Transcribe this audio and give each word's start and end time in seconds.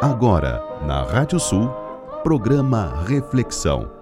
Agora, 0.00 0.64
na 0.86 1.02
Rádio 1.02 1.38
Sul, 1.38 1.68
programa 2.22 3.04
Reflexão. 3.06 3.92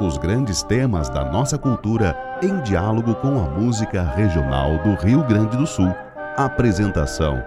Os 0.00 0.18
grandes 0.18 0.64
temas 0.64 1.08
da 1.08 1.24
nossa 1.24 1.56
cultura 1.56 2.18
em 2.42 2.60
diálogo 2.62 3.14
com 3.14 3.38
a 3.38 3.48
música 3.48 4.02
regional 4.02 4.76
do 4.78 4.94
Rio 5.00 5.24
Grande 5.24 5.56
do 5.56 5.64
Sul. 5.64 5.94
Apresentação: 6.36 7.40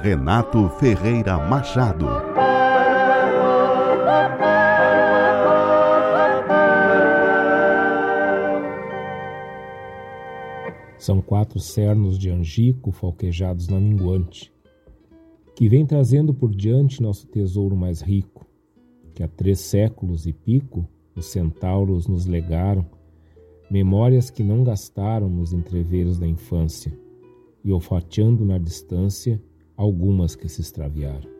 Renato 0.00 0.66
Ferreira 0.80 1.36
Machado. 1.36 2.06
São 10.96 11.20
quatro 11.20 11.60
cernos 11.60 12.18
de 12.18 12.30
angico 12.30 12.90
falquejados 12.90 13.68
na 13.68 13.78
minguante 13.78 14.50
que 15.62 15.68
vem 15.68 15.86
trazendo 15.86 16.34
por 16.34 16.52
diante 16.52 17.00
nosso 17.00 17.24
tesouro 17.28 17.76
mais 17.76 18.00
rico, 18.00 18.44
que 19.14 19.22
há 19.22 19.28
três 19.28 19.60
séculos 19.60 20.26
e 20.26 20.32
pico 20.32 20.88
os 21.14 21.26
centauros 21.26 22.08
nos 22.08 22.26
legaram, 22.26 22.84
memórias 23.70 24.28
que 24.28 24.42
não 24.42 24.64
gastaram 24.64 25.28
nos 25.28 25.52
entreveros 25.52 26.18
da 26.18 26.26
infância, 26.26 26.92
e 27.62 27.70
olfateando 27.70 28.44
na 28.44 28.58
distância 28.58 29.40
algumas 29.76 30.34
que 30.34 30.48
se 30.48 30.60
extraviaram. 30.60 31.30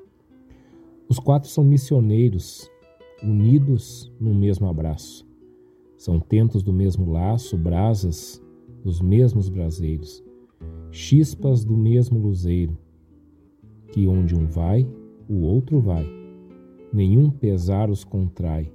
Os 1.09 1.19
quatro 1.19 1.51
são 1.51 1.65
missioneiros, 1.65 2.71
unidos 3.25 4.09
num 4.21 4.37
mesmo 4.37 4.69
abraço. 4.69 5.27
São 5.99 6.21
tentos 6.21 6.63
do 6.63 6.73
mesmo 6.73 7.11
laço, 7.11 7.59
brasas 7.59 8.41
dos 8.85 9.01
mesmos 9.01 9.49
braseiros, 9.49 10.23
chispas 10.93 11.65
do 11.65 11.77
mesmo 11.77 12.21
luzeiro, 12.21 12.79
que 13.93 14.09
onde 14.09 14.35
um 14.35 14.47
vai, 14.47 14.87
o 15.29 15.43
outro 15.43 15.79
vai. 15.79 16.05
Nenhum 16.93 17.31
pesar 17.31 17.91
os 17.91 18.03
contrai, 18.03 18.73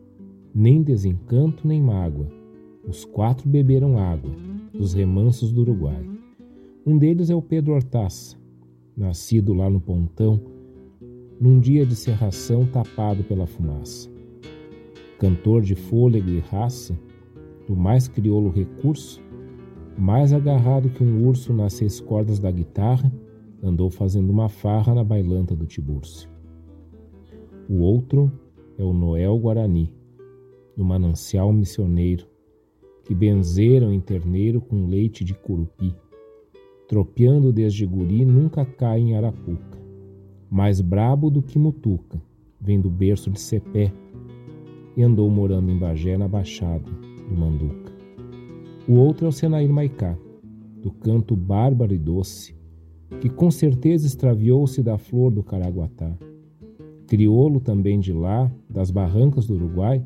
nem 0.54 0.82
desencanto 0.82 1.68
nem 1.68 1.82
mágoa. 1.82 2.28
Os 2.88 3.04
quatro 3.04 3.50
beberam 3.50 3.98
água 3.98 4.32
dos 4.74 4.94
remansos 4.94 5.52
do 5.52 5.62
Uruguai. 5.62 6.04
Um 6.86 6.98
deles 6.98 7.30
é 7.30 7.36
o 7.36 7.42
Pedro 7.42 7.74
Hortaça, 7.74 8.38
nascido 8.96 9.54
lá 9.54 9.70
no 9.70 9.82
Pontão, 9.82 10.40
num 11.40 11.60
dia 11.60 11.86
de 11.86 11.96
serração 11.96 12.66
tapado 12.66 13.24
pela 13.24 13.46
fumaça. 13.46 14.10
Cantor 15.20 15.62
de 15.62 15.76
fôlego 15.76 16.30
e 16.30 16.40
raça, 16.40 16.98
do 17.68 17.76
mais 17.76 18.08
crioulo 18.08 18.50
recurso, 18.50 19.22
mais 19.98 20.32
agarrado 20.32 20.90
que 20.90 21.04
um 21.04 21.28
urso 21.28 21.52
nas 21.52 21.74
seis 21.74 22.00
cordas 22.00 22.40
da 22.40 22.52
guitarra, 22.52 23.12
andou 23.62 23.90
fazendo 23.90 24.30
uma 24.30 24.50
farra 24.50 24.94
na 24.94 25.04
bailanta 25.04 25.56
do 25.56 25.66
Tiburcio. 25.66 26.30
O 27.70 27.80
outro 27.80 28.32
é 28.78 28.84
o 28.84 28.94
Noel 28.94 29.38
Guarani, 29.38 29.94
do 30.76 30.86
manancial 30.86 31.52
missioneiro, 31.52 32.28
que 33.04 33.16
benzeram 33.16 33.92
em 33.92 34.00
terneiro 34.00 34.62
com 34.62 34.88
leite 34.88 35.24
de 35.24 35.34
curupi. 35.34 35.96
Tropeando 36.88 37.52
desde 37.52 37.86
guri, 37.86 38.24
nunca 38.24 38.66
cai 38.66 39.00
em 39.00 39.16
arapuca. 39.16 39.78
Mais 40.50 40.80
brabo 40.80 41.30
do 41.30 41.42
que 41.42 41.60
mutuca, 41.60 42.22
vem 42.60 42.80
do 42.80 42.90
berço 42.90 43.30
de 43.30 43.40
Cepé, 43.40 43.92
e 44.96 45.04
andou 45.04 45.30
morando 45.30 45.70
em 45.72 45.78
Bagé, 45.78 46.18
na 46.18 46.28
Baixada 46.28 46.90
do 47.30 47.36
Manduca. 47.36 47.92
O 48.88 48.94
outro 48.94 49.26
é 49.26 49.30
o 49.30 49.32
Senair 49.32 49.70
Maicá, 49.70 50.18
do 50.82 50.92
canto 50.92 51.36
bárbaro 51.36 51.94
e 51.94 51.98
doce, 51.98 52.57
que 53.22 53.30
com 53.30 53.50
certeza 53.50 54.06
extraviou-se 54.06 54.82
da 54.84 54.98
flor 54.98 55.32
do 55.32 55.44
Caraguatá. 55.44 56.12
Crioulo 57.08 57.60
também 57.60 58.00
de 58.00 58.12
lá, 58.12 58.52
das 58.70 58.92
barrancas 58.92 59.48
do 59.48 59.56
Uruguai, 59.56 60.06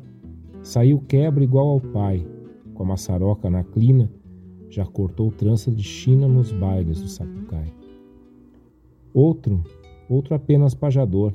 saiu 0.62 1.00
quebra 1.00 1.42
igual 1.42 1.68
ao 1.68 1.80
pai, 1.80 2.24
com 2.74 2.82
a 2.84 2.86
maçaroca 2.86 3.50
na 3.50 3.64
clina, 3.64 4.10
já 4.70 4.86
cortou 4.86 5.30
trança 5.30 5.70
de 5.70 5.82
China 5.82 6.26
nos 6.26 6.52
bailes 6.52 7.00
do 7.00 7.08
Sapucai. 7.08 7.72
Outro, 9.12 9.62
outro 10.08 10.34
apenas 10.34 10.74
pajador, 10.74 11.34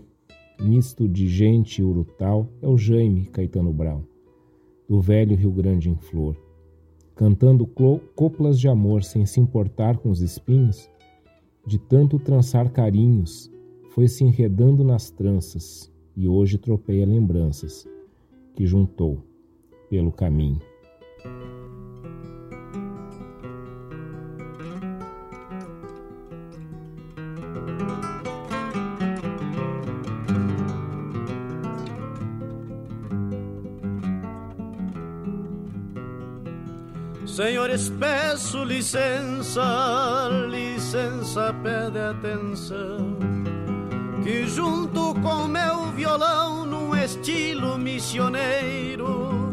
misto 0.60 1.08
de 1.08 1.28
gente 1.28 1.84
urutal, 1.84 2.48
é 2.62 2.68
o 2.68 2.78
Jaime 2.78 3.26
Caetano 3.26 3.72
Brau, 3.72 4.02
do 4.90 5.00
velho 5.00 5.36
Rio 5.36 5.52
Grande 5.52 5.90
em 5.90 5.96
flor. 5.96 6.36
Cantando 7.14 7.68
coplas 8.16 8.60
de 8.60 8.68
amor 8.68 9.04
sem 9.04 9.26
se 9.26 9.40
importar 9.40 9.98
com 9.98 10.10
os 10.10 10.22
espinhos, 10.22 10.90
de 11.68 11.78
tanto 11.78 12.18
trançar 12.18 12.72
carinhos, 12.72 13.52
foi 13.90 14.08
se 14.08 14.24
enredando 14.24 14.86
nas 14.86 15.10
tranças 15.10 15.92
e 16.16 16.26
hoje 16.26 16.58
tropeia 16.58 17.06
lembranças 17.06 17.86
que 18.56 18.66
juntou 18.66 19.22
pelo 19.90 20.10
caminho. 20.10 20.62
Peço 38.48 38.64
licença, 38.64 40.30
licença, 40.50 41.54
pede 41.62 42.00
atenção. 42.00 43.18
Que 44.24 44.48
junto 44.48 45.14
com 45.16 45.48
meu 45.48 45.92
violão, 45.92 46.66
num 46.66 46.96
estilo 46.96 47.78
missioneiro, 47.78 49.52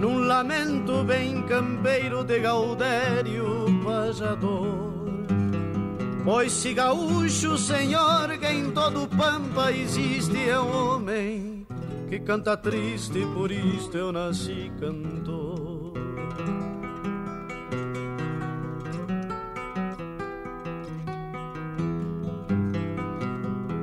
num 0.00 0.18
lamento 0.20 1.02
bem 1.02 1.42
campeiro 1.42 2.22
de 2.22 2.38
Gaudério 2.38 3.66
Pajador. 3.84 4.92
Pois 6.24 6.52
se 6.52 6.74
gaúcho, 6.74 7.58
senhor, 7.58 8.38
que 8.38 8.46
em 8.46 8.70
todo 8.70 9.08
Pampa 9.08 9.72
existe 9.72 10.48
é 10.48 10.60
um 10.60 10.94
homem 10.94 11.66
que 12.08 12.20
canta 12.20 12.56
triste, 12.56 13.26
por 13.34 13.50
isto 13.50 13.96
eu 13.96 14.12
nasci 14.12 14.70
cantor. 14.78 15.41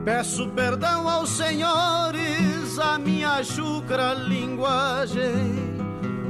Peço 0.09 0.49
perdão 0.49 1.07
aos 1.07 1.29
senhores 1.29 2.79
a 2.79 2.97
minha 2.97 3.43
chucra 3.43 4.15
linguagem, 4.15 5.53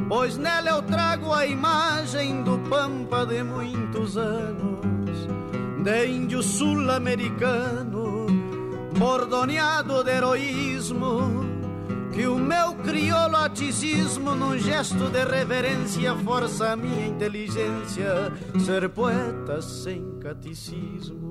pois 0.10 0.38
nela 0.38 0.72
eu 0.72 0.82
trago 0.82 1.32
a 1.32 1.48
imagem 1.48 2.44
do 2.44 2.60
pampa 2.70 3.26
de 3.26 3.42
muitos 3.42 4.18
anos, 4.18 4.86
de 5.82 6.08
índio 6.08 6.44
sul-americano, 6.44 8.28
bordoneado 8.98 10.04
de 10.04 10.12
heroísmo, 10.12 11.46
que 12.12 12.28
o 12.28 12.38
meu 12.38 12.74
crioulo 12.84 13.38
aticismo, 13.38 14.36
num 14.36 14.58
gesto 14.58 15.10
de 15.10 15.24
reverência, 15.24 16.18
força 16.18 16.74
a 16.74 16.76
minha 16.76 17.08
inteligência, 17.08 18.30
ser 18.60 18.90
poeta 18.90 19.62
sem 19.62 20.20
catecismo. 20.20 21.29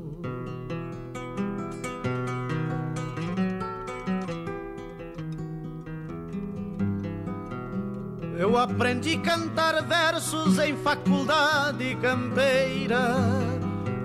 Eu 8.48 8.56
aprendi 8.56 9.12
a 9.12 9.20
cantar 9.20 9.82
versos 9.82 10.58
em 10.58 10.74
faculdade 10.74 11.94
campeira, 11.96 13.14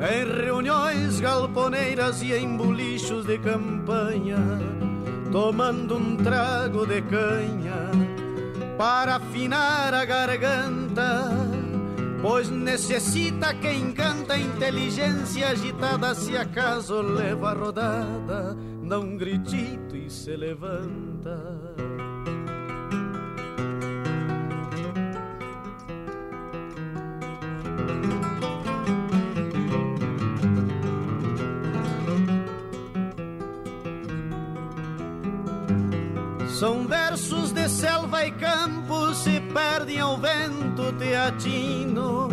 em 0.01 0.43
reuniões 0.43 1.21
galponeiras 1.21 2.21
e 2.21 2.33
em 2.33 2.57
bolichos 2.57 3.25
de 3.25 3.37
campanha, 3.37 4.59
tomando 5.31 5.95
um 5.95 6.17
trago 6.17 6.85
de 6.85 7.01
canha 7.03 7.89
para 8.77 9.15
afinar 9.15 9.93
a 9.93 10.03
garganta. 10.03 11.29
Pois 12.21 12.49
necessita 12.49 13.53
quem 13.53 13.93
canta 13.93 14.37
inteligência 14.37 15.51
agitada, 15.51 16.13
se 16.15 16.35
acaso 16.35 17.01
leva 17.01 17.51
a 17.51 17.53
rodada, 17.53 18.57
dá 18.83 18.99
um 18.99 19.15
gritito 19.15 19.95
e 19.95 20.09
se 20.09 20.35
levanta. 20.35 21.92
São 36.63 36.87
versos 36.87 37.51
de 37.51 37.67
selva 37.67 38.25
e 38.25 38.31
campo, 38.31 39.13
se 39.13 39.41
perdem 39.53 39.99
ao 39.99 40.17
vento 40.17 40.93
teatino. 40.97 42.29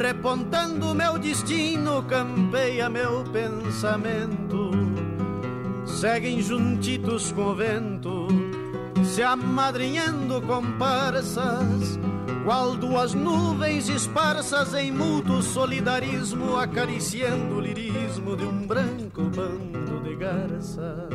Repontando 0.00 0.94
meu 0.94 1.18
destino, 1.18 2.04
campeia 2.04 2.88
meu 2.88 3.24
pensamento. 3.24 4.70
seguem 5.84 6.40
juntitos 6.40 7.32
com 7.32 7.46
o 7.46 7.54
vento, 7.56 8.28
se 9.02 9.22
amadrinhando 9.22 10.40
comparsas, 10.42 11.98
qual 12.46 12.76
duas 12.76 13.12
nuvens 13.12 13.88
esparsas 13.88 14.72
em 14.72 14.92
mútuo 14.92 15.42
solidarismo, 15.42 16.56
acariciando 16.56 17.56
o 17.56 17.60
lirismo 17.60 18.36
de 18.36 18.44
um 18.44 18.64
branco 18.64 19.24
bando 19.34 20.00
de 20.04 20.14
garças. 20.14 21.08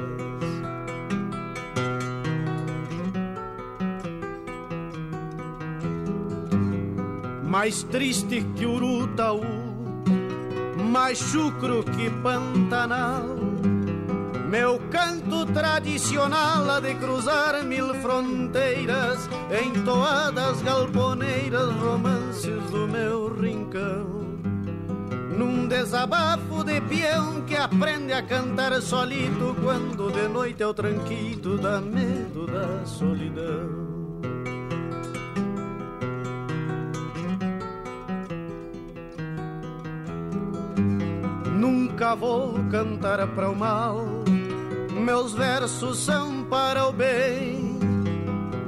Mais 7.45 7.81
triste 7.83 8.45
que 8.57 8.65
Urutaú, 8.65 9.41
mais 10.91 11.17
chucro 11.17 11.81
que 11.81 12.09
Pantanal 12.21 13.40
meu 14.51 14.77
canto 14.91 15.45
tradicional 15.45 16.69
há 16.69 16.81
de 16.81 16.93
cruzar 16.95 17.63
mil 17.63 17.93
fronteiras, 17.95 19.29
em 19.49 19.71
toadas 19.85 20.61
galponeiras, 20.61 21.71
romances 21.75 22.61
do 22.69 22.85
meu 22.85 23.33
rincão. 23.33 24.21
Num 25.37 25.69
desabafo 25.69 26.65
de 26.65 26.81
peão 26.81 27.43
que 27.43 27.55
aprende 27.55 28.11
a 28.11 28.21
cantar 28.21 28.73
solito, 28.81 29.55
quando 29.63 30.11
de 30.11 30.27
noite 30.27 30.61
é 30.61 30.67
o 30.67 30.73
tranquilo 30.73 31.57
dá 31.57 31.79
medo 31.79 32.45
da 32.47 32.85
solidão. 32.85 33.89
Nunca 41.57 42.15
vou 42.15 42.59
cantar 42.69 43.25
para 43.27 43.49
o 43.49 43.55
mal 43.55 44.20
meus 45.01 45.33
versos 45.33 45.97
são 45.97 46.43
para 46.43 46.87
o 46.87 46.93
bem. 46.93 47.79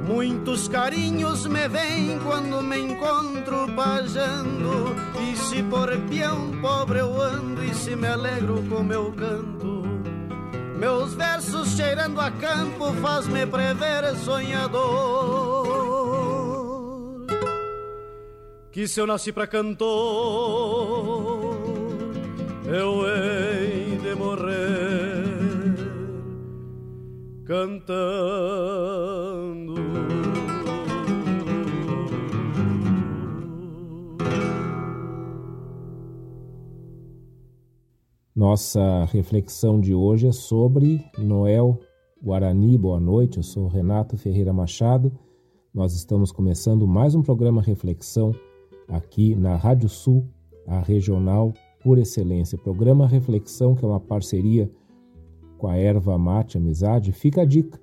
Muitos 0.06 0.68
carinhos 0.68 1.46
me 1.46 1.66
vêm 1.68 2.18
quando 2.18 2.62
me 2.62 2.78
encontro 2.78 3.66
pajando. 3.74 4.94
E 5.22 5.36
se 5.36 5.62
por 5.62 5.88
peão 6.08 6.60
pobre 6.60 6.98
eu 6.98 7.20
ando, 7.20 7.64
e 7.64 7.74
se 7.74 7.96
me 7.96 8.06
alegro 8.06 8.62
com 8.68 8.82
meu 8.82 9.10
canto. 9.12 9.82
Meus 10.78 11.14
versos 11.14 11.76
cheirando 11.76 12.20
a 12.20 12.30
campo 12.30 12.92
faz-me 13.00 13.46
prever 13.46 14.14
sonhador. 14.16 15.64
Que 18.70 18.86
se 18.88 19.00
eu 19.00 19.06
nasci 19.06 19.32
pra 19.32 19.46
cantor, 19.46 19.86
eu 22.66 23.06
hei 23.08 23.98
de 24.02 24.14
morrer 24.16 24.83
cantando. 27.44 29.34
Nossa 38.34 39.04
reflexão 39.06 39.80
de 39.80 39.94
hoje 39.94 40.26
é 40.26 40.32
sobre 40.32 41.04
Noel 41.18 41.78
Guarani. 42.22 42.76
Boa 42.76 42.98
noite, 42.98 43.36
eu 43.36 43.42
sou 43.42 43.68
Renato 43.68 44.16
Ferreira 44.16 44.52
Machado. 44.52 45.12
Nós 45.72 45.94
estamos 45.94 46.32
começando 46.32 46.86
mais 46.86 47.14
um 47.14 47.22
programa 47.22 47.62
Reflexão 47.62 48.34
aqui 48.88 49.34
na 49.34 49.56
Rádio 49.56 49.88
Sul, 49.88 50.28
a 50.66 50.80
regional 50.80 51.52
por 51.82 51.98
excelência. 51.98 52.58
Programa 52.58 53.06
Reflexão, 53.06 53.74
que 53.74 53.84
é 53.84 53.88
uma 53.88 54.00
parceria 54.00 54.70
com 55.64 55.68
a 55.68 55.78
erva 55.78 56.18
mate 56.18 56.58
amizade, 56.58 57.10
fica 57.10 57.40
a 57.40 57.44
dica. 57.46 57.80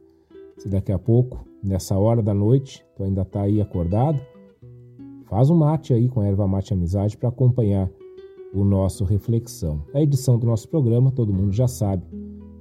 Se 0.56 0.69
daqui 0.69 0.92
a 0.92 1.00
pouco, 1.00 1.44
nessa 1.63 1.98
hora 1.98 2.22
da 2.22 2.31
noite, 2.31 2.86
tu 2.95 3.04
ainda 3.04 3.24
está 3.24 3.42
aí 3.42 3.60
acordado, 3.60 4.22
faz 5.25 5.50
um 5.50 5.56
mate 5.56 5.92
aí 5.92 6.07
com 6.07 6.22
a 6.22 6.28
erva 6.28 6.48
mate 6.48 6.75
amizade 6.75 7.18
para 7.18 7.30
acompanhar 7.30 7.89
o 8.54 8.63
nosso 8.63 9.04
reflexão. 9.04 9.83
A 9.95 10.00
edição 10.00 10.38
do 10.38 10.45
nosso 10.45 10.69
programa, 10.69 11.12
todo 11.12 11.33
mundo 11.33 11.51
já 11.54 11.68
sabe, 11.68 12.06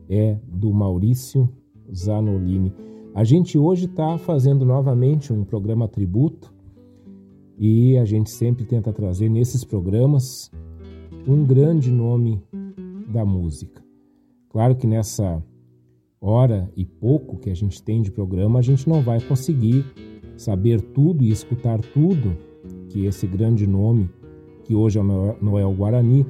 é 0.09 0.39
do 0.49 0.73
Maurício 0.73 1.47
Zanolini. 1.95 2.73
A 3.15 3.23
gente 3.23 3.59
hoje 3.59 3.85
está 3.85 4.17
fazendo 4.17 4.65
novamente 4.65 5.35
um 5.35 5.45
programa 5.45 5.87
tributo 5.87 6.51
e 7.59 7.99
a 7.99 8.07
gente 8.07 8.31
sempre 8.31 8.65
tenta 8.65 8.91
trazer 8.91 9.29
nesses 9.29 9.65
programas 9.65 10.51
um 11.29 11.45
grande 11.45 11.91
nome 11.91 12.43
da 13.13 13.23
música. 13.23 13.90
Claro 14.51 14.75
que 14.75 14.87
nessa 14.87 15.43
hora 16.21 16.71
e 16.77 16.85
pouco 16.85 17.39
que 17.39 17.51
a 17.51 17.55
gente 17.55 17.81
tem 17.81 18.03
de 18.03 18.11
programa, 18.11 18.59
a 18.59 18.63
gente 18.63 18.89
não 18.89 19.01
vai 19.01 19.21
conseguir 19.21 19.87
saber 20.37 20.81
tudo 20.81 21.23
e 21.23 21.31
escutar 21.31 21.81
tudo 21.81 22.37
que 22.89 23.07
esse 23.07 23.29
grande 23.29 23.65
nome, 23.65 24.11
que 24.65 24.75
hoje 24.75 24.99
é 24.99 25.03
Noel 25.03 25.73
Guarani, 25.73 26.27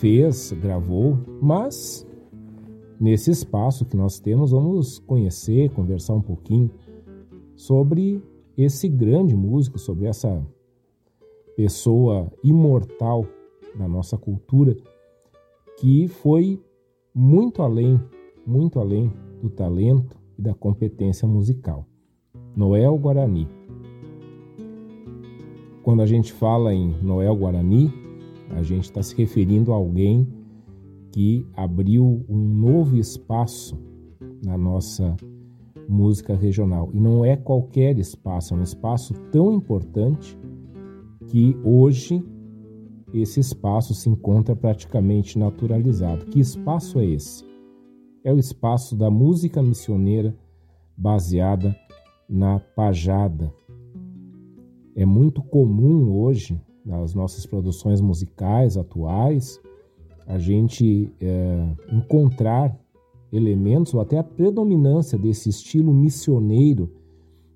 fez, 0.00 0.52
gravou, 0.52 1.18
mas 1.42 2.06
nesse 3.00 3.32
espaço 3.32 3.84
que 3.84 3.96
nós 3.96 4.20
temos, 4.20 4.52
vamos 4.52 5.00
conhecer, 5.00 5.70
conversar 5.70 6.14
um 6.14 6.22
pouquinho 6.22 6.70
sobre 7.56 8.22
esse 8.56 8.88
grande 8.88 9.34
músico, 9.34 9.76
sobre 9.76 10.06
essa 10.06 10.40
pessoa 11.56 12.30
imortal 12.44 13.26
da 13.76 13.88
nossa 13.88 14.16
cultura 14.16 14.76
que 15.78 16.06
foi 16.06 16.60
muito 17.18 17.62
além, 17.62 18.00
muito 18.46 18.78
além 18.78 19.12
do 19.42 19.50
talento 19.50 20.16
e 20.38 20.42
da 20.42 20.54
competência 20.54 21.26
musical. 21.26 21.84
Noel 22.54 22.96
Guarani. 22.96 23.48
Quando 25.82 26.00
a 26.00 26.06
gente 26.06 26.32
fala 26.32 26.72
em 26.72 26.94
Noel 27.02 27.34
Guarani, 27.34 27.92
a 28.50 28.62
gente 28.62 28.84
está 28.84 29.02
se 29.02 29.16
referindo 29.16 29.72
a 29.72 29.74
alguém 29.74 30.28
que 31.10 31.44
abriu 31.56 32.24
um 32.28 32.38
novo 32.38 32.96
espaço 32.96 33.76
na 34.44 34.56
nossa 34.56 35.16
música 35.88 36.36
regional. 36.36 36.88
E 36.94 37.00
não 37.00 37.24
é 37.24 37.36
qualquer 37.36 37.98
espaço, 37.98 38.54
é 38.54 38.56
um 38.56 38.62
espaço 38.62 39.12
tão 39.32 39.52
importante 39.52 40.38
que 41.26 41.56
hoje 41.64 42.24
esse 43.12 43.40
espaço 43.40 43.94
se 43.94 44.08
encontra 44.08 44.54
praticamente 44.54 45.38
naturalizado. 45.38 46.26
Que 46.26 46.40
espaço 46.40 46.98
é 46.98 47.06
esse? 47.06 47.44
É 48.22 48.32
o 48.32 48.38
espaço 48.38 48.96
da 48.96 49.10
música 49.10 49.62
missioneira 49.62 50.36
baseada 50.96 51.74
na 52.28 52.58
pajada. 52.58 53.52
É 54.94 55.06
muito 55.06 55.42
comum 55.42 56.10
hoje, 56.20 56.60
nas 56.84 57.14
nossas 57.14 57.46
produções 57.46 58.00
musicais 58.00 58.76
atuais, 58.76 59.60
a 60.26 60.38
gente 60.38 61.12
é, 61.20 61.74
encontrar 61.90 62.78
elementos 63.32 63.94
ou 63.94 64.00
até 64.00 64.18
a 64.18 64.22
predominância 64.22 65.18
desse 65.18 65.48
estilo 65.48 65.92
missioneiro 65.92 66.90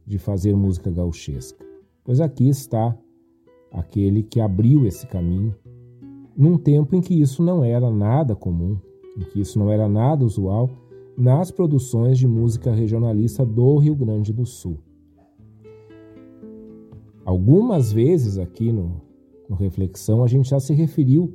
de 0.07 0.19
fazer 0.19 0.55
música 0.55 0.91
gauchesca. 0.91 1.65
Pois 2.05 2.21
aqui 2.21 2.49
está 2.49 2.97
aquele 3.73 4.23
que 4.23 4.41
abriu 4.41 4.87
esse 4.87 5.07
caminho, 5.07 5.55
num 6.37 6.59
tempo 6.59 6.95
em 6.95 7.01
que 7.01 7.21
isso 7.21 7.43
não 7.43 7.65
era 7.65 7.91
nada 7.91 8.35
comum, 8.35 8.77
em 9.17 9.23
que 9.23 9.41
isso 9.41 9.59
não 9.59 9.71
era 9.71 9.89
nada 9.89 10.25
usual 10.25 10.71
nas 11.17 11.51
produções 11.51 12.19
de 12.19 12.27
música 12.27 12.73
regionalista 12.73 13.45
do 13.45 13.77
Rio 13.79 13.95
Grande 13.95 14.33
do 14.33 14.47
Sul. 14.47 14.79
Algumas 17.25 17.93
vezes 17.93 18.39
aqui 18.39 18.73
no, 18.73 19.01
no 19.49 19.55
Reflexão 19.57 20.25
a 20.25 20.27
gente 20.27 20.51
já 20.51 20.59
se 20.59 20.75
referiu 20.75 21.35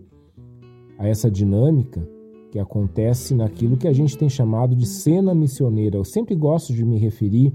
a 0.98 1.08
essa 1.08 1.30
dinâmica 1.30 2.08
que 2.52 2.60
acontece 2.60 3.36
naquilo 3.36 3.78
que 3.78 3.88
a 3.88 3.94
gente 3.94 4.18
tem 4.18 4.30
chamado 4.30 4.76
de 4.76 4.86
cena 4.86 5.34
missioneira. 5.34 5.98
Eu 5.98 6.04
sempre 6.04 6.36
gosto 6.36 6.74
de 6.74 6.84
me 6.84 6.98
referir 6.98 7.54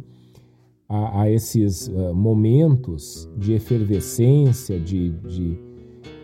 a, 0.93 1.23
a 1.23 1.31
esses 1.31 1.89
uh, 1.89 2.15
momentos 2.15 3.27
de 3.39 3.55
efervescência, 3.55 4.79
de, 4.79 5.09
de 5.09 5.59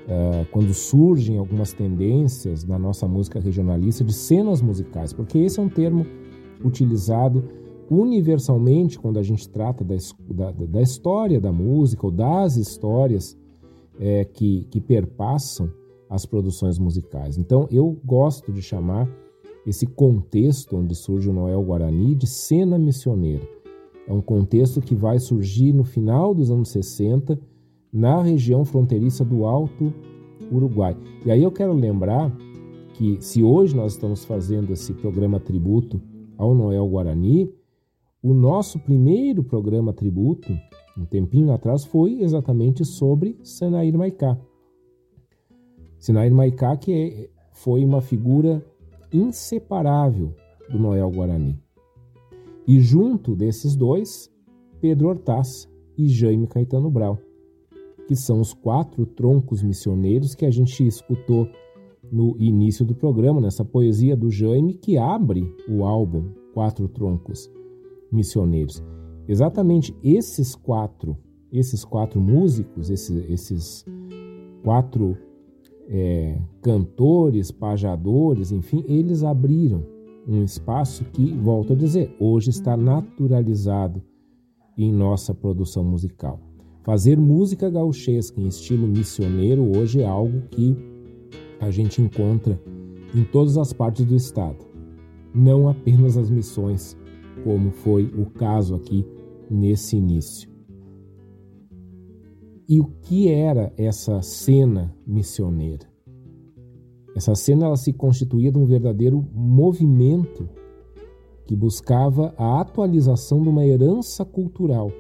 uh, 0.05 0.47
quando 0.53 0.75
surgem 0.75 1.39
algumas 1.39 1.73
tendências 1.73 2.65
na 2.65 2.79
nossa 2.79 3.09
música 3.09 3.41
regionalista 3.41 4.05
de 4.05 4.13
cenas 4.13 4.61
musicais, 4.61 5.11
porque 5.15 5.39
esse 5.39 5.59
é 5.59 5.63
um 5.63 5.71
termo 5.71 6.05
utilizado 6.63 7.43
universalmente 7.91 8.99
quando 8.99 9.19
a 9.19 9.23
gente 9.23 9.49
trata 9.49 9.83
da, 9.83 9.97
da, 10.31 10.51
da 10.51 10.83
história 10.83 11.41
da 11.41 11.51
música 11.51 12.05
ou 12.05 12.13
das 12.13 12.57
histórias 12.57 13.39
é, 13.99 14.23
que, 14.27 14.67
que 14.71 14.83
perpassam 14.83 15.73
as 16.11 16.27
produções 16.27 16.79
musicais. 16.79 17.39
Então 17.39 17.67
eu 17.71 17.99
gosto 18.05 18.53
de 18.53 18.61
chamar 18.61 19.09
esse 19.67 19.87
contexto 19.87 20.77
onde 20.77 20.95
surge 20.95 21.31
o 21.31 21.33
Noel 21.33 21.63
Guarani 21.63 22.15
de 22.15 22.27
cena 22.27 22.79
missioneira. 22.79 23.49
É 24.09 24.13
um 24.13 24.23
contexto 24.23 24.81
que 24.81 24.95
vai 24.95 25.19
surgir 25.19 25.71
no 25.75 25.85
final 25.85 26.35
dos 26.35 26.51
anos 26.51 26.71
60 26.71 27.39
na 27.93 28.23
região 28.23 28.65
fronteiriça 28.65 29.23
do 29.23 29.45
Alto 29.45 29.93
Uruguai. 30.51 30.97
E 31.27 31.31
aí 31.31 31.43
eu 31.43 31.53
quero 31.53 31.75
lembrar 31.75 32.35
que 32.95 33.19
se 33.21 33.43
hoje 33.43 33.77
nós 33.77 33.93
estamos 33.93 34.25
fazendo 34.25 34.73
esse 34.73 34.95
programa 34.95 35.39
tributo 35.39 36.01
ao 36.39 36.55
Noel 36.55 36.89
Guarani, 36.89 37.53
o 38.23 38.33
nosso 38.33 38.79
primeiro 38.79 39.45
programa 39.45 39.93
tributo, 39.93 40.59
um 40.97 41.05
tempinho 41.05 41.53
atrás, 41.53 41.85
foi 41.85 42.23
exatamente 42.23 42.87
sobre 42.87 43.39
Sanair 43.43 43.97
Maicá. 43.97 44.39
Sanair 45.99 46.33
Maicá 46.33 46.79
que 46.79 46.93
é, 46.93 47.31
foi 47.53 47.85
uma 47.85 48.01
figura 48.01 48.65
inseparável 49.13 50.35
do 50.71 50.79
Noel 50.79 51.11
Guarani. 51.11 51.68
E 52.69 52.81
junto 52.81 53.35
desses 53.35 53.75
dois, 53.75 54.31
Pedro 54.79 55.09
Hortaz 55.09 55.67
e 55.97 56.07
Jaime 56.07 56.47
Caetano 56.47 56.91
Brau, 56.91 57.19
que 58.07 58.15
são 58.15 58.43
os 58.43 58.53
quatro 58.53 59.07
troncos 59.07 59.63
missioneiros 59.63 60.35
que 60.35 60.45
a 60.45 60.51
gente 60.51 60.87
escutou 60.87 61.49
no 62.13 62.37
início 62.39 62.85
do 62.85 62.95
programa, 62.95 63.41
nessa 63.41 63.65
poesia 63.65 64.15
do 64.15 64.31
Jaime 64.31 64.75
que 64.75 64.99
abre 64.99 65.51
o 65.67 65.83
álbum 65.83 66.29
Quatro 66.53 66.87
Troncos 66.89 67.51
Missioneiros. 68.13 68.85
Exatamente 69.27 69.97
esses 70.05 70.55
quatro, 70.55 71.17
esses 71.51 71.87
quatro 71.87 72.21
músicos, 72.21 72.91
esses, 72.91 73.31
esses 73.31 73.87
quatro 74.63 75.17
é, 75.89 76.39
cantores, 76.61 77.51
pajadores, 77.51 78.53
enfim, 78.53 78.85
eles 78.87 79.23
abriram 79.23 79.98
um 80.29 80.45
espaço 80.45 81.05
que, 81.07 81.33
volto 81.33 81.73
a 81.73 81.77
dizer, 81.77 82.15
hoje 82.21 82.51
está 82.51 82.77
naturalizado 82.77 84.03
em 84.77 84.93
nossa 84.93 85.35
produção 85.35 85.83
musical. 85.83 86.39
Fazer 86.83 87.19
música 87.19 87.71
gauchesca 87.71 88.39
em 88.41 88.47
estilo 88.47 88.87
missioneiro 88.87 89.77
hoje 89.77 90.03
é 90.03 90.07
algo 90.07 90.43
que 90.51 90.77
a 91.59 91.71
gente 91.71 92.03
encontra 92.03 92.61
em 93.15 93.25
todas 93.25 93.57
as 93.57 93.73
partes 93.73 94.05
do 94.05 94.15
estado, 94.15 94.59
não 95.35 95.69
apenas 95.69 96.17
as 96.17 96.31
missões, 96.31 96.97
como 97.43 97.71
foi 97.71 98.05
o 98.05 98.27
caso 98.27 98.75
aqui 98.75 99.05
nesse 99.51 99.97
início. 99.97 100.49
E 102.69 102.81
o 102.81 102.87
que 103.01 103.29
era 103.29 103.73
essa 103.79 104.21
cena 104.21 104.95
missioneira? 105.07 105.87
Essa 107.19 107.35
cena 107.35 107.67
ela 107.67 107.77
se 107.77 107.93
constituía 107.93 108.53
de 108.53 108.59
um 108.59 108.65
verdadeiro 108.65 109.27
movimento 109.35 110.49
que 111.47 111.57
buscava 111.57 112.33
a 112.39 112.61
atualização 112.61 113.43
de 113.43 113.49
uma 113.49 113.67
herança 113.67 114.25
cultural. 114.25 114.93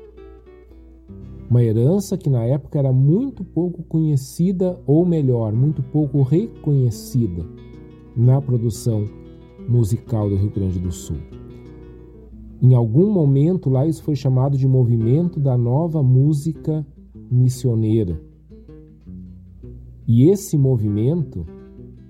Uma 1.48 1.62
herança 1.62 2.18
que 2.18 2.28
na 2.28 2.42
época 2.44 2.76
era 2.76 2.92
muito 2.92 3.44
pouco 3.44 3.84
conhecida, 3.84 4.82
ou 4.84 5.06
melhor, 5.06 5.52
muito 5.52 5.80
pouco 5.80 6.22
reconhecida 6.22 7.46
na 8.16 8.42
produção 8.42 9.08
musical 9.68 10.28
do 10.28 10.34
Rio 10.34 10.50
Grande 10.50 10.80
do 10.80 10.90
Sul. 10.90 11.18
Em 12.60 12.75
algum 12.75 13.12
momento 13.12 13.70
lá 13.70 13.87
isso 13.87 14.02
foi 14.02 14.16
chamado 14.16 14.58
de 14.58 14.66
movimento 14.66 15.38
da 15.38 15.56
nova 15.56 16.02
música 16.02 16.84
missioneira. 17.30 18.20
E 20.04 20.28
esse 20.28 20.58
movimento 20.58 21.46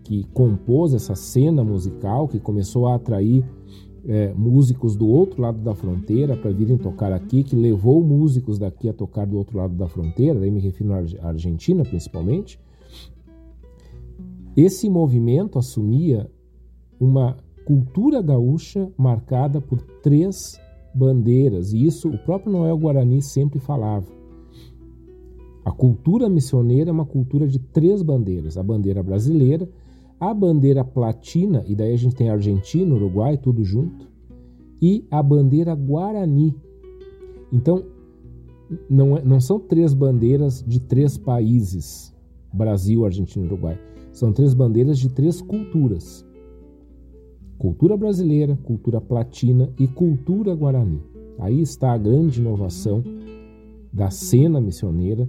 que 0.09 0.25
compôs 0.33 0.95
essa 0.95 1.15
cena 1.15 1.63
musical, 1.63 2.27
que 2.27 2.41
começou 2.41 2.89
a 2.89 2.95
atrair 2.95 3.45
é, 4.07 4.33
músicos 4.33 4.97
do 4.97 5.07
outro 5.07 5.43
lado 5.43 5.59
da 5.59 5.75
fronteira 5.75 6.35
para 6.35 6.51
virem 6.51 6.79
tocar 6.79 7.13
aqui, 7.13 7.45
que 7.45 7.55
levou 7.55 8.03
músicos 8.03 8.59
daqui 8.59 8.89
a 8.89 8.95
tocar 8.95 9.27
do 9.27 9.37
outro 9.37 9.59
lado 9.59 9.75
da 9.75 9.87
fronteira, 9.87 10.41
daí 10.41 10.51
me 10.51 10.61
refiro 10.61 10.95
à 10.95 11.29
Argentina 11.29 11.85
principalmente. 11.85 12.59
Esse 14.57 14.89
movimento 14.89 15.59
assumia 15.59 16.31
uma 16.99 17.37
cultura 17.67 18.23
gaúcha 18.23 18.91
marcada 18.97 19.61
por 19.61 19.83
três 20.03 20.59
bandeiras, 20.95 21.75
e 21.75 21.85
isso 21.85 22.09
o 22.09 22.17
próprio 22.17 22.51
Noel 22.51 22.79
Guarani 22.79 23.21
sempre 23.21 23.59
falava. 23.59 24.07
A 25.67 25.71
cultura 25.71 26.31
missioneira 26.31 26.89
é 26.89 26.93
uma 26.95 27.05
cultura 27.05 27.47
de 27.47 27.59
três 27.59 28.03
bandeiras: 28.03 28.57
a 28.57 28.63
bandeira 28.63 29.03
brasileira, 29.03 29.69
a 30.21 30.35
bandeira 30.35 30.85
platina, 30.85 31.65
e 31.67 31.75
daí 31.75 31.93
a 31.93 31.97
gente 31.97 32.17
tem 32.17 32.29
Argentina, 32.29 32.95
Uruguai, 32.95 33.37
tudo 33.37 33.63
junto, 33.65 34.09
e 34.81 35.07
a 35.11 35.23
bandeira 35.23 35.75
guarani. 35.75 36.55
Então, 37.53 37.85
não, 38.89 39.17
é, 39.17 39.25
não 39.25 39.41
são 39.41 39.59
três 39.59 39.95
bandeiras 39.95 40.63
de 40.67 40.81
três 40.81 41.17
países, 41.17 42.15
Brasil, 42.53 43.05
Argentina 43.05 43.45
e 43.45 43.49
Uruguai. 43.49 43.79
São 44.13 44.33
três 44.33 44.55
bandeiras 44.55 44.99
de 44.99 45.09
três 45.09 45.41
culturas: 45.41 46.27
cultura 47.57 47.97
brasileira, 47.97 48.57
cultura 48.65 49.01
platina 49.01 49.73
e 49.79 49.87
cultura 49.87 50.55
guarani. 50.55 51.01
Aí 51.39 51.61
está 51.61 51.93
a 51.93 51.99
grande 51.99 52.41
inovação 52.41 53.03
da 53.93 54.11
cena 54.11 54.61
missioneira 54.61 55.29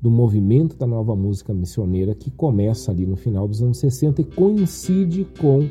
do 0.00 0.10
movimento 0.10 0.76
da 0.76 0.86
nova 0.86 1.16
música 1.16 1.52
missioneira 1.52 2.14
que 2.14 2.30
começa 2.30 2.90
ali 2.90 3.04
no 3.04 3.16
final 3.16 3.48
dos 3.48 3.62
anos 3.62 3.78
60 3.78 4.22
e 4.22 4.24
coincide 4.24 5.26
com 5.40 5.68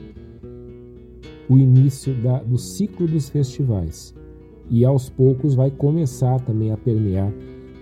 o 1.49 1.57
início 1.57 2.13
da, 2.21 2.43
do 2.43 2.57
ciclo 2.57 3.07
dos 3.07 3.29
festivais. 3.29 4.13
E 4.69 4.83
aos 4.83 5.09
poucos 5.09 5.55
vai 5.55 5.71
começar 5.71 6.41
também 6.41 6.71
a 6.71 6.77
permear 6.77 7.33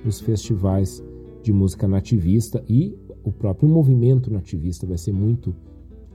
os 0.06 0.20
festivais 0.20 1.04
de 1.42 1.52
música 1.52 1.88
nativista 1.88 2.64
e 2.70 2.96
o 3.24 3.32
próprio 3.32 3.68
movimento 3.68 4.32
nativista 4.32 4.86
vai 4.86 5.00
ser 5.00 5.12
muito 5.12 5.56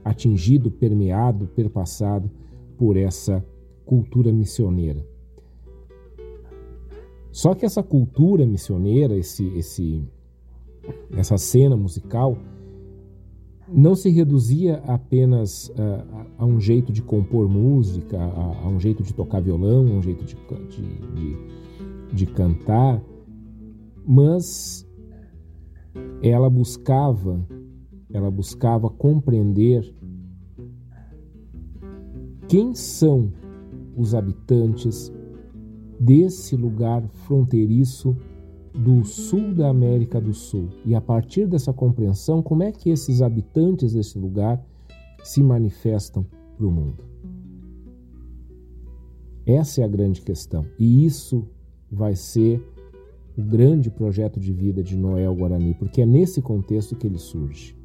atingido, 0.03 0.71
permeado, 0.71 1.47
perpassado 1.47 2.31
por 2.77 2.95
essa 2.95 3.45
cultura 3.85 4.31
missioneira. 4.31 5.05
Só 7.31 7.53
que 7.53 7.65
essa 7.65 7.83
cultura 7.83 8.45
missioneira, 8.45 9.17
esse, 9.17 9.45
esse, 9.57 10.01
essa 11.15 11.37
cena 11.37 11.75
musical 11.75 12.37
não 13.73 13.95
se 13.95 14.09
reduzia 14.09 14.77
apenas 14.85 15.69
uh, 15.69 16.25
a 16.37 16.45
um 16.45 16.59
jeito 16.59 16.91
de 16.91 17.01
compor 17.01 17.47
música, 17.47 18.19
a, 18.19 18.65
a, 18.65 18.67
um 18.67 18.79
jeito 18.79 19.01
de 19.01 19.13
tocar 19.13 19.39
violão, 19.39 19.87
a 19.87 19.91
um 19.91 20.01
jeito 20.01 20.25
de, 20.25 20.35
de, 20.35 20.81
de, 21.13 21.37
de 22.13 22.25
cantar, 22.25 23.01
mas 24.05 24.85
ela 26.21 26.49
buscava, 26.49 27.39
ela 28.11 28.29
buscava 28.29 28.89
compreender 28.89 29.95
quem 32.47 32.73
são 32.73 33.31
os 33.95 34.13
habitantes 34.13 35.11
desse 35.99 36.55
lugar 36.55 37.07
fronteiriço 37.07 38.17
do 38.73 39.03
sul 39.03 39.53
da 39.53 39.69
América 39.69 40.19
do 40.19 40.33
Sul. 40.33 40.69
E 40.85 40.95
a 40.95 41.01
partir 41.01 41.47
dessa 41.47 41.73
compreensão, 41.73 42.41
como 42.41 42.63
é 42.63 42.71
que 42.71 42.89
esses 42.89 43.21
habitantes 43.21 43.93
desse 43.93 44.17
lugar 44.17 44.63
se 45.23 45.43
manifestam 45.43 46.25
para 46.57 46.65
o 46.65 46.71
mundo? 46.71 47.03
Essa 49.45 49.81
é 49.81 49.83
a 49.83 49.87
grande 49.87 50.21
questão. 50.21 50.65
E 50.79 51.05
isso 51.05 51.47
vai 51.91 52.15
ser 52.15 52.63
o 53.37 53.41
grande 53.41 53.89
projeto 53.89 54.39
de 54.39 54.53
vida 54.53 54.83
de 54.83 54.95
Noel 54.95 55.35
Guarani, 55.35 55.73
porque 55.73 56.01
é 56.01 56.05
nesse 56.05 56.41
contexto 56.41 56.95
que 56.95 57.07
ele 57.07 57.17
surge. 57.17 57.75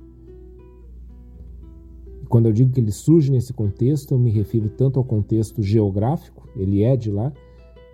Quando 2.28 2.47
eu 2.47 2.52
digo 2.52 2.73
que 2.73 2.81
ele 2.81 2.90
surge 2.90 3.31
nesse 3.31 3.52
contexto, 3.52 4.12
eu 4.12 4.19
me 4.19 4.31
refiro 4.31 4.69
tanto 4.69 4.99
ao 4.99 5.05
contexto 5.05 5.62
geográfico, 5.62 6.49
ele 6.57 6.83
é 6.83 6.97
de 6.97 7.11
lá, 7.11 7.33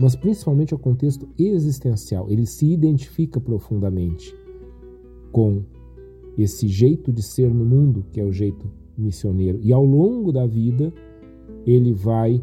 mas 0.03 0.17
principalmente 0.17 0.75
ao 0.75 0.81
contexto 0.81 1.29
existencial. 1.39 2.29
Ele 2.29 2.45
se 2.45 2.67
identifica 2.67 3.41
profundamente 3.41 4.35
com 5.31 5.63
esse 6.37 6.67
jeito 6.67 7.13
de 7.13 7.23
ser 7.23 7.55
no 7.55 7.65
mundo, 7.65 8.05
que 8.11 8.21
é 8.21 8.25
o 8.25 8.33
jeito 8.33 8.69
missioneiro. 8.99 9.61
E 9.63 9.73
ao 9.73 9.85
longo 9.85 10.33
da 10.33 10.45
vida, 10.45 10.93
ele 11.65 11.93
vai 11.93 12.43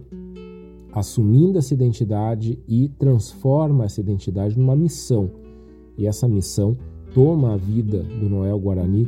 assumindo 0.93 1.59
essa 1.59 1.73
identidade 1.73 2.57
e 2.65 2.87
transforma 2.97 3.83
essa 3.83 3.99
identidade 3.99 4.57
numa 4.57 4.75
missão. 4.75 5.29
E 5.97 6.07
essa 6.07 6.29
missão 6.29 6.77
toma 7.13 7.55
a 7.55 7.57
vida 7.57 8.03
do 8.03 8.29
Noel 8.29 8.57
Guarani 8.57 9.05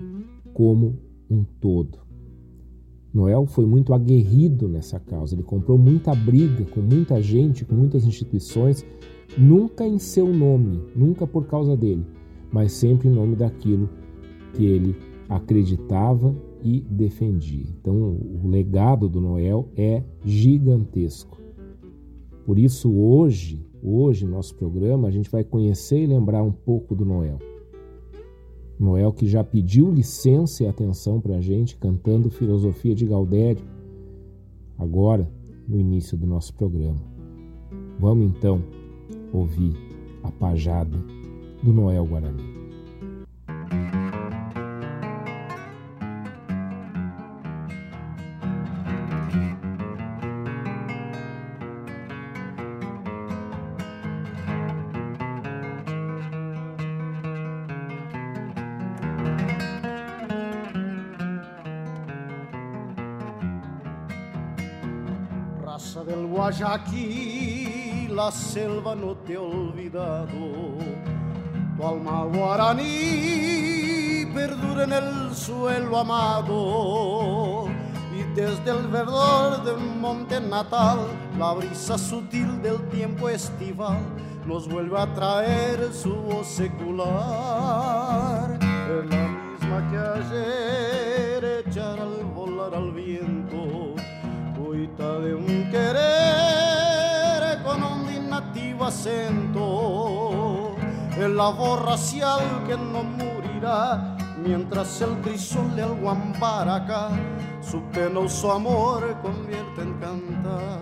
como 0.53 0.97
um 1.29 1.45
todo. 1.61 2.10
Noel 3.13 3.45
foi 3.45 3.65
muito 3.65 3.93
aguerrido 3.93 4.67
nessa 4.69 4.99
causa. 4.99 5.35
Ele 5.35 5.43
comprou 5.43 5.77
muita 5.77 6.15
briga 6.15 6.63
com 6.65 6.81
muita 6.81 7.21
gente, 7.21 7.65
com 7.65 7.75
muitas 7.75 8.05
instituições, 8.05 8.85
nunca 9.37 9.85
em 9.85 9.97
seu 9.97 10.27
nome, 10.33 10.81
nunca 10.95 11.27
por 11.27 11.45
causa 11.47 11.75
dele, 11.75 12.05
mas 12.51 12.71
sempre 12.71 13.09
em 13.09 13.11
nome 13.11 13.35
daquilo 13.35 13.89
que 14.53 14.65
ele 14.65 14.95
acreditava 15.27 16.35
e 16.63 16.81
defendia. 16.81 17.65
Então, 17.79 17.95
o 18.43 18.47
legado 18.47 19.09
do 19.09 19.19
Noel 19.19 19.69
é 19.75 20.03
gigantesco. 20.23 21.39
Por 22.45 22.59
isso, 22.59 22.91
hoje, 22.91 23.65
hoje, 23.81 24.25
nosso 24.25 24.55
programa, 24.55 25.07
a 25.07 25.11
gente 25.11 25.29
vai 25.29 25.43
conhecer 25.43 26.03
e 26.03 26.07
lembrar 26.07 26.43
um 26.43 26.51
pouco 26.51 26.95
do 26.95 27.05
Noel. 27.05 27.39
Noel 28.81 29.13
que 29.13 29.27
já 29.27 29.43
pediu 29.43 29.91
licença 29.91 30.63
e 30.63 30.67
atenção 30.67 31.21
para 31.21 31.35
a 31.35 31.41
gente 31.41 31.77
cantando 31.77 32.31
filosofia 32.31 32.95
de 32.95 33.05
Galdério, 33.05 33.63
agora 34.75 35.31
no 35.67 35.79
início 35.79 36.17
do 36.17 36.25
nosso 36.25 36.51
programa. 36.55 36.99
Vamos 37.99 38.25
então 38.25 38.63
ouvir 39.31 39.75
a 40.23 40.31
pajada 40.31 40.97
do 41.61 41.71
Noel 41.71 42.07
Guarani. 42.07 42.60
Aquí 66.59 68.07
la 68.09 68.31
selva 68.31 68.95
no 68.95 69.15
te 69.15 69.35
ha 69.35 69.41
olvidado. 69.41 70.79
Tu 71.77 71.87
alma 71.87 72.25
guaraní 72.25 74.25
perdura 74.33 74.83
en 74.83 74.93
el 74.93 75.35
suelo 75.35 75.99
amado. 75.99 77.67
Y 78.13 78.23
desde 78.35 78.71
el 78.71 78.87
verdor 78.87 79.63
de 79.63 79.73
un 79.73 80.01
monte 80.01 80.41
natal, 80.41 80.99
la 81.39 81.53
brisa 81.53 81.97
sutil 81.97 82.61
del 82.61 82.81
tiempo 82.89 83.29
estival 83.29 83.99
nos 84.45 84.67
vuelve 84.67 84.99
a 84.99 85.13
traer 85.13 85.93
su 85.93 86.13
voz 86.13 86.47
secular. 86.47 88.59
Es 88.61 89.09
la 89.09 89.27
misma 89.27 89.89
que 89.89 89.97
ayer 89.97 90.60
acento, 98.91 100.75
el 101.17 101.37
labor 101.37 101.85
racial 101.85 102.41
que 102.67 102.75
no 102.75 103.03
morirá 103.03 104.17
mientras 104.43 104.99
el 105.01 105.15
crisol 105.21 105.73
de 105.77 105.85
Guambaraca 105.85 107.09
su 107.61 107.81
penoso 107.93 108.51
amor 108.51 109.15
convierte 109.21 109.81
en 109.81 109.93
cantar. 109.99 110.79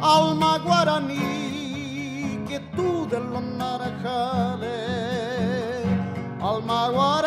Alma 0.00 0.58
guaraní, 0.58 2.44
que 2.48 2.60
tú 2.74 3.06
de 3.10 3.20
los 3.20 3.42
naranjales, 3.42 4.70
alma 6.40 6.88
guaraní, 6.88 7.23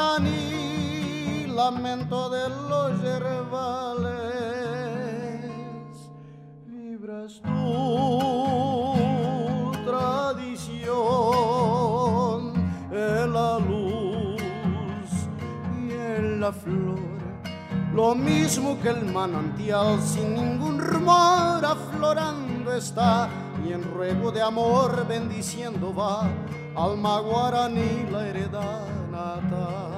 Lo 17.98 18.14
mismo 18.14 18.80
que 18.80 18.90
el 18.90 19.06
manantial 19.06 20.00
sin 20.00 20.36
ningún 20.36 20.78
rumor 20.78 21.66
aflorando 21.66 22.72
está 22.76 23.28
y 23.68 23.74
en 23.74 23.82
ruego 23.82 24.32
de 24.32 24.40
amor 24.40 25.08
bendiciendo 25.08 25.92
va 25.96 26.30
alma 26.76 27.20
guaraní 27.22 28.06
la 28.12 28.28
heredad 28.28 28.86
natal. 29.10 29.97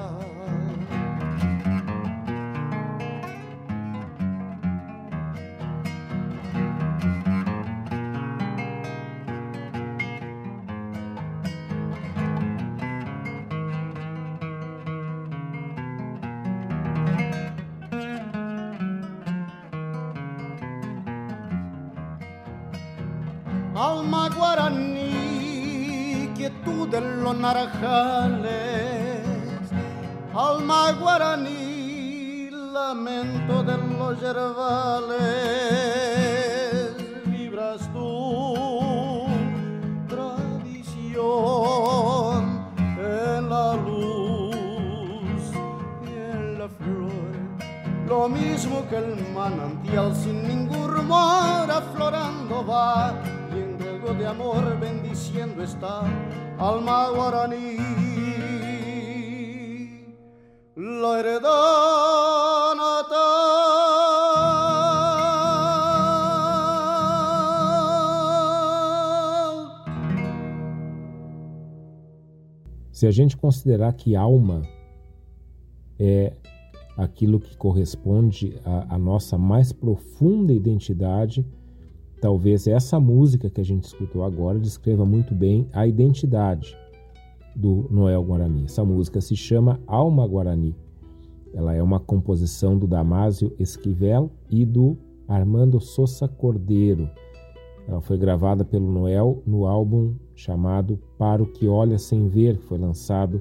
Manantial 49.50 50.14
sin 50.14 50.46
ningún 50.48 50.88
rumor 50.88 51.70
aflorando 51.70 52.64
va 52.64 53.14
de 54.20 54.26
amor 54.26 54.78
bendiciendo 54.80 55.62
esta 55.62 56.02
alma 56.58 57.10
guaraní. 57.10 57.76
La 60.76 61.20
heredad 61.20 62.74
natal. 62.76 63.30
Se 72.90 73.06
a 73.06 73.12
gente 73.12 73.36
considerar 73.36 73.94
que 73.94 74.14
alma 74.16 74.62
é 75.98 76.32
aquilo 77.02 77.40
que 77.40 77.56
corresponde 77.56 78.54
à, 78.64 78.94
à 78.94 78.98
nossa 78.98 79.38
mais 79.38 79.72
profunda 79.72 80.52
identidade, 80.52 81.44
Talvez 82.20 82.66
essa 82.66 83.00
música 83.00 83.48
que 83.48 83.62
a 83.62 83.64
gente 83.64 83.84
escutou 83.84 84.22
agora 84.22 84.58
descreva 84.58 85.06
muito 85.06 85.34
bem 85.34 85.66
a 85.72 85.86
identidade 85.86 86.76
do 87.56 87.86
Noel 87.90 88.22
Guarani. 88.22 88.64
Essa 88.64 88.84
música 88.84 89.22
se 89.22 89.34
chama 89.34 89.80
Alma 89.86 90.26
Guarani. 90.26 90.76
Ela 91.54 91.74
é 91.74 91.82
uma 91.82 91.98
composição 91.98 92.76
do 92.76 92.86
Damásio 92.86 93.54
Esquivel 93.58 94.30
e 94.50 94.66
do 94.66 94.98
Armando 95.26 95.80
Sousa 95.80 96.28
Cordeiro. 96.28 97.08
Ela 97.88 98.02
foi 98.02 98.18
gravada 98.18 98.66
pelo 98.66 98.92
Noel 98.92 99.42
no 99.46 99.66
álbum 99.66 100.14
chamado 100.34 101.00
Para 101.16 101.42
o 101.42 101.46
que 101.46 101.66
Olha 101.66 101.98
Sem 101.98 102.28
Ver, 102.28 102.58
que 102.58 102.64
foi 102.64 102.76
lançado 102.76 103.40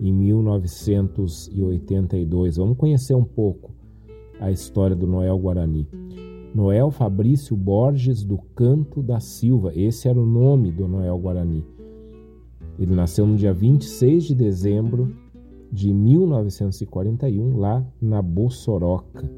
em 0.00 0.12
1982. 0.12 2.56
Vamos 2.56 2.76
conhecer 2.76 3.14
um 3.14 3.24
pouco 3.24 3.72
a 4.40 4.50
história 4.50 4.96
do 4.96 5.06
Noel 5.06 5.38
Guarani. 5.38 5.88
Noel 6.54 6.90
Fabrício 6.90 7.56
Borges 7.56 8.24
do 8.24 8.38
Canto 8.54 9.02
da 9.02 9.20
Silva. 9.20 9.72
Esse 9.74 10.08
era 10.08 10.20
o 10.20 10.26
nome 10.26 10.70
do 10.70 10.86
Noel 10.86 11.18
Guarani. 11.18 11.64
Ele 12.78 12.94
nasceu 12.94 13.26
no 13.26 13.36
dia 13.36 13.52
26 13.52 14.24
de 14.24 14.34
dezembro 14.34 15.14
de 15.70 15.92
1941, 15.92 17.56
lá 17.56 17.84
na 18.00 18.22
Bossoroca. 18.22 19.30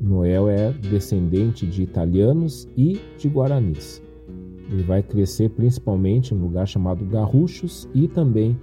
Noel 0.00 0.48
é 0.48 0.72
descendente 0.72 1.66
de 1.66 1.82
italianos 1.82 2.68
e 2.76 2.98
de 3.18 3.28
guaranis. 3.28 4.02
Ele 4.70 4.82
vai 4.82 5.02
crescer 5.02 5.50
principalmente 5.50 6.34
no 6.34 6.42
lugar 6.42 6.66
chamado 6.66 7.04
Garruchos 7.04 7.88
e 7.94 8.08
também 8.08 8.58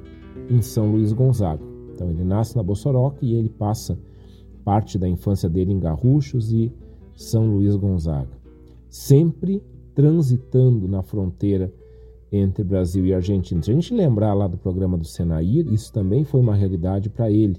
em 0.49 0.61
São 0.61 0.91
Luís 0.91 1.13
Gonzaga. 1.13 1.63
Então 1.93 2.09
ele 2.09 2.23
nasce 2.23 2.55
na 2.55 2.63
Bossoroca 2.63 3.25
e 3.25 3.33
ele 3.33 3.49
passa 3.49 3.97
parte 4.63 4.97
da 4.97 5.07
infância 5.07 5.49
dele 5.49 5.71
em 5.71 5.79
Garruchos 5.79 6.51
e 6.51 6.71
são 7.15 7.47
Luís 7.47 7.75
Gonzaga, 7.75 8.37
sempre 8.89 9.63
transitando 9.95 10.87
na 10.87 11.01
fronteira 11.01 11.73
entre 12.31 12.63
Brasil 12.63 13.05
e 13.05 13.13
Argentina. 13.13 13.61
Se 13.63 13.71
a 13.71 13.73
gente 13.73 13.93
lembrar 13.93 14.33
lá 14.33 14.47
do 14.47 14.57
programa 14.57 14.97
do 14.97 15.05
Senair, 15.05 15.65
isso 15.73 15.91
também 15.91 16.23
foi 16.23 16.41
uma 16.41 16.53
realidade 16.53 17.09
para 17.09 17.31
ele. 17.31 17.57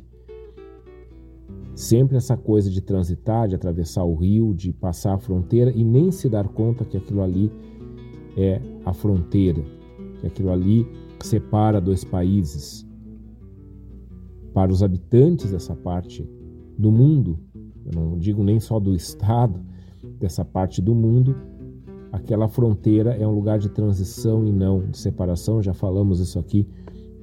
Sempre 1.75 2.17
essa 2.17 2.37
coisa 2.37 2.71
de 2.71 2.81
transitar, 2.81 3.49
de 3.49 3.55
atravessar 3.55 4.05
o 4.05 4.15
rio, 4.15 4.53
de 4.53 4.73
passar 4.73 5.15
a 5.15 5.19
fronteira 5.19 5.73
e 5.75 5.85
nem 5.85 6.11
se 6.11 6.29
dar 6.29 6.47
conta 6.49 6.85
que 6.85 6.97
aquilo 6.97 7.23
ali 7.23 7.51
é 8.37 8.61
a 8.85 8.93
fronteira, 8.93 9.63
que 10.21 10.27
aquilo 10.27 10.51
ali 10.51 10.87
separa 11.27 11.81
dois 11.81 12.05
países. 12.05 12.87
Para 14.53 14.73
os 14.73 14.83
habitantes 14.83 15.51
dessa 15.51 15.75
parte 15.75 16.29
do 16.77 16.91
mundo, 16.91 17.39
eu 17.85 17.93
não 18.01 18.19
digo 18.19 18.43
nem 18.43 18.59
só 18.61 18.79
do 18.81 18.95
Estado, 18.95 19.61
dessa 20.19 20.45
parte 20.45 20.81
do 20.81 20.95
mundo, 20.95 21.37
aquela 22.13 22.49
fronteira 22.49 23.15
é 23.15 23.27
um 23.27 23.35
lugar 23.35 23.59
de 23.59 23.69
transição 23.69 24.47
e 24.47 24.53
não 24.53 24.87
de 24.87 24.99
separação, 24.99 25.63
já 25.63 25.75
falamos 25.75 26.21
isso 26.21 26.39
aqui 26.39 26.67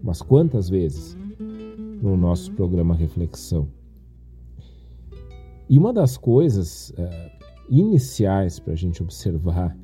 mas 0.05 0.21
quantas 0.21 0.69
vezes. 0.69 1.17
no 2.01 2.15
nosso 2.15 2.51
programa 2.51 2.93
Reflexão. 2.93 3.67
E 5.67 5.79
uma 5.79 5.91
das 5.91 6.17
coisas 6.17 6.91
uh, 6.91 7.31
iniciais 7.67 8.59
para 8.59 8.73
a 8.73 8.75
gente 8.75 9.01
observar 9.01 9.75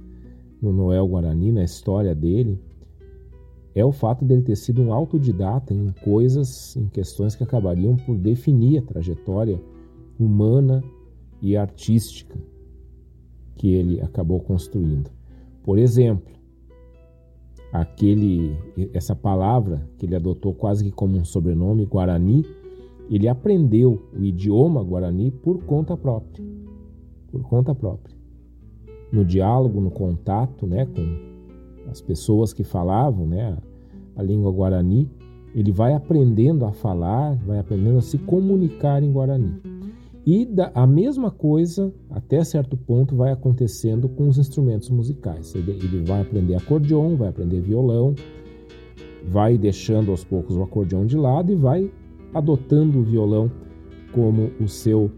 no 0.62 0.72
Noel 0.72 1.08
Guarani, 1.08 1.52
na 1.52 1.64
história 1.64 2.14
dele, 2.14 2.62
é 3.74 3.86
o 3.86 3.92
fato 3.92 4.26
dele 4.26 4.42
ter 4.42 4.56
sido 4.56 4.82
um 4.82 4.94
autodidata 4.94 5.74
em 5.74 5.94
coisas, 6.04 6.76
em 6.76 6.88
questões 6.88 7.36
que 7.36 7.44
acabariam 7.44 7.96
por 7.96 8.18
definir 8.18 8.80
a 8.80 8.82
trajetória 8.82 9.62
humana 10.20 10.84
e 11.42 11.56
artística 11.56 12.38
que 13.56 13.74
ele 13.74 14.02
acabou 14.02 14.40
construindo. 14.40 15.10
Por 15.64 15.78
exemplo, 15.78 16.32
aquele 17.72 18.58
essa 18.94 19.16
palavra 19.16 19.88
que 19.98 20.06
ele 20.06 20.16
adotou 20.16 20.54
quase 20.54 20.84
que 20.84 20.92
como 20.92 21.18
um 21.18 21.24
sobrenome, 21.24 21.86
Guarani, 21.86 22.46
ele 23.10 23.28
aprendeu 23.28 24.02
o 24.14 24.24
idioma 24.24 24.84
Guarani 24.84 25.32
por 25.32 25.64
conta 25.64 25.96
própria. 25.96 26.44
Por 27.32 27.42
conta 27.44 27.74
própria. 27.74 28.16
No 29.12 29.24
diálogo, 29.24 29.80
no 29.80 29.92
contato, 29.92 30.66
né, 30.66 30.86
com 30.86 31.31
as 31.90 32.02
pessoas 32.02 32.54
que 32.54 32.64
falavam 32.64 33.26
né, 33.28 33.58
a, 34.16 34.24
língua 34.24 34.52
guarani, 34.52 35.10
ele 35.54 35.72
vai 35.72 35.94
aprendendo 35.94 36.66
a 36.66 36.72
falar, 36.72 37.36
vai 37.46 37.60
aprendendo 37.60 37.98
a 37.98 38.02
se 38.02 38.18
comunicar 38.18 39.04
em 39.04 39.12
guarani. 39.12 39.54
E 40.26 40.46
da, 40.46 40.72
a 40.76 40.86
mesma 40.86 41.32
coisa, 41.32 41.92
até 42.10 42.44
certo 42.44 42.78
ponto, 42.78 43.16
vai 43.16 43.32
acontecendo 43.32 44.08
com 44.08 44.28
os 44.28 44.38
instrumentos 44.38 44.90
musicais. 44.90 45.56
Ele, 45.56 45.72
ele 45.72 46.04
vai 46.06 46.22
aprender 46.22 46.56
acordeon, 46.56 47.16
vai 47.16 47.30
aprender 47.30 47.60
violão, 47.60 48.14
vai 49.28 49.58
deixando 49.58 50.12
aos 50.12 50.24
poucos 50.24 50.56
o 50.56 50.64
acordeon 50.64 51.06
de 51.06 51.18
lado 51.18 51.52
e 51.52 51.56
vai 51.56 51.92
adotando 52.34 53.00
o 53.00 53.04
violão 53.04 53.52
como 54.14 54.52
o 54.60 54.68
seu 54.68 55.12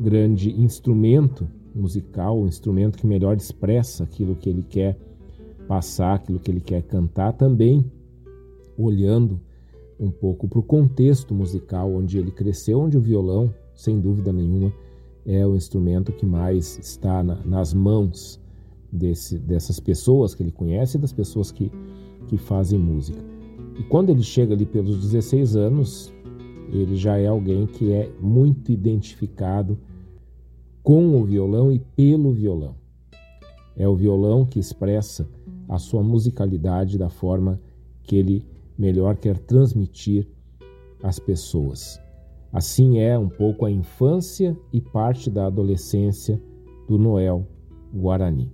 grande 0.00 0.50
instrumento 0.60 1.46
musical, 1.74 2.40
o 2.40 2.46
instrumento 2.46 2.98
que 2.98 3.06
melhor 3.06 3.36
expressa 3.36 4.04
aquilo 4.04 4.36
que 4.36 4.48
ele 4.48 4.62
quer 4.62 4.96
passar 5.66 6.14
aquilo 6.14 6.38
que 6.38 6.50
ele 6.50 6.60
quer 6.60 6.82
cantar, 6.82 7.32
também 7.32 7.84
olhando 8.76 9.40
um 9.98 10.10
pouco 10.10 10.48
para 10.48 10.58
o 10.58 10.62
contexto 10.62 11.34
musical 11.34 11.92
onde 11.92 12.18
ele 12.18 12.30
cresceu, 12.30 12.80
onde 12.80 12.96
o 12.96 13.00
violão, 13.00 13.52
sem 13.74 14.00
dúvida 14.00 14.32
nenhuma, 14.32 14.72
é 15.24 15.46
o 15.46 15.54
instrumento 15.54 16.12
que 16.12 16.26
mais 16.26 16.78
está 16.78 17.22
na, 17.22 17.36
nas 17.44 17.72
mãos 17.72 18.40
desse, 18.92 19.38
dessas 19.38 19.80
pessoas 19.80 20.34
que 20.34 20.42
ele 20.42 20.52
conhece 20.52 20.96
e 20.96 21.00
das 21.00 21.12
pessoas 21.12 21.50
que, 21.50 21.70
que 22.28 22.36
fazem 22.36 22.78
música. 22.78 23.18
E 23.78 23.82
quando 23.84 24.10
ele 24.10 24.22
chega 24.22 24.54
ali 24.54 24.66
pelos 24.66 25.00
16 25.00 25.56
anos, 25.56 26.12
ele 26.70 26.96
já 26.96 27.16
é 27.16 27.26
alguém 27.26 27.66
que 27.66 27.92
é 27.92 28.10
muito 28.20 28.70
identificado 28.70 29.78
com 30.82 31.16
o 31.16 31.24
violão 31.24 31.72
e 31.72 31.78
pelo 31.78 32.32
violão. 32.32 32.76
É 33.76 33.88
o 33.88 33.96
violão 33.96 34.44
que 34.44 34.60
expressa 34.60 35.26
a 35.68 35.78
sua 35.78 36.02
musicalidade 36.02 36.98
da 36.98 37.08
forma 37.08 37.60
que 38.02 38.16
ele 38.16 38.46
melhor 38.78 39.16
quer 39.16 39.38
transmitir 39.38 40.28
às 41.02 41.18
pessoas. 41.18 42.00
Assim 42.52 42.98
é 42.98 43.18
um 43.18 43.28
pouco 43.28 43.66
a 43.66 43.70
infância 43.70 44.56
e 44.72 44.80
parte 44.80 45.30
da 45.30 45.46
adolescência 45.46 46.40
do 46.88 46.98
Noel 46.98 47.46
Guarani. 47.92 48.52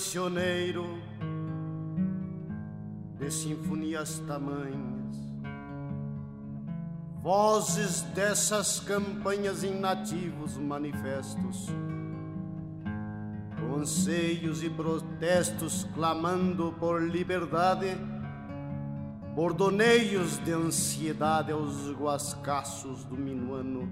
Pajador 0.00 0.30
missioneiro 0.30 0.98
de 3.18 3.30
sinfonias 3.30 4.18
tamanhas, 4.20 5.16
vozes 7.22 8.00
dessas 8.14 8.80
campanhas 8.80 9.62
em 9.62 9.78
nativos 9.78 10.56
manifestos, 10.56 11.68
conseios 13.60 14.62
e 14.62 14.70
protestos 14.70 15.86
clamando 15.94 16.74
por 16.80 17.02
liberdade, 17.02 17.94
bordoneios 19.34 20.38
de 20.38 20.52
ansiedade 20.52 21.52
aos 21.52 21.92
guascaços 21.92 23.04
do 23.04 23.16
minuano 23.16 23.86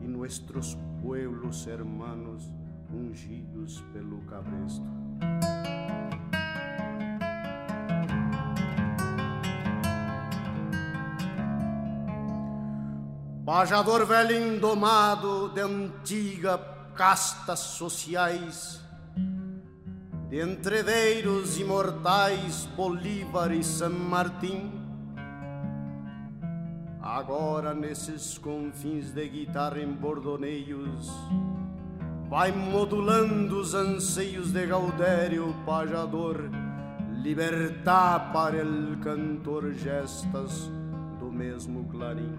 e 0.00 0.06
nossos 0.06 0.78
pueblos 1.02 1.66
hermanos 1.66 2.48
ungidos 2.94 3.80
pelo 3.92 4.20
cabresto. 4.22 5.05
Pajador 13.46 14.04
velho 14.04 14.36
indomado 14.36 15.48
de 15.48 15.60
antiga 15.60 16.58
castas 16.96 17.60
sociais, 17.60 18.80
de 20.28 20.40
entreveiros 20.42 21.58
imortais 21.58 22.66
Bolívar 22.76 23.52
e 23.52 23.62
San 23.62 23.90
Martín, 23.90 24.72
agora 27.00 27.72
nesses 27.72 28.36
confins 28.36 29.12
de 29.12 29.28
guitarra 29.28 29.78
em 29.78 29.92
bordoneios, 29.92 31.08
vai 32.28 32.50
modulando 32.50 33.60
os 33.60 33.74
anseios 33.74 34.52
de 34.52 34.66
Gaudério 34.66 35.54
Pajador, 35.64 36.50
libertar 37.22 38.32
para 38.32 38.56
el 38.56 38.98
cantor 39.00 39.72
gestas 39.72 40.70
do 41.20 41.30
mesmo 41.30 41.84
clarim. 41.84 42.36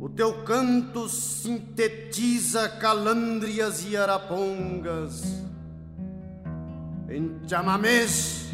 O 0.00 0.08
teu 0.08 0.42
canto 0.42 1.08
sintetiza 1.08 2.68
calandrias 2.68 3.84
e 3.88 3.96
arapongas 3.96 5.22
em 7.08 7.40
chamamés 7.48 8.50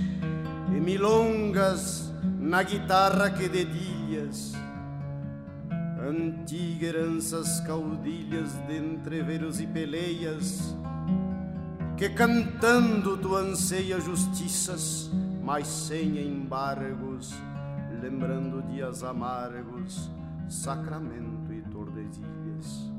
e 0.76 0.80
milongas 0.80 2.12
na 2.38 2.62
guitarra 2.62 3.30
que 3.30 3.48
dedilhas, 3.48 4.52
antigas 6.06 6.82
heranças 6.82 7.60
caudilhas 7.60 8.52
de 8.66 8.76
entreveros 8.76 9.58
e 9.58 9.66
peleias, 9.66 10.76
que 11.96 12.10
cantando 12.10 13.16
tu 13.16 13.34
anseia 13.34 13.98
justiças, 13.98 15.10
mas 15.42 15.66
sem 15.66 16.18
embargos, 16.18 17.32
lembrando 18.02 18.62
dias 18.70 19.02
amargos, 19.02 20.10
sacramento 20.46 21.54
e 21.54 21.62
tordesilhas. 21.62 22.92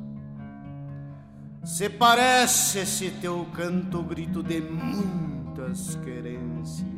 Se 1.64 1.90
parece 1.90 2.80
esse 2.80 3.12
teu 3.22 3.46
canto 3.54 4.02
grito 4.02 4.42
de 4.42 4.62
muitas 4.62 5.96
querências 5.98 6.97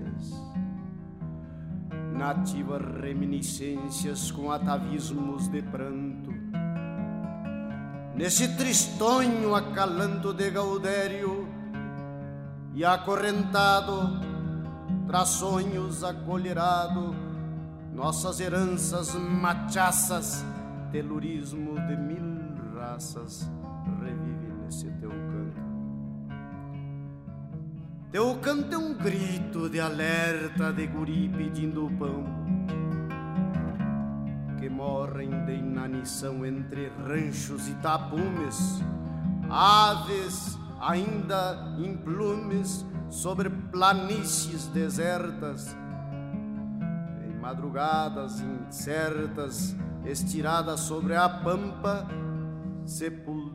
nativas 2.19 2.81
reminiscências 3.01 4.29
com 4.29 4.51
atavismos 4.51 5.47
de 5.47 5.61
pranto. 5.61 6.33
Nesse 8.13 8.57
tristonho 8.57 9.55
acalanto 9.55 10.33
de 10.33 10.51
Gaudério 10.51 11.47
e 12.75 12.83
acorrentado, 12.83 14.19
traz 15.07 15.29
sonhos 15.29 16.03
acolherado, 16.03 17.15
nossas 17.95 18.41
heranças 18.41 19.15
machaças, 19.15 20.43
telurismo 20.91 21.75
de 21.87 21.95
mil 21.95 22.75
raças, 22.77 23.49
teu 28.11 28.35
canto 28.39 28.73
é 28.73 28.77
um 28.77 28.93
grito 28.93 29.69
de 29.69 29.79
alerta 29.79 30.73
de 30.73 30.87
guri 30.87 31.29
pedindo 31.29 31.91
pão 31.97 32.25
Que 34.59 34.69
morrem 34.69 35.29
de 35.45 35.53
inanição 35.53 36.45
entre 36.45 36.91
ranchos 37.05 37.67
e 37.67 37.75
tapumes 37.75 38.81
Aves 39.49 40.57
ainda 40.79 41.75
em 41.77 41.95
plumes 41.97 42.85
sobre 43.09 43.49
planícies 43.49 44.67
desertas. 44.67 45.75
Madrugadas 47.41 48.41
incertas, 48.41 49.75
estiradas 50.05 50.81
sobre 50.81 51.15
a 51.15 51.27
pampa, 51.27 52.05
sepulto 52.85 53.48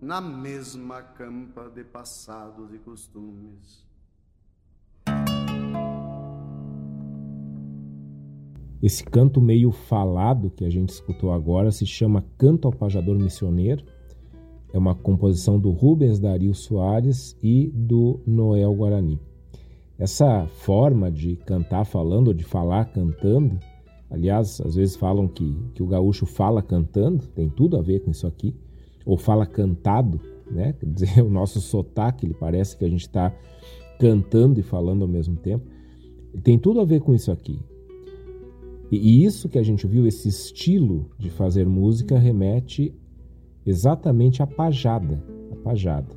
na 0.00 0.20
mesma 0.20 1.02
campa 1.02 1.68
de 1.68 1.82
passados 1.82 2.72
e 2.72 2.78
costumes. 2.78 3.84
Esse 8.80 9.02
canto 9.02 9.40
meio 9.40 9.72
falado 9.72 10.50
que 10.50 10.64
a 10.64 10.70
gente 10.70 10.90
escutou 10.90 11.32
agora 11.32 11.72
se 11.72 11.84
chama 11.84 12.24
Canto 12.38 12.68
ao 12.68 12.72
Pajador 12.72 13.18
Missioneiro. 13.18 13.84
É 14.72 14.78
uma 14.78 14.94
composição 14.94 15.58
do 15.58 15.72
Rubens 15.72 16.20
Dario 16.20 16.54
Soares 16.54 17.36
e 17.42 17.68
do 17.74 18.20
Noel 18.24 18.72
Guarani. 18.74 19.20
Essa 19.98 20.46
forma 20.46 21.10
de 21.10 21.34
cantar 21.34 21.84
falando 21.84 22.28
ou 22.28 22.34
de 22.34 22.44
falar 22.44 22.84
cantando, 22.92 23.58
aliás, 24.08 24.60
às 24.60 24.76
vezes 24.76 24.94
falam 24.94 25.26
que, 25.26 25.56
que 25.74 25.82
o 25.82 25.88
gaúcho 25.88 26.24
fala 26.24 26.62
cantando, 26.62 27.26
tem 27.26 27.48
tudo 27.48 27.76
a 27.76 27.82
ver 27.82 28.04
com 28.04 28.12
isso 28.12 28.28
aqui, 28.28 28.54
ou 29.08 29.16
fala 29.16 29.46
cantado, 29.46 30.20
né? 30.50 30.74
Quer 30.74 30.86
dizer, 30.86 31.22
o 31.24 31.30
nosso 31.30 31.62
sotaque, 31.62 32.26
ele 32.26 32.34
parece 32.34 32.76
que 32.76 32.84
a 32.84 32.88
gente 32.88 33.00
está 33.00 33.34
cantando 33.98 34.60
e 34.60 34.62
falando 34.62 35.00
ao 35.02 35.08
mesmo 35.08 35.34
tempo. 35.36 35.64
Tem 36.44 36.58
tudo 36.58 36.78
a 36.78 36.84
ver 36.84 37.00
com 37.00 37.14
isso 37.14 37.32
aqui. 37.32 37.58
E 38.92 39.24
isso 39.24 39.48
que 39.48 39.58
a 39.58 39.62
gente 39.62 39.86
viu, 39.86 40.06
esse 40.06 40.28
estilo 40.28 41.10
de 41.18 41.30
fazer 41.30 41.66
música, 41.66 42.18
remete 42.18 42.94
exatamente 43.64 44.42
à 44.42 44.46
pajada, 44.46 45.22
a 45.50 45.56
pajada, 45.56 46.14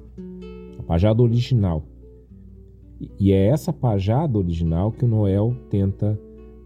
a 0.78 0.84
pajada 0.84 1.22
original. 1.22 1.86
E 3.20 3.32
é 3.32 3.48
essa 3.48 3.74
pajada 3.74 4.38
original 4.38 4.92
que 4.92 5.06
o 5.06 5.08
Noel 5.08 5.56
tenta 5.70 6.20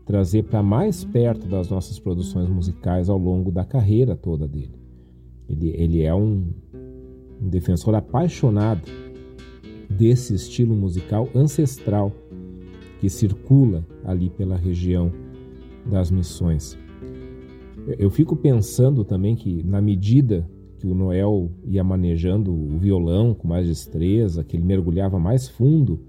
trazer 0.06 0.44
para 0.44 0.62
mais 0.62 1.04
perto 1.04 1.48
das 1.48 1.70
nossas 1.70 2.00
produções 2.00 2.50
musicais 2.50 3.10
ao 3.10 3.18
longo 3.18 3.52
da 3.52 3.64
carreira 3.64 4.16
toda 4.16 4.48
dele. 4.48 4.85
Ele, 5.50 5.70
ele 5.76 6.02
é 6.04 6.14
um, 6.14 6.46
um 7.42 7.50
defensor 7.50 7.96
apaixonado 7.96 8.90
desse 9.90 10.34
estilo 10.34 10.76
musical 10.76 11.30
ancestral 11.36 12.12
que 13.00 13.10
circula 13.10 13.86
ali 14.04 14.30
pela 14.30 14.56
região 14.56 15.12
das 15.86 16.10
missões. 16.10 16.78
Eu 18.00 18.10
fico 18.10 18.36
pensando 18.36 19.04
também 19.04 19.36
que, 19.36 19.62
na 19.64 19.80
medida 19.80 20.50
que 20.80 20.88
o 20.88 20.96
Noel 20.96 21.52
ia 21.64 21.84
manejando 21.84 22.52
o 22.52 22.78
violão 22.80 23.34
com 23.34 23.48
mais 23.48 23.68
destreza, 23.68 24.44
que 24.44 24.56
ele 24.58 24.64
mergulhava 24.64 25.20
mais 25.20 25.48
fundo 25.48 26.00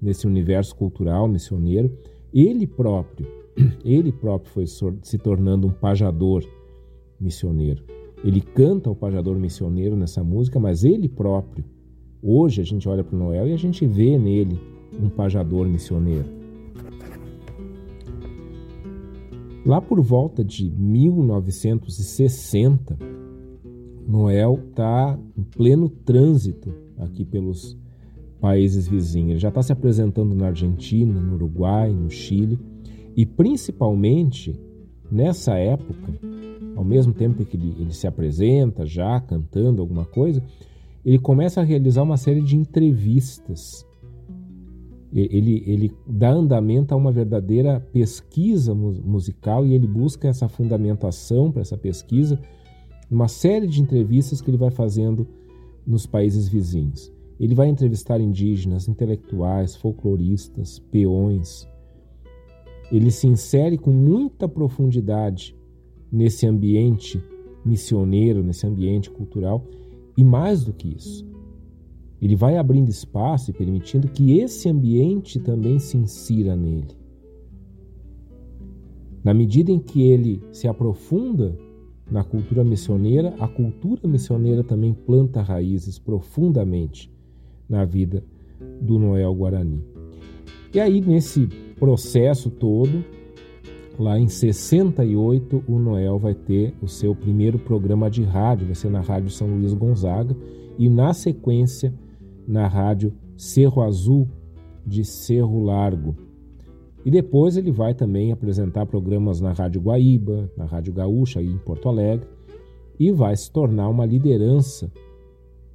nesse 0.00 0.26
universo 0.26 0.74
cultural 0.74 1.28
missioneiro, 1.28 1.92
ele 2.32 2.66
próprio, 2.66 3.26
ele 3.84 4.10
próprio 4.10 4.50
foi 4.50 4.66
se 4.66 5.18
tornando 5.18 5.66
um 5.66 5.70
pajador 5.70 6.44
missioneiro. 7.20 7.82
Ele 8.22 8.40
canta 8.40 8.88
o 8.90 8.94
pajador 8.94 9.36
missioneiro 9.38 9.96
nessa 9.96 10.22
música, 10.22 10.60
mas 10.60 10.84
ele 10.84 11.08
próprio, 11.08 11.64
hoje 12.22 12.60
a 12.60 12.64
gente 12.64 12.88
olha 12.88 13.02
para 13.02 13.16
o 13.16 13.18
Noel 13.18 13.48
e 13.48 13.52
a 13.52 13.56
gente 13.56 13.84
vê 13.86 14.16
nele 14.18 14.60
um 15.00 15.08
pajador 15.08 15.66
missioneiro. 15.66 16.38
Lá 19.64 19.80
por 19.80 20.00
volta 20.00 20.44
de 20.44 20.70
1960, 20.70 22.98
Noel 24.06 24.60
está 24.70 25.18
em 25.36 25.42
pleno 25.42 25.88
trânsito 25.88 26.72
aqui 26.98 27.24
pelos 27.24 27.76
países 28.40 28.88
vizinhos. 28.88 29.30
Ele 29.30 29.38
já 29.38 29.50
está 29.50 29.62
se 29.62 29.72
apresentando 29.72 30.34
na 30.34 30.48
Argentina, 30.48 31.20
no 31.20 31.34
Uruguai, 31.34 31.92
no 31.92 32.10
Chile 32.10 32.58
e 33.16 33.24
principalmente 33.26 34.58
nessa 35.10 35.54
época, 35.54 36.12
ao 36.80 36.84
mesmo 36.84 37.12
tempo 37.12 37.44
que 37.44 37.56
ele, 37.56 37.74
ele 37.78 37.92
se 37.92 38.06
apresenta 38.06 38.86
já 38.86 39.20
cantando 39.20 39.80
alguma 39.80 40.04
coisa, 40.04 40.42
ele 41.04 41.18
começa 41.18 41.60
a 41.60 41.64
realizar 41.64 42.02
uma 42.02 42.16
série 42.16 42.40
de 42.40 42.56
entrevistas 42.56 43.86
ele, 45.12 45.64
ele 45.66 45.92
dá 46.06 46.30
andamento 46.30 46.94
a 46.94 46.96
uma 46.96 47.10
verdadeira 47.10 47.80
pesquisa 47.92 48.72
musical 48.74 49.66
e 49.66 49.74
ele 49.74 49.86
busca 49.86 50.28
essa 50.28 50.48
fundamentação 50.48 51.50
para 51.50 51.62
essa 51.62 51.76
pesquisa 51.76 52.40
numa 53.10 53.26
série 53.26 53.66
de 53.66 53.82
entrevistas 53.82 54.40
que 54.40 54.48
ele 54.50 54.56
vai 54.56 54.70
fazendo 54.70 55.26
nos 55.84 56.06
países 56.06 56.46
vizinhos. 56.46 57.12
Ele 57.40 57.54
vai 57.54 57.68
entrevistar 57.68 58.20
indígenas, 58.20 58.86
intelectuais, 58.86 59.74
folcloristas, 59.74 60.78
peões. 60.78 61.66
Ele 62.92 63.10
se 63.10 63.26
insere 63.26 63.76
com 63.76 63.90
muita 63.90 64.48
profundidade 64.48 65.56
nesse 66.12 66.46
ambiente 66.46 67.22
missioneiro, 67.64 68.42
nesse 68.42 68.66
ambiente 68.66 69.10
cultural 69.10 69.64
e 70.16 70.24
mais 70.24 70.64
do 70.64 70.72
que 70.72 70.88
isso, 70.88 71.26
ele 72.20 72.36
vai 72.36 72.56
abrindo 72.56 72.90
espaço 72.90 73.50
e 73.50 73.54
permitindo 73.54 74.08
que 74.08 74.38
esse 74.38 74.68
ambiente 74.68 75.38
também 75.38 75.78
se 75.78 75.96
insira 75.96 76.54
nele. 76.54 76.98
Na 79.24 79.32
medida 79.32 79.70
em 79.70 79.78
que 79.78 80.02
ele 80.02 80.42
se 80.52 80.66
aprofunda 80.66 81.56
na 82.10 82.24
cultura 82.24 82.64
missioneira, 82.64 83.34
a 83.38 83.46
cultura 83.46 84.06
missioneira 84.08 84.64
também 84.64 84.92
planta 84.92 85.40
raízes 85.40 85.98
profundamente 85.98 87.10
na 87.68 87.84
vida 87.84 88.24
do 88.80 88.98
Noel 88.98 89.34
Guarani. 89.34 89.82
E 90.74 90.80
aí, 90.80 91.00
nesse 91.00 91.46
processo 91.78 92.50
todo, 92.50 93.04
lá 94.00 94.18
em 94.18 94.28
68, 94.28 95.62
o 95.68 95.78
Noel 95.78 96.18
vai 96.18 96.34
ter 96.34 96.74
o 96.80 96.88
seu 96.88 97.14
primeiro 97.14 97.58
programa 97.58 98.10
de 98.10 98.22
rádio, 98.22 98.66
vai 98.66 98.74
ser 98.74 98.90
na 98.90 99.00
Rádio 99.00 99.30
São 99.30 99.46
Luís 99.46 99.74
Gonzaga, 99.74 100.34
e 100.78 100.88
na 100.88 101.12
sequência 101.12 101.92
na 102.48 102.66
rádio 102.66 103.12
Cerro 103.36 103.82
Azul 103.82 104.26
de 104.86 105.04
Cerro 105.04 105.62
Largo. 105.62 106.16
E 107.04 107.10
depois 107.10 107.56
ele 107.56 107.70
vai 107.70 107.94
também 107.94 108.32
apresentar 108.32 108.86
programas 108.86 109.40
na 109.40 109.52
Rádio 109.52 109.82
Guaíba, 109.82 110.50
na 110.56 110.64
Rádio 110.64 110.92
Gaúcha, 110.92 111.40
aí 111.40 111.46
em 111.46 111.58
Porto 111.58 111.88
Alegre, 111.88 112.26
e 112.98 113.12
vai 113.12 113.36
se 113.36 113.50
tornar 113.50 113.88
uma 113.88 114.06
liderança 114.06 114.90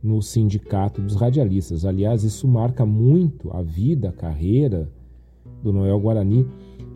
no 0.01 0.21
Sindicato 0.21 1.01
dos 1.01 1.15
Radialistas. 1.15 1.85
Aliás, 1.85 2.23
isso 2.23 2.47
marca 2.47 2.85
muito 2.85 3.51
a 3.51 3.61
vida, 3.61 4.09
a 4.09 4.13
carreira 4.13 4.91
do 5.63 5.71
Noel 5.71 5.99
Guarani, 5.99 6.47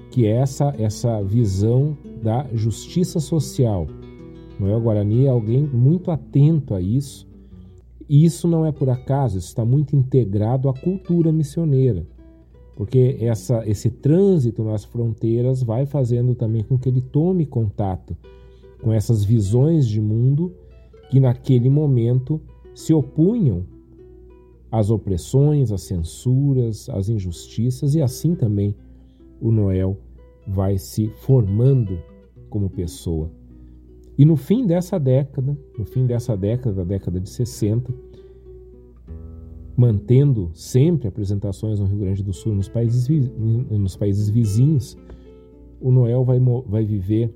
que 0.10 0.26
é 0.26 0.38
essa, 0.38 0.74
essa 0.78 1.22
visão 1.22 1.98
da 2.22 2.48
justiça 2.54 3.19
social. 3.19 3.88
Noel 4.60 4.82
Guarani 4.82 5.26
é 5.26 5.30
alguém 5.30 5.63
muito 5.63 6.12
atento 6.12 6.74
a 6.74 6.82
isso. 6.82 7.28
E 8.10 8.26
isso 8.26 8.48
não 8.48 8.65
é 8.65 8.72
por 8.72 8.89
acaso, 8.89 9.38
isso 9.38 9.50
está 9.50 9.63
muito 9.63 9.95
integrado 9.95 10.67
à 10.67 10.74
cultura 10.74 11.32
missioneira, 11.32 12.08
porque 12.76 13.17
essa, 13.19 13.63
esse 13.69 13.91
trânsito 13.91 14.63
nas 14.63 14.84
fronteiras 14.84 15.62
vai 15.62 15.86
fazendo 15.86 16.34
também 16.34 16.63
com 16.63 16.76
que 16.76 16.89
ele 16.89 17.02
tome 17.02 17.45
contato 17.45 18.17
com 18.82 18.91
essas 18.91 19.24
visões 19.24 19.88
de 19.88 20.02
mundo 20.02 20.52
que 21.12 21.19
naquele 21.19 21.69
momento 21.69 22.41
se 22.74 22.93
opunham 22.93 23.63
às 24.72 24.89
opressões, 24.89 25.72
às 25.72 25.82
censuras, 25.82 26.89
às 26.89 27.10
injustiças, 27.10 27.93
e 27.93 28.02
assim 28.02 28.34
também 28.34 28.76
o 29.41 29.52
Noel 29.52 29.97
vai 30.47 30.78
se 30.78 31.08
formando 31.21 31.99
como 32.49 32.69
pessoa. 32.69 33.32
E 34.17 34.25
no 34.25 34.36
fim 34.36 34.65
dessa 34.65 34.99
década, 34.99 35.58
no 35.78 35.86
fim 35.86 36.06
dessa 36.06 36.36
década, 36.36 36.75
da 36.75 36.84
década 36.84 37.19
de 37.19 37.30
60, 37.30 37.93
mantendo 39.78 40.49
sempre 40.54 41.08
apresentações 41.08 41.80
no 41.80 41.86
Rio 41.86 41.99
Grande 41.99 42.21
do 42.21 42.34
Sul, 42.34 42.54
nos 42.54 42.67
países, 42.67 43.08
nos 43.08 43.95
países 43.95 44.30
vizinhos, 44.30 44.97
o 45.80 45.89
Noel 45.89 46.25
vai, 46.25 46.38
vai 46.67 46.84
viver 46.84 47.34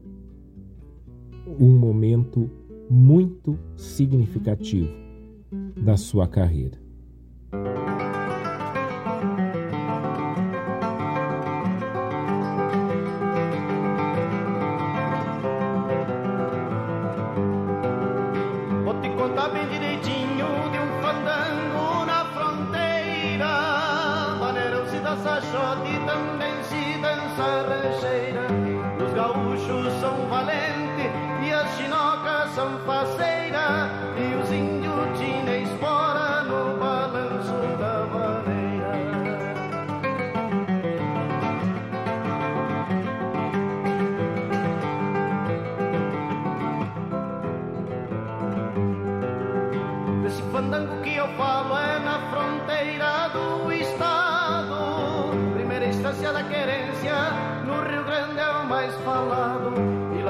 um 1.57 1.77
momento 1.77 2.49
muito 2.89 3.57
significativo 3.77 4.91
da 5.81 5.95
sua 5.95 6.27
carreira. 6.27 6.77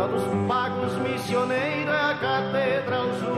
Dos 0.07 0.23
pagos 0.47 0.93
missioneiros 0.97 1.93
é 1.93 2.11
a 2.11 2.15
Catedral 2.15 3.07
Sucra 3.19 3.32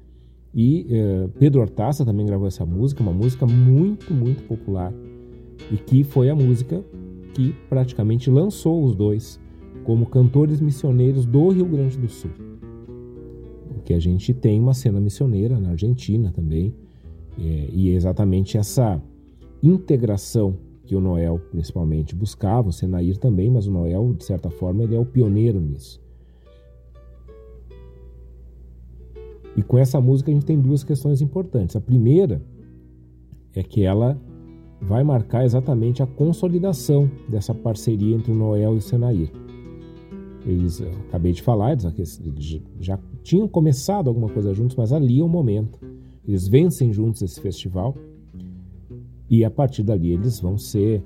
e 0.54 0.88
eh, 0.90 1.30
Pedro 1.40 1.62
Hortaça 1.62 2.06
também 2.06 2.26
gravou 2.26 2.48
essa 2.48 2.66
música, 2.66 3.02
uma 3.02 3.14
música 3.14 3.46
muito, 3.46 4.14
muito 4.14 4.44
popular 4.44 4.94
e 5.72 5.78
que 5.78 6.04
foi 6.04 6.30
a 6.30 6.36
música 6.36 6.84
que 7.34 7.56
praticamente 7.70 8.30
lançou 8.30 8.84
os 8.84 8.96
dois 8.96 9.40
como 9.84 10.06
cantores 10.06 10.62
missioneiros 10.62 11.26
do 11.26 11.50
Rio 11.50 11.66
Grande 11.66 11.98
do 11.98 12.08
Sul. 12.08 12.32
Porque 13.68 13.94
a 13.94 14.00
gente 14.00 14.34
tem 14.34 14.60
uma 14.60 14.74
cena 14.74 15.00
missioneira 15.00 15.60
na 15.60 15.72
Argentina 15.72 16.32
também, 16.32 16.74
é, 17.38 17.70
e 17.72 17.90
é 17.90 17.94
exatamente 17.94 18.58
essa 18.58 19.02
integração 19.62 20.58
que 20.94 20.98
o 20.98 21.02
Noel 21.02 21.42
principalmente 21.50 22.16
buscava, 22.16 22.70
o 22.70 22.72
Senair 22.72 23.18
também, 23.18 23.50
mas 23.50 23.66
o 23.66 23.72
Noel, 23.72 24.14
de 24.14 24.24
certa 24.24 24.52
forma, 24.52 24.84
ele 24.84 24.96
é 24.96 25.00
o 25.00 25.06
pioneiro 25.06 25.60
nisso. 25.60 26.00
E 29.58 29.64
com 29.64 29.80
essa 29.80 30.00
música 30.00 30.30
a 30.30 30.34
gente 30.36 30.46
tem 30.46 30.60
duas 30.60 30.84
questões 30.84 31.20
importantes. 31.20 31.76
A 31.76 31.82
primeira 31.82 32.44
é 33.56 33.64
que 33.64 33.84
ela 33.84 34.22
vai 34.80 35.04
marcar 35.04 35.44
exatamente 35.44 36.04
a 36.04 36.06
consolidação 36.06 37.10
dessa 37.28 37.56
parceria 37.56 38.16
entre 38.16 38.32
o 38.32 38.36
Noel 38.36 38.76
e 38.76 38.78
o 38.78 38.82
Senair. 38.82 39.32
Eles, 40.46 40.80
eu 40.80 40.92
acabei 41.08 41.32
de 41.32 41.42
falar, 41.42 41.72
eles, 41.72 42.22
já 42.80 43.00
tinham 43.24 43.48
começado 43.48 44.10
alguma 44.10 44.30
coisa 44.30 44.54
juntos, 44.54 44.76
mas 44.76 44.94
ali 44.94 45.20
é 45.20 45.24
o 45.24 45.28
momento. 45.28 45.80
Eles 46.28 46.48
vencem 46.48 46.94
juntos 46.94 47.24
esse 47.24 47.42
festival 47.42 47.96
e 49.34 49.44
a 49.44 49.50
partir 49.50 49.82
dali 49.82 50.12
eles 50.12 50.40
vão 50.40 50.60
ser 50.60 51.04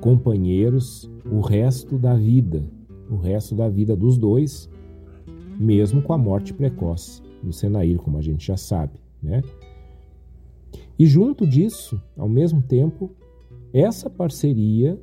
companheiros 0.00 1.08
o 1.30 1.38
resto 1.38 1.96
da 1.96 2.16
vida, 2.16 2.68
o 3.08 3.14
resto 3.14 3.54
da 3.54 3.68
vida 3.68 3.94
dos 3.94 4.18
dois, 4.18 4.68
mesmo 5.56 6.02
com 6.02 6.12
a 6.12 6.18
morte 6.18 6.52
precoce 6.52 7.22
do 7.44 7.52
Senair, 7.52 7.96
como 7.98 8.18
a 8.18 8.20
gente 8.20 8.44
já 8.44 8.56
sabe, 8.56 8.94
né? 9.22 9.40
E 10.98 11.06
junto 11.06 11.46
disso, 11.46 12.02
ao 12.16 12.28
mesmo 12.28 12.60
tempo, 12.60 13.12
essa 13.72 14.10
parceria 14.10 15.00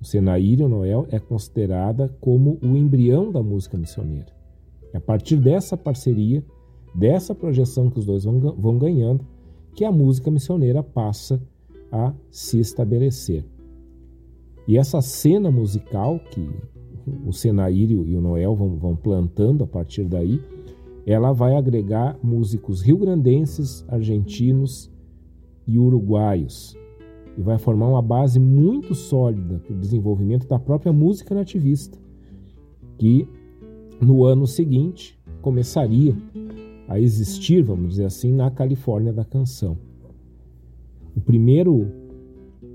o 0.00 0.04
Senaíra 0.04 0.62
e 0.62 0.64
o 0.64 0.68
Noel 0.68 1.08
é 1.10 1.18
considerada 1.18 2.08
como 2.20 2.56
o 2.62 2.76
embrião 2.76 3.32
da 3.32 3.42
música 3.42 3.76
missioneira. 3.76 4.28
É 4.92 4.98
a 4.98 5.00
partir 5.00 5.38
dessa 5.38 5.76
parceria, 5.76 6.44
dessa 6.94 7.34
projeção 7.34 7.90
que 7.90 7.98
os 7.98 8.06
dois 8.06 8.22
vão, 8.22 8.38
vão 8.38 8.78
ganhando, 8.78 9.26
que 9.76 9.84
a 9.84 9.92
música 9.92 10.30
missioneira 10.30 10.82
passa 10.82 11.40
a 11.92 12.14
se 12.30 12.58
estabelecer. 12.58 13.44
E 14.66 14.78
essa 14.78 15.02
cena 15.02 15.50
musical 15.50 16.18
que 16.30 16.48
o 17.24 17.32
Senaírio 17.32 18.04
e 18.06 18.16
o 18.16 18.20
Noel 18.20 18.56
vão, 18.56 18.76
vão 18.76 18.96
plantando 18.96 19.62
a 19.62 19.66
partir 19.66 20.04
daí, 20.04 20.40
ela 21.06 21.30
vai 21.30 21.54
agregar 21.54 22.18
músicos 22.22 22.80
rio-grandenses, 22.80 23.84
argentinos 23.86 24.90
e 25.66 25.78
uruguaios, 25.78 26.74
e 27.36 27.42
vai 27.42 27.58
formar 27.58 27.86
uma 27.86 28.02
base 28.02 28.40
muito 28.40 28.94
sólida 28.94 29.58
para 29.58 29.74
o 29.74 29.78
desenvolvimento 29.78 30.48
da 30.48 30.58
própria 30.58 30.92
música 30.92 31.34
nativista, 31.34 31.98
que 32.98 33.28
no 34.00 34.24
ano 34.24 34.46
seguinte 34.46 35.16
começaria 35.42 36.16
a 36.88 37.00
existir, 37.00 37.62
vamos 37.62 37.90
dizer 37.90 38.04
assim, 38.04 38.32
na 38.32 38.50
Califórnia 38.50 39.12
da 39.12 39.24
canção. 39.24 39.76
O 41.14 41.20
primeiro 41.20 41.90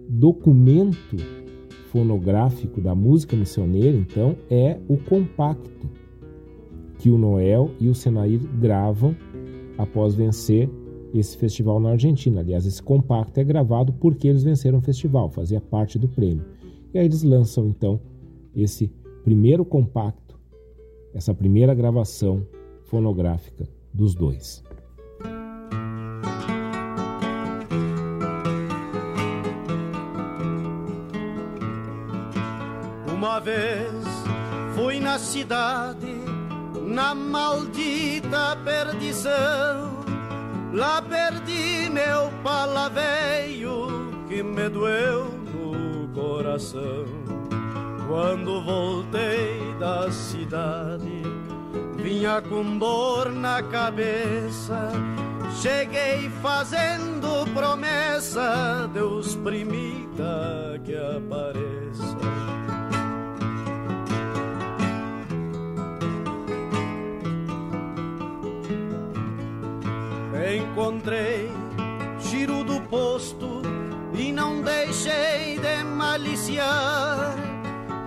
documento 0.09 1.17
fonográfico 1.91 2.81
da 2.81 2.95
música 2.95 3.35
missioneira, 3.35 3.97
então, 3.97 4.35
é 4.49 4.77
o 4.87 4.97
compacto 4.97 5.89
que 6.97 7.09
o 7.09 7.17
Noel 7.17 7.71
e 7.79 7.87
o 7.87 7.95
Senair 7.95 8.39
gravam 8.59 9.15
após 9.77 10.15
vencer 10.15 10.69
esse 11.13 11.35
festival 11.37 11.79
na 11.79 11.91
Argentina. 11.91 12.41
Aliás, 12.41 12.65
esse 12.65 12.81
compacto 12.81 13.39
é 13.39 13.43
gravado 13.43 13.91
porque 13.93 14.27
eles 14.27 14.43
venceram 14.43 14.79
o 14.79 14.81
festival, 14.81 15.29
fazia 15.29 15.59
parte 15.59 15.99
do 15.99 16.07
prêmio. 16.07 16.45
E 16.93 16.99
aí 16.99 17.05
eles 17.05 17.23
lançam 17.23 17.67
então 17.67 17.99
esse 18.55 18.91
primeiro 19.23 19.65
compacto, 19.65 20.39
essa 21.13 21.33
primeira 21.33 21.73
gravação 21.73 22.45
fonográfica 22.83 23.67
dos 23.93 24.15
dois. 24.15 24.63
Uma 33.13 33.39
vez 33.39 33.93
fui 34.75 34.99
na 34.99 35.19
cidade, 35.19 36.15
na 36.87 37.13
maldita 37.13 38.57
perdição. 38.63 39.91
Lá 40.73 41.01
perdi 41.01 41.89
meu 41.89 42.31
palaveio 42.43 44.11
que 44.27 44.41
me 44.41 44.69
doeu 44.69 45.25
no 45.25 46.07
coração. 46.13 47.05
Quando 48.07 48.63
voltei 48.63 49.75
da 49.79 50.11
cidade, 50.11 51.10
vinha 52.11 52.41
com 52.41 52.77
dor 52.77 53.31
na 53.31 53.63
cabeça. 53.63 54.91
Cheguei 55.61 56.29
fazendo 56.41 57.45
promessa, 57.53 58.89
Deus 58.93 59.35
primita 59.35 60.79
que 60.83 60.95
apareça. 60.95 62.19
encontrei 70.53 71.49
giro 72.19 72.63
do 72.65 72.81
posto 72.81 73.61
e 74.13 74.33
não 74.33 74.61
deixei 74.61 75.57
de 75.59 75.83
maliciar 75.83 77.35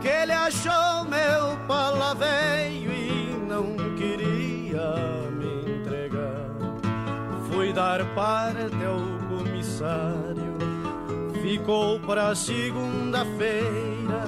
que 0.03 0.09
ele 0.09 0.33
achou 0.33 1.05
meu 1.05 1.57
palaveio 1.67 2.84
Dar 7.75 8.05
parte 8.15 8.85
ao 8.85 9.01
comissário, 9.29 10.57
ficou 11.43 11.99
para 11.99 12.33
segunda-feira. 12.35 14.25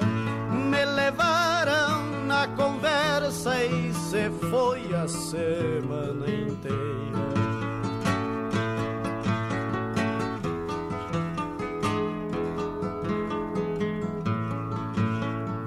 Me 0.51 0.83
levaram 0.83 2.25
na 2.25 2.45
conversa 2.49 3.63
e 3.63 3.93
se 3.93 4.29
foi 4.49 4.93
a 4.93 5.07
semana 5.07 6.29
inteira. 6.29 6.97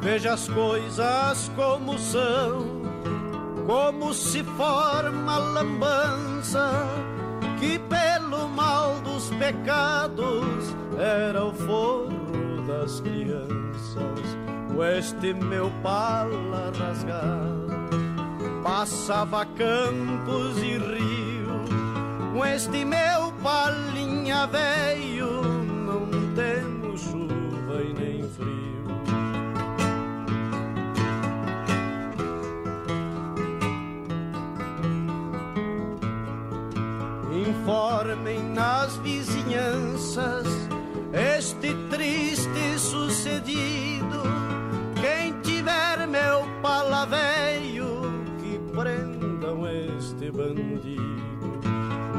Veja 0.02 0.34
as 0.34 0.48
coisas 0.48 1.50
como 1.56 1.98
são, 1.98 2.82
como 3.66 4.12
se 4.12 4.42
forma 4.44 5.34
a 5.34 5.38
lambança, 5.38 6.84
que 7.60 7.78
pelo 7.78 8.48
mal 8.48 8.98
dos 9.00 9.28
pecados 9.30 10.74
era 10.98 11.44
o 11.44 11.52
forro 11.52 12.66
das 12.66 13.00
crianças. 13.00 14.40
Este 14.98 15.34
meu 15.34 15.70
pala 15.82 16.72
rasgado 16.74 17.68
passava 18.62 19.44
campos 19.44 20.56
e 20.58 20.78
rio, 20.78 22.44
este 22.46 22.84
meu 22.84 23.32
palinha 23.42 24.46
veio 24.46 25.19
informem 37.70 38.42
nas 38.52 38.96
vizinhanças 38.96 40.46
este 41.12 41.72
triste 41.88 42.78
sucedido. 42.78 44.22
Quem 45.00 45.40
tiver 45.40 46.06
meu 46.08 46.42
palaveio, 46.60 48.24
que 48.40 48.58
prendam 48.74 49.64
este 49.68 50.32
bandido. 50.32 51.20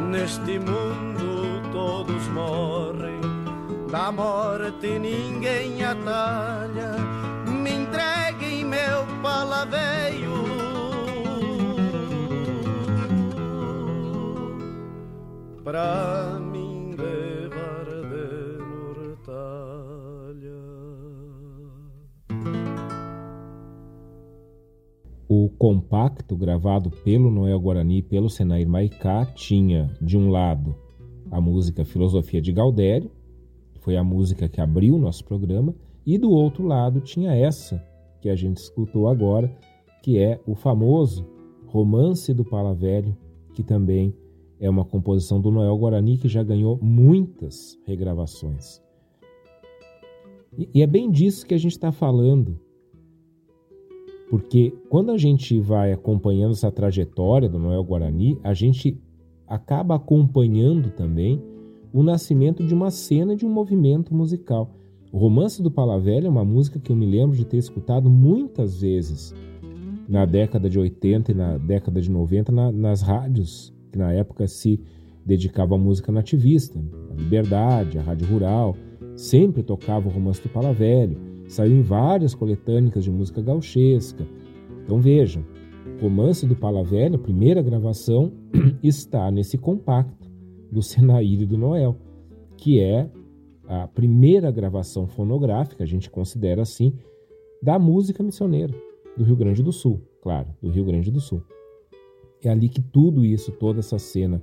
Neste 0.10 0.58
mundo 0.58 1.62
todos 1.74 2.28
morrem, 2.30 3.20
da 3.91 4.10
morte 4.10 4.88
ninguém 4.99 5.84
atalha. 5.84 6.95
Me 7.45 7.74
entreguem 7.74 8.64
meu 8.64 9.06
palaveio 9.22 10.71
pra 15.64 16.39
mim 16.39 16.91
levar 16.91 17.86
de 17.86 18.57
mortalha. 18.64 19.41
O 25.28 25.49
compacto 25.57 26.36
gravado 26.36 26.89
pelo 26.89 27.30
Noel 27.30 27.59
Guarani 27.59 27.99
e 27.99 28.03
pelo 28.03 28.30
Senair 28.30 28.68
Maicá 28.68 29.26
tinha, 29.26 29.95
de 30.01 30.18
um 30.18 30.30
lado, 30.30 30.76
a 31.30 31.39
música 31.39 31.86
Filosofia 31.86 32.41
de 32.41 32.51
Galdério, 32.51 33.12
foi 33.80 33.95
a 33.95 34.03
música 34.03 34.49
que 34.49 34.59
abriu 34.59 34.95
o 34.95 34.99
nosso 34.99 35.24
programa, 35.24 35.74
e 36.05 36.18
do 36.18 36.32
outro 36.32 36.66
lado 36.66 36.99
tinha 36.99 37.36
essa 37.36 37.82
que 38.20 38.30
a 38.30 38.36
gente 38.36 38.57
escutou 38.57 39.07
agora, 39.07 39.55
que 40.03 40.18
é 40.20 40.39
o 40.45 40.55
famoso 40.55 41.26
Romance 41.68 42.34
do 42.34 42.43
Palavelho, 42.43 43.16
que 43.53 43.64
também 43.64 44.14
é 44.62 44.70
uma 44.70 44.86
composição 44.86 45.41
do 45.41 45.49
Noel 45.49 45.76
Guarani 45.76 46.20
que 46.20 46.30
já 46.30 46.43
ganhou 46.43 46.78
muitas 46.80 47.80
regravações. 47.84 48.80
E 50.74 50.84
é 50.84 50.88
bem 50.88 51.09
disso 51.09 51.47
que 51.47 51.55
a 51.55 51.57
gente 51.57 51.72
está 51.72 51.91
falando. 51.91 52.59
Porque 54.30 54.72
quando 54.88 55.12
a 55.12 55.18
gente 55.18 55.59
vai 55.59 55.91
acompanhando 55.91 56.51
essa 56.51 56.72
trajetória 56.72 57.49
do 57.49 57.57
Noel 57.57 57.84
Guarani, 57.84 58.38
a 58.43 58.53
gente 58.53 59.01
acaba 59.47 59.95
acompanhando 59.95 60.91
também 60.91 61.41
o 61.91 62.03
nascimento 62.03 62.64
de 62.66 62.74
uma 62.74 62.91
cena 62.91 63.36
de 63.36 63.45
um 63.45 63.49
movimento 63.49 64.14
musical. 64.14 64.70
O 65.12 65.18
Romance 65.18 65.62
do 65.62 65.72
Palavelho 65.72 66.28
é 66.28 66.30
uma 66.30 66.45
música 66.45 66.80
que 66.80 66.91
eu 66.91 66.95
me 66.95 67.05
lembro 67.05 67.36
de 67.36 67.45
ter 67.45 67.57
escutado 67.57 68.09
muitas 68.09 68.80
vezes 68.80 69.34
na 70.07 70.26
década 70.26 70.70
de 70.70 70.80
80 70.80 71.32
e 71.32 71.36
na 71.36 71.57
década 71.57 71.99
de 71.99 72.12
90 72.12 72.51
na, 72.51 72.72
nas 72.72 73.01
rádios 73.01 73.74
que 73.92 73.98
na 73.98 74.12
época 74.14 74.48
se 74.48 74.80
dedicava 75.26 75.76
à 75.76 75.78
música 75.78 76.12
nativista, 76.12 76.80
à 77.12 77.14
liberdade, 77.14 78.00
à 78.00 78.02
rádio 78.02 78.28
rural, 78.28 78.76
sempre 79.16 79.62
tocava 79.62 80.08
o 80.08 80.12
romance 80.12 80.42
do 80.42 80.50
Palavelho, 80.50 81.18
saiu 81.48 81.76
em 81.76 81.82
várias 81.82 82.34
coletâneas 82.34 83.04
de 83.04 83.12
música 83.12 83.42
gauchesca. 83.42 84.26
Então 84.84 85.00
vejam, 85.00 85.44
Romance 86.02 86.48
do 86.48 86.56
Palavelho, 86.56 87.16
a 87.16 87.20
primeira 87.20 87.62
gravação, 87.62 88.32
está 88.82 89.30
nesse 89.30 89.58
compacto 89.58 90.30
do 90.72 90.82
Senaír 90.82 91.42
e 91.42 91.46
do 91.46 91.58
Noel, 91.58 91.96
que 92.58 92.80
é 92.80 93.10
a 93.68 93.88
primeira 93.88 94.52
gravação 94.52 95.08
fonográfica, 95.08 95.84
a 95.84 95.88
gente 95.88 96.10
considera 96.10 96.64
assim, 96.64 96.94
da 97.62 97.78
música 97.78 98.24
missioneira 98.24 98.74
do 99.16 99.24
Rio 99.24 99.36
Grande 99.36 99.62
do 99.62 99.72
Sul, 99.72 100.02
claro, 100.22 100.48
do 100.62 100.70
Rio 100.70 100.86
Grande 100.86 101.12
do 101.12 101.20
Sul. 101.20 101.44
É 102.44 102.50
ali 102.50 102.68
que 102.68 102.82
tudo 102.82 103.24
isso, 103.24 103.52
toda 103.52 103.80
essa 103.80 104.00
cena 104.00 104.42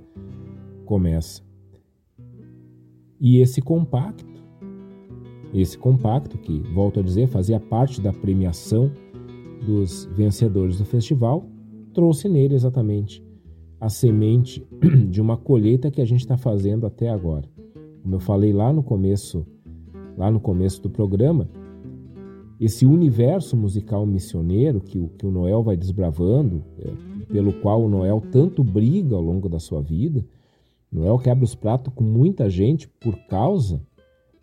começa. 0.85 1.41
E 3.19 3.39
esse 3.39 3.61
compacto, 3.61 4.25
esse 5.53 5.77
compacto 5.77 6.37
que, 6.37 6.59
volto 6.73 6.99
a 6.99 7.03
dizer, 7.03 7.27
fazia 7.27 7.59
parte 7.59 7.99
da 7.99 8.13
premiação 8.13 8.91
dos 9.65 10.05
vencedores 10.15 10.77
do 10.77 10.85
festival, 10.85 11.45
trouxe 11.93 12.29
nele 12.29 12.55
exatamente 12.55 13.21
a 13.79 13.89
semente 13.89 14.65
de 15.09 15.21
uma 15.21 15.37
colheita 15.37 15.91
que 15.91 16.01
a 16.01 16.05
gente 16.05 16.21
está 16.21 16.37
fazendo 16.37 16.85
até 16.85 17.09
agora. 17.09 17.47
Como 18.01 18.15
eu 18.15 18.19
falei 18.19 18.53
lá 18.53 18.71
no 18.71 18.83
começo, 18.83 19.45
lá 20.17 20.31
no 20.31 20.39
começo 20.39 20.81
do 20.81 20.89
programa, 20.89 21.49
esse 22.59 22.85
universo 22.85 23.55
musical 23.55 24.05
missioneiro 24.05 24.81
que 24.81 24.99
o, 24.99 25.09
que 25.09 25.25
o 25.25 25.31
Noel 25.31 25.63
vai 25.63 25.77
desbravando, 25.77 26.63
é, 26.77 26.91
pelo 27.31 27.53
qual 27.53 27.83
o 27.83 27.89
Noel 27.89 28.21
tanto 28.31 28.63
briga 28.63 29.15
ao 29.15 29.21
longo 29.21 29.47
da 29.47 29.59
sua 29.59 29.81
vida, 29.81 30.25
Noel 30.91 31.19
quebra 31.19 31.43
os 31.43 31.55
pratos 31.55 31.93
com 31.93 32.03
muita 32.03 32.49
gente 32.49 32.87
por 32.87 33.15
causa 33.27 33.81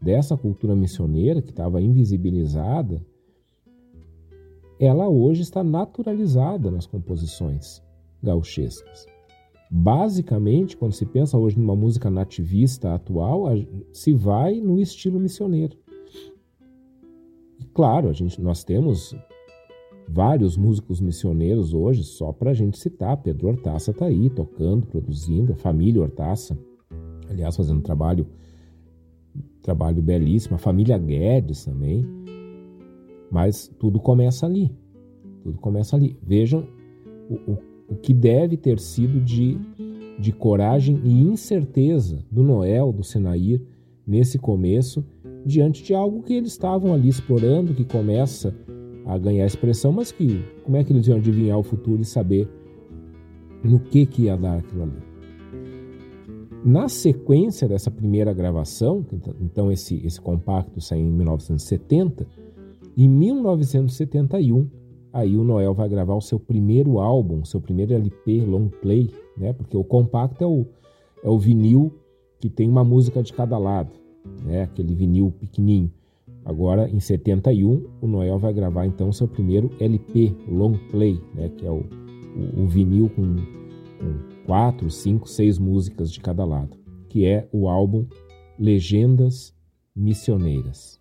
dessa 0.00 0.36
cultura 0.36 0.76
missioneira 0.76 1.42
que 1.42 1.50
estava 1.50 1.80
invisibilizada, 1.80 3.04
ela 4.78 5.08
hoje 5.08 5.42
está 5.42 5.64
naturalizada 5.64 6.70
nas 6.70 6.86
composições 6.86 7.82
gauchescas. 8.22 9.06
Basicamente, 9.68 10.76
quando 10.76 10.92
se 10.92 11.04
pensa 11.04 11.36
hoje 11.36 11.58
numa 11.58 11.74
música 11.74 12.08
nativista 12.08 12.94
atual, 12.94 13.46
se 13.92 14.12
vai 14.12 14.60
no 14.60 14.78
estilo 14.78 15.18
missioneiro. 15.18 15.76
E 17.58 17.64
claro, 17.74 18.08
a 18.08 18.12
gente, 18.12 18.40
nós 18.40 18.62
temos 18.62 19.16
vários 20.08 20.56
músicos 20.56 21.00
missioneiros 21.00 21.74
hoje, 21.74 22.02
só 22.04 22.32
para 22.32 22.50
a 22.50 22.54
gente 22.54 22.78
citar. 22.78 23.16
Pedro 23.16 23.48
Hortaça 23.48 23.90
está 23.90 24.06
aí 24.06 24.30
tocando, 24.30 24.86
produzindo, 24.86 25.52
a 25.52 25.56
família 25.56 26.02
Hortaça, 26.02 26.58
aliás, 27.28 27.56
fazendo 27.56 27.80
trabalho, 27.80 28.26
trabalho 29.62 30.02
belíssimo, 30.02 30.56
a 30.56 30.58
família 30.58 30.96
Guedes 30.96 31.64
também. 31.64 32.04
Mas 33.30 33.68
tudo 33.78 33.98
começa 33.98 34.46
ali. 34.46 34.70
Tudo 35.42 35.58
começa 35.58 35.96
ali. 35.96 36.16
Vejam 36.22 36.66
o, 37.28 37.52
o, 37.52 37.58
o 37.88 37.96
que 37.96 38.14
deve 38.14 38.56
ter 38.56 38.78
sido 38.78 39.20
de, 39.20 39.58
de 40.18 40.32
coragem 40.32 41.00
e 41.04 41.20
incerteza 41.22 42.24
do 42.30 42.42
Noel, 42.42 42.92
do 42.92 43.02
Senair, 43.02 43.60
nesse 44.06 44.38
começo, 44.38 45.04
diante 45.44 45.82
de 45.82 45.92
algo 45.92 46.22
que 46.22 46.34
eles 46.34 46.52
estavam 46.52 46.94
ali 46.94 47.08
explorando, 47.08 47.74
que 47.74 47.84
começa 47.84 48.54
a 49.06 49.16
ganhar 49.16 49.46
expressão, 49.46 49.92
mas 49.92 50.10
que 50.10 50.44
como 50.64 50.76
é 50.76 50.84
que 50.84 50.92
eles 50.92 51.06
iam 51.06 51.16
adivinhar 51.16 51.58
o 51.58 51.62
futuro 51.62 52.02
e 52.02 52.04
saber 52.04 52.48
no 53.62 53.78
que, 53.78 54.04
que 54.04 54.22
ia 54.22 54.36
dar 54.36 54.58
aquilo 54.58 54.82
ali? 54.82 55.06
Na 56.64 56.88
sequência 56.88 57.68
dessa 57.68 57.92
primeira 57.92 58.34
gravação, 58.34 59.06
então 59.40 59.70
esse, 59.70 60.04
esse 60.04 60.20
compacto 60.20 60.80
saiu 60.80 61.06
em 61.06 61.12
1970, 61.12 62.26
em 62.96 63.08
1971, 63.08 64.68
aí 65.12 65.36
o 65.36 65.44
Noel 65.44 65.72
vai 65.72 65.88
gravar 65.88 66.16
o 66.16 66.20
seu 66.20 66.40
primeiro 66.40 66.98
álbum, 66.98 67.44
seu 67.44 67.60
primeiro 67.60 67.94
LP 67.94 68.40
long 68.40 68.68
play, 68.68 69.14
né? 69.36 69.52
Porque 69.52 69.76
o 69.76 69.84
compacto 69.84 70.42
é 70.42 70.46
o, 70.46 70.66
é 71.22 71.28
o 71.28 71.38
vinil 71.38 71.92
que 72.40 72.50
tem 72.50 72.68
uma 72.68 72.82
música 72.82 73.22
de 73.22 73.32
cada 73.32 73.56
lado, 73.56 73.92
né? 74.44 74.64
Aquele 74.64 74.92
vinil 74.92 75.32
pequenininho. 75.38 75.92
Agora, 76.46 76.88
em 76.88 77.00
71, 77.00 77.84
o 78.00 78.06
Noel 78.06 78.38
vai 78.38 78.54
gravar 78.54 78.86
então 78.86 79.12
seu 79.12 79.26
primeiro 79.26 79.68
LP, 79.80 80.32
long 80.48 80.74
play, 80.92 81.20
né, 81.34 81.48
que 81.48 81.66
é 81.66 81.70
o, 81.70 81.80
o, 82.36 82.62
o 82.62 82.66
vinil 82.68 83.10
com, 83.10 83.34
com 83.34 84.44
quatro, 84.46 84.88
cinco, 84.88 85.28
seis 85.28 85.58
músicas 85.58 86.12
de 86.12 86.20
cada 86.20 86.44
lado, 86.44 86.78
que 87.08 87.26
é 87.26 87.48
o 87.52 87.68
álbum 87.68 88.06
Legendas 88.56 89.52
Missioneiras. 89.94 90.95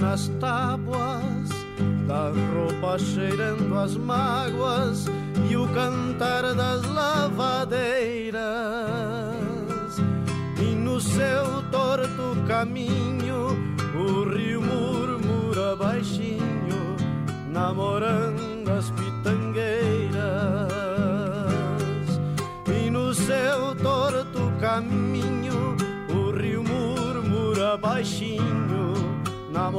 Nas 0.00 0.28
tábuas, 0.40 1.48
da 2.06 2.30
roupa 2.54 2.98
cheirando 2.98 3.78
as 3.78 3.96
mágoas 3.96 5.06
e 5.48 5.56
o 5.56 5.68
cantar 5.68 6.54
das 6.54 6.82
lavadeiras. 6.88 8.40
E 10.58 10.74
no 10.74 11.00
seu 11.00 11.62
torto 11.70 12.36
caminho 12.48 13.19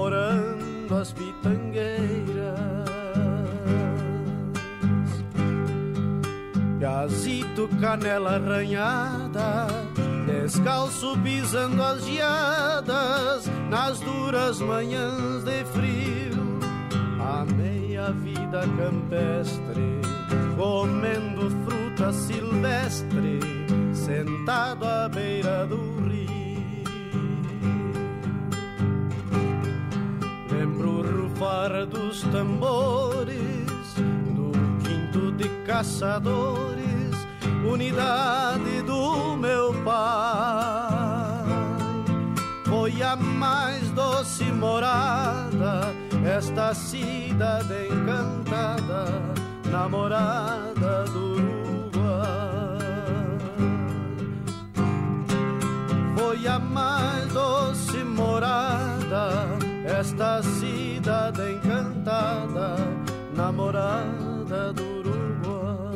namorando 0.02 0.96
as 1.00 1.14
pitangueiras 1.14 2.60
Gazito 6.80 7.70
canela 7.80 8.36
arranhada 8.36 9.68
descalço 10.26 11.18
pisando 11.24 11.82
as 11.84 12.04
geadas 12.06 13.46
nas 13.70 14.00
duras 14.00 14.60
manhãs 14.60 15.44
de 15.44 15.64
frio 15.66 16.42
a 18.02 18.12
vida 18.14 18.62
campestre, 18.78 20.02
comendo 20.58 21.50
fruta 21.64 22.12
silvestre, 22.12 23.40
sentado 23.94 24.86
à 24.86 25.08
beira 25.08 25.68
do 25.68 25.78
rio. 26.02 26.11
O 31.42 31.46
rufar 31.46 31.86
dos 31.88 32.22
tambores, 32.24 33.96
do 33.96 34.52
quinto 34.84 35.32
de 35.32 35.50
caçadores, 35.66 37.16
unidade 37.66 38.82
do 38.84 39.36
meu 39.38 39.74
pai. 39.84 41.42
Foi 42.66 43.02
a 43.02 43.16
mais 43.16 43.90
doce 43.92 44.44
morada 44.46 45.94
esta 46.26 46.74
cidade 46.74 47.88
encantada, 47.92 49.06
namorada 49.70 51.06
do 51.06 51.34
Uruguai. 51.34 52.78
Foi 56.16 56.48
a 56.48 56.60
mais 56.60 57.34
doce 57.34 58.04
morada, 58.04 59.58
esta 59.92 60.42
cidade 60.42 61.42
encantada, 61.52 62.76
namorada 63.36 64.74
do 64.74 64.84
Uruguai. 65.00 65.92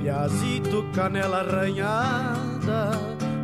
Piazito, 0.00 0.84
canela 0.94 1.40
arranhada, 1.40 2.90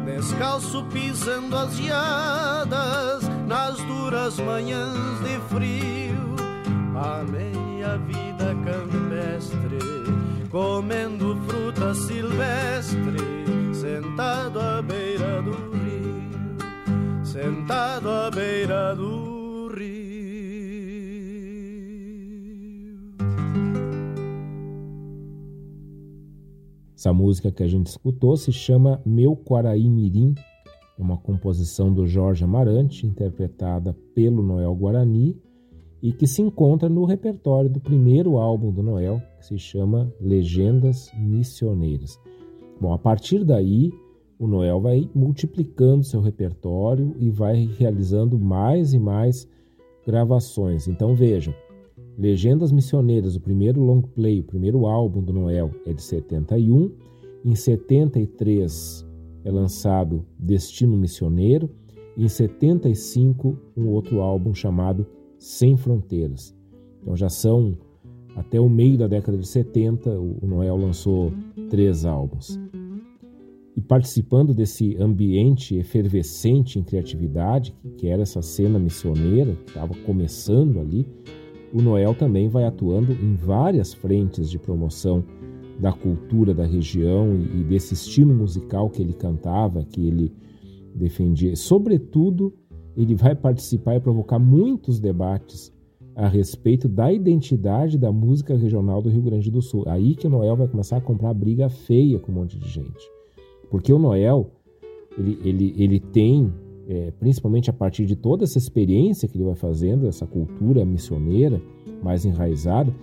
descalço 0.04 0.84
pisando 0.86 1.56
as 1.56 1.76
geadas 1.76 3.28
nas 3.46 3.76
duras 3.82 4.38
manhãs 4.38 5.20
de 5.20 5.38
frio. 5.48 6.34
Amei 6.96 7.84
a 7.84 7.96
vida 7.96 8.54
campestre, 8.64 9.78
comendo 10.50 11.36
fruta 11.46 11.94
silvestre, 11.94 13.18
sentado 13.74 14.60
à 14.60 14.80
beira 14.80 15.42
do 15.42 15.63
sentado 17.34 18.08
à 18.08 18.30
beira 18.30 18.94
do 18.94 19.66
rio. 19.76 19.84
Essa 26.96 27.12
música 27.12 27.50
que 27.50 27.64
a 27.64 27.66
gente 27.66 27.88
escutou 27.88 28.36
se 28.36 28.52
chama 28.52 29.02
Meu 29.04 29.34
Quaraí 29.34 29.90
Mirim 29.90 30.36
é 30.96 31.02
uma 31.02 31.18
composição 31.18 31.92
do 31.92 32.06
Jorge 32.06 32.44
Amarante, 32.44 33.04
interpretada 33.04 33.96
pelo 34.14 34.40
Noel 34.40 34.72
Guarani, 34.72 35.36
e 36.00 36.12
que 36.12 36.28
se 36.28 36.40
encontra 36.40 36.88
no 36.88 37.04
repertório 37.04 37.68
do 37.68 37.80
primeiro 37.80 38.38
álbum 38.38 38.70
do 38.70 38.80
Noel, 38.80 39.20
que 39.40 39.46
se 39.46 39.58
chama 39.58 40.08
Legendas 40.20 41.10
Missioneiras. 41.18 42.16
Bom, 42.80 42.92
a 42.92 42.98
partir 42.98 43.42
daí, 43.44 43.90
o 44.38 44.46
Noel 44.46 44.80
vai 44.80 45.08
multiplicando 45.14 46.04
seu 46.04 46.20
repertório 46.20 47.14
e 47.18 47.30
vai 47.30 47.68
realizando 47.78 48.38
mais 48.38 48.92
e 48.92 48.98
mais 48.98 49.48
gravações. 50.06 50.88
Então 50.88 51.14
vejam, 51.14 51.54
Legendas 52.16 52.70
Missioneiras, 52.70 53.36
o 53.36 53.40
primeiro 53.40 53.82
long 53.82 54.00
play, 54.00 54.40
o 54.40 54.44
primeiro 54.44 54.86
álbum 54.86 55.22
do 55.22 55.32
Noel 55.32 55.70
é 55.84 55.92
de 55.92 56.02
71. 56.02 56.90
Em 57.44 57.54
73, 57.54 59.06
é 59.44 59.50
lançado 59.50 60.24
Destino 60.38 60.96
Missioneiro 60.96 61.68
e 62.16 62.24
em 62.24 62.28
75 62.28 63.58
um 63.76 63.88
outro 63.88 64.20
álbum 64.20 64.54
chamado 64.54 65.06
Sem 65.38 65.76
Fronteiras. 65.76 66.54
Então 67.02 67.16
já 67.16 67.28
são 67.28 67.76
Até 68.36 68.60
o 68.60 68.68
meio 68.68 68.98
da 68.98 69.06
década 69.06 69.38
de 69.38 69.46
70, 69.46 70.10
o 70.10 70.40
Noel 70.42 70.76
lançou 70.76 71.32
três 71.70 72.04
álbuns. 72.04 72.58
E 73.76 73.80
participando 73.80 74.54
desse 74.54 74.96
ambiente 74.96 75.76
efervescente 75.76 76.78
em 76.78 76.84
criatividade, 76.84 77.74
que 77.98 78.06
era 78.06 78.22
essa 78.22 78.40
cena 78.40 78.78
missioneira, 78.78 79.56
que 79.56 79.70
estava 79.70 79.94
começando 80.06 80.78
ali, 80.78 81.06
o 81.72 81.82
Noel 81.82 82.14
também 82.14 82.48
vai 82.48 82.64
atuando 82.64 83.12
em 83.12 83.34
várias 83.34 83.92
frentes 83.92 84.48
de 84.48 84.60
promoção 84.60 85.24
da 85.80 85.92
cultura 85.92 86.54
da 86.54 86.64
região 86.64 87.34
e 87.34 87.64
desse 87.64 87.94
estilo 87.94 88.32
musical 88.32 88.88
que 88.88 89.02
ele 89.02 89.12
cantava, 89.12 89.84
que 89.84 90.06
ele 90.06 90.32
defendia. 90.94 91.56
Sobretudo, 91.56 92.54
ele 92.96 93.16
vai 93.16 93.34
participar 93.34 93.96
e 93.96 94.00
provocar 94.00 94.38
muitos 94.38 95.00
debates 95.00 95.72
a 96.14 96.28
respeito 96.28 96.88
da 96.88 97.12
identidade 97.12 97.98
da 97.98 98.12
música 98.12 98.56
regional 98.56 99.02
do 99.02 99.08
Rio 99.08 99.22
Grande 99.22 99.50
do 99.50 99.60
Sul. 99.60 99.82
Aí 99.88 100.14
que 100.14 100.28
o 100.28 100.30
Noel 100.30 100.56
vai 100.56 100.68
começar 100.68 100.98
a 100.98 101.00
comprar 101.00 101.34
briga 101.34 101.68
feia 101.68 102.20
com 102.20 102.30
um 102.30 102.36
monte 102.36 102.56
de 102.56 102.68
gente. 102.68 103.13
Porque 103.74 103.92
o 103.92 103.98
Noel, 103.98 104.52
ele, 105.18 105.36
ele, 105.42 105.74
ele 105.76 105.98
tem, 105.98 106.48
é, 106.86 107.10
principalmente 107.18 107.68
a 107.70 107.72
partir 107.72 108.06
de 108.06 108.14
toda 108.14 108.44
essa 108.44 108.56
experiência 108.56 109.28
que 109.28 109.36
ele 109.36 109.42
vai 109.42 109.56
fazendo, 109.56 110.06
essa 110.06 110.24
cultura 110.24 110.84
missioneira 110.84 111.60
mais 112.00 112.24
enraizada, 112.24 112.94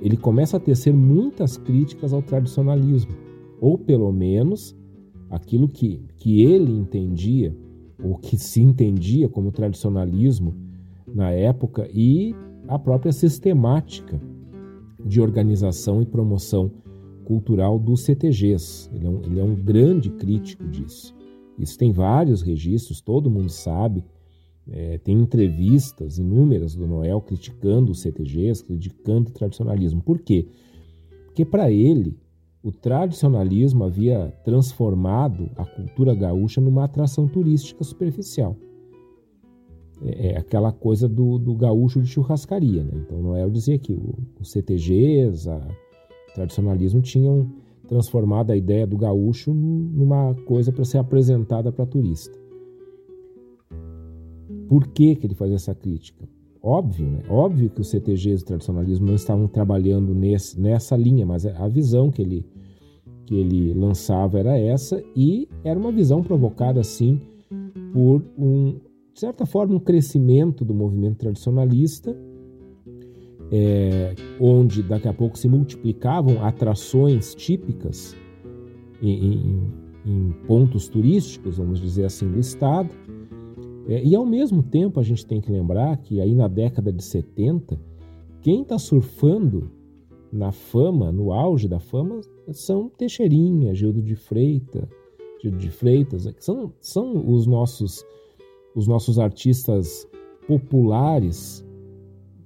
ele 0.00 0.16
começa 0.16 0.56
a 0.56 0.60
tecer 0.60 0.94
muitas 0.94 1.58
críticas 1.58 2.14
ao 2.14 2.22
tradicionalismo, 2.22 3.12
ou 3.60 3.76
pelo 3.76 4.10
menos 4.10 4.74
aquilo 5.28 5.68
que, 5.68 6.00
que 6.16 6.42
ele 6.42 6.72
entendia, 6.72 7.54
ou 8.02 8.16
que 8.16 8.38
se 8.38 8.62
entendia 8.62 9.28
como 9.28 9.52
tradicionalismo 9.52 10.54
na 11.06 11.32
época, 11.32 11.86
e 11.92 12.34
a 12.66 12.78
própria 12.78 13.12
sistemática 13.12 14.18
de 15.04 15.20
organização 15.20 16.00
e 16.00 16.06
promoção 16.06 16.70
cultural 17.24 17.78
dos 17.78 18.02
CTGs. 18.02 18.90
Ele 18.94 19.06
é, 19.06 19.10
um, 19.10 19.22
ele 19.24 19.40
é 19.40 19.44
um 19.44 19.54
grande 19.54 20.10
crítico 20.10 20.66
disso. 20.68 21.14
Isso 21.58 21.78
tem 21.78 21.92
vários 21.92 22.42
registros, 22.42 23.00
todo 23.00 23.30
mundo 23.30 23.48
sabe. 23.48 24.04
É, 24.66 24.98
tem 24.98 25.18
entrevistas 25.20 26.18
inúmeras 26.18 26.74
do 26.74 26.86
Noel 26.86 27.20
criticando 27.20 27.92
os 27.92 28.00
CTGs, 28.00 28.64
criticando 28.64 29.30
o 29.30 29.32
tradicionalismo. 29.32 30.02
Por 30.02 30.20
quê? 30.20 30.48
Porque 31.26 31.44
para 31.44 31.70
ele, 31.70 32.16
o 32.62 32.72
tradicionalismo 32.72 33.84
havia 33.84 34.32
transformado 34.42 35.50
a 35.56 35.66
cultura 35.66 36.14
gaúcha 36.14 36.60
numa 36.60 36.84
atração 36.84 37.28
turística 37.28 37.84
superficial. 37.84 38.56
É, 40.02 40.28
é 40.28 40.38
aquela 40.38 40.72
coisa 40.72 41.06
do, 41.06 41.38
do, 41.38 41.54
gaúcho 41.54 42.00
de 42.00 42.08
churrascaria. 42.08 42.82
Né? 42.82 42.92
Então, 43.04 43.22
Noel 43.22 43.50
dizia 43.50 43.78
que 43.78 43.92
os 44.40 44.50
CTGs, 44.50 45.48
a, 45.48 45.68
tradicionalismo 46.34 47.00
tinham 47.00 47.48
transformado 47.88 48.50
a 48.50 48.56
ideia 48.56 48.86
do 48.86 48.96
gaúcho 48.96 49.54
numa 49.54 50.34
coisa 50.46 50.72
para 50.72 50.84
ser 50.84 50.98
apresentada 50.98 51.70
para 51.72 51.86
turista. 51.86 52.36
Por 54.68 54.88
que, 54.88 55.14
que 55.14 55.26
ele 55.26 55.34
faz 55.34 55.52
essa 55.52 55.74
crítica? 55.74 56.26
Óbvio, 56.62 57.06
né? 57.06 57.20
Óbvio 57.28 57.70
que 57.70 57.80
os 57.80 57.90
CTGs 57.90 58.42
do 58.42 58.46
tradicionalismo 58.46 59.06
não 59.06 59.14
estavam 59.14 59.46
trabalhando 59.46 60.14
nesse, 60.14 60.58
nessa 60.58 60.96
linha, 60.96 61.26
mas 61.26 61.44
a 61.44 61.68
visão 61.68 62.10
que 62.10 62.22
ele, 62.22 62.46
que 63.26 63.34
ele 63.34 63.74
lançava 63.74 64.38
era 64.38 64.58
essa 64.58 65.02
e 65.14 65.46
era 65.62 65.78
uma 65.78 65.92
visão 65.92 66.22
provocada, 66.22 66.80
assim, 66.80 67.20
por 67.92 68.24
um, 68.38 68.80
de 69.12 69.20
certa 69.20 69.44
forma, 69.44 69.74
um 69.74 69.80
crescimento 69.80 70.64
do 70.64 70.74
movimento 70.74 71.18
tradicionalista 71.18 72.16
é, 73.56 74.16
onde 74.40 74.82
daqui 74.82 75.06
a 75.06 75.12
pouco 75.12 75.38
se 75.38 75.46
multiplicavam 75.46 76.44
atrações 76.44 77.36
típicas 77.36 78.16
em, 79.00 79.34
em, 79.34 79.72
em 80.04 80.32
pontos 80.44 80.88
turísticos, 80.88 81.58
vamos 81.58 81.80
dizer 81.80 82.04
assim, 82.04 82.28
do 82.28 82.40
estado. 82.40 82.90
É, 83.86 84.02
e 84.02 84.16
ao 84.16 84.26
mesmo 84.26 84.60
tempo 84.60 84.98
a 84.98 85.04
gente 85.04 85.24
tem 85.24 85.40
que 85.40 85.52
lembrar 85.52 85.96
que 85.98 86.20
aí 86.20 86.34
na 86.34 86.48
década 86.48 86.92
de 86.92 87.04
70, 87.04 87.80
quem 88.42 88.62
está 88.62 88.76
surfando 88.76 89.70
na 90.32 90.50
fama, 90.50 91.12
no 91.12 91.32
auge 91.32 91.68
da 91.68 91.78
fama, 91.78 92.22
são 92.50 92.88
Teixeirinha, 92.88 93.72
Gildo 93.72 94.02
de 94.02 94.16
Freitas, 94.16 94.88
Gildo 95.40 95.58
de 95.58 95.70
Freitas, 95.70 96.26
que 96.26 96.44
são, 96.44 96.72
são 96.80 97.32
os 97.32 97.46
nossos 97.46 98.04
os 98.74 98.88
nossos 98.88 99.20
artistas 99.20 100.04
populares 100.48 101.63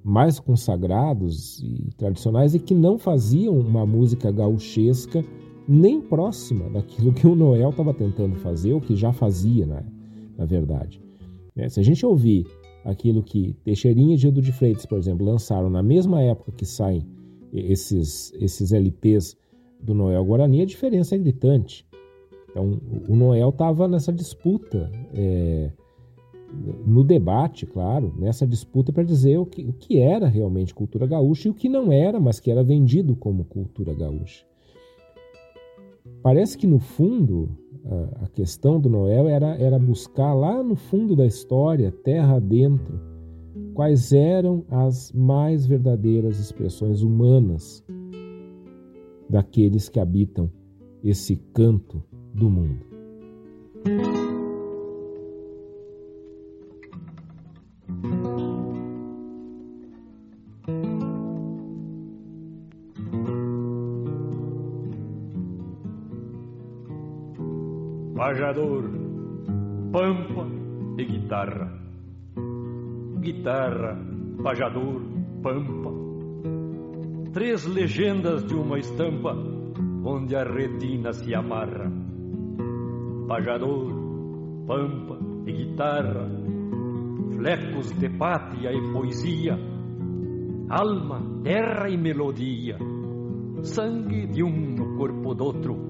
mais 0.04 0.38
consagrados 0.38 1.60
e 1.62 1.90
tradicionais 1.96 2.54
e 2.54 2.58
que 2.58 2.74
não 2.74 2.98
faziam 2.98 3.58
uma 3.58 3.84
música 3.84 4.30
gauchesca 4.30 5.24
nem 5.68 6.00
próxima 6.00 6.70
daquilo 6.70 7.12
que 7.12 7.26
o 7.26 7.34
Noel 7.34 7.70
estava 7.70 7.92
tentando 7.92 8.36
fazer, 8.36 8.72
ou 8.72 8.80
que 8.80 8.96
já 8.96 9.12
fazia, 9.12 9.66
né, 9.66 9.84
na 10.36 10.46
verdade. 10.46 11.02
É, 11.54 11.68
se 11.68 11.78
a 11.78 11.82
gente 11.82 12.06
ouvir 12.06 12.46
aquilo 12.84 13.22
que 13.22 13.54
Teixeirinha 13.64 14.14
e 14.14 14.16
Gildo 14.16 14.40
de 14.40 14.52
Freitas, 14.52 14.86
por 14.86 14.96
exemplo, 14.96 15.26
lançaram 15.26 15.68
na 15.68 15.82
mesma 15.82 16.22
época 16.22 16.52
que 16.52 16.64
saem 16.64 17.06
esses, 17.52 18.32
esses 18.40 18.72
LPs 18.72 19.36
do 19.80 19.94
Noel 19.94 20.24
Guarani, 20.24 20.62
a 20.62 20.66
diferença 20.66 21.14
é 21.14 21.18
gritante. 21.18 21.86
Então, 22.50 22.80
o 23.08 23.14
Noel 23.14 23.50
estava 23.50 23.86
nessa 23.86 24.12
disputa 24.12 24.90
é, 25.14 25.70
no 26.86 27.04
debate, 27.04 27.66
claro, 27.66 28.14
nessa 28.18 28.46
disputa 28.46 28.92
para 28.92 29.02
dizer 29.02 29.38
o 29.38 29.46
que, 29.46 29.64
o 29.64 29.72
que 29.72 29.98
era 29.98 30.26
realmente 30.26 30.74
cultura 30.74 31.06
gaúcha 31.06 31.48
e 31.48 31.50
o 31.50 31.54
que 31.54 31.68
não 31.68 31.92
era, 31.92 32.18
mas 32.18 32.40
que 32.40 32.50
era 32.50 32.64
vendido 32.64 33.14
como 33.14 33.44
cultura 33.44 33.94
gaúcha. 33.94 34.44
Parece 36.22 36.56
que 36.56 36.66
no 36.66 36.78
fundo 36.78 37.50
a, 38.22 38.28
questão 38.28 38.80
do 38.80 38.88
Noel 38.88 39.28
era, 39.28 39.56
era 39.56 39.78
buscar 39.78 40.34
lá 40.34 40.62
no 40.62 40.76
fundo 40.76 41.16
da 41.16 41.26
história, 41.26 41.90
terra 41.90 42.38
dentro, 42.38 43.00
quais 43.74 44.12
eram 44.12 44.64
as 44.68 45.12
mais 45.12 45.66
verdadeiras 45.66 46.38
expressões 46.38 47.02
humanas 47.02 47.84
daqueles 49.28 49.88
que 49.88 50.00
habitam 50.00 50.50
esse 51.02 51.36
canto 51.54 52.02
do 52.34 52.50
mundo. 52.50 52.86
Pajador, 68.48 68.84
pampa 69.92 70.46
e 70.96 71.04
guitarra. 71.04 71.70
Guitarra, 73.20 73.98
pajador, 74.42 75.02
pampa. 75.42 75.90
Três 77.34 77.66
legendas 77.66 78.46
de 78.46 78.54
uma 78.54 78.78
estampa 78.78 79.36
onde 80.02 80.34
a 80.34 80.44
retina 80.44 81.12
se 81.12 81.34
amarra. 81.34 81.92
Pajador, 83.28 83.92
pampa 84.66 85.18
e 85.46 85.52
guitarra, 85.52 86.26
flecos 87.36 87.92
de 87.98 88.08
pátria 88.08 88.72
e 88.72 88.92
poesia, 88.92 89.58
alma, 90.70 91.20
terra 91.42 91.90
e 91.90 91.98
melodia, 91.98 92.78
sangue 93.60 94.26
de 94.26 94.42
um 94.42 94.74
no 94.74 94.96
corpo 94.96 95.34
do 95.34 95.44
outro 95.44 95.87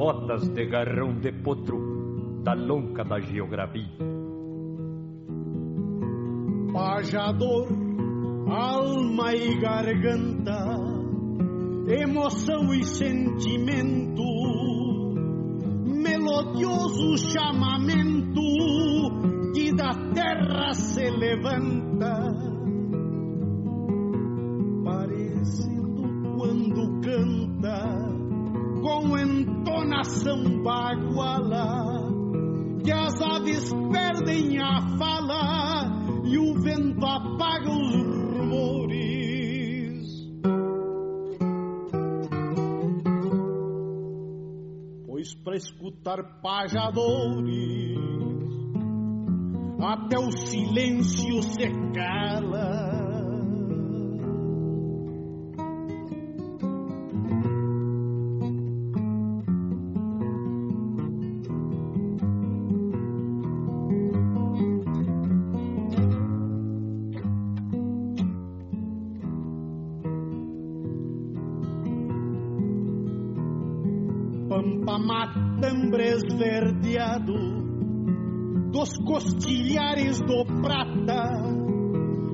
botas 0.00 0.48
de 0.54 0.64
garrão 0.64 1.12
de 1.20 1.30
potro 1.30 2.40
da 2.42 2.54
lonca 2.54 3.04
da 3.04 3.20
geografia. 3.20 3.98
Pajador, 6.72 7.68
alma 8.48 9.34
e 9.34 9.60
garganta, 9.60 10.58
emoção 11.86 12.72
e 12.72 12.82
sentimento, 12.82 14.24
melodioso 15.84 17.18
chamamento 17.30 18.40
que 19.52 19.70
da 19.74 19.92
terra 20.14 20.72
se 20.72 21.10
levanta 21.10 22.59
nação 30.00 30.62
baguala, 30.62 32.08
que 32.82 32.90
as 32.90 33.20
aves 33.20 33.70
perdem 33.92 34.58
a 34.58 34.96
fala 34.96 36.24
e 36.24 36.38
o 36.38 36.54
vento 36.54 37.04
apaga 37.04 37.68
os 37.68 37.96
rumores. 38.32 39.20
Pois 45.06 45.34
para 45.34 45.56
escutar 45.56 46.40
pajadores, 46.40 47.98
até 49.82 50.18
o 50.18 50.32
silêncio 50.32 51.42
se 51.42 51.68
cala. 51.94 53.09
Dos 78.90 78.98
costilhares 79.04 80.20
do 80.20 80.44
prata 80.62 81.30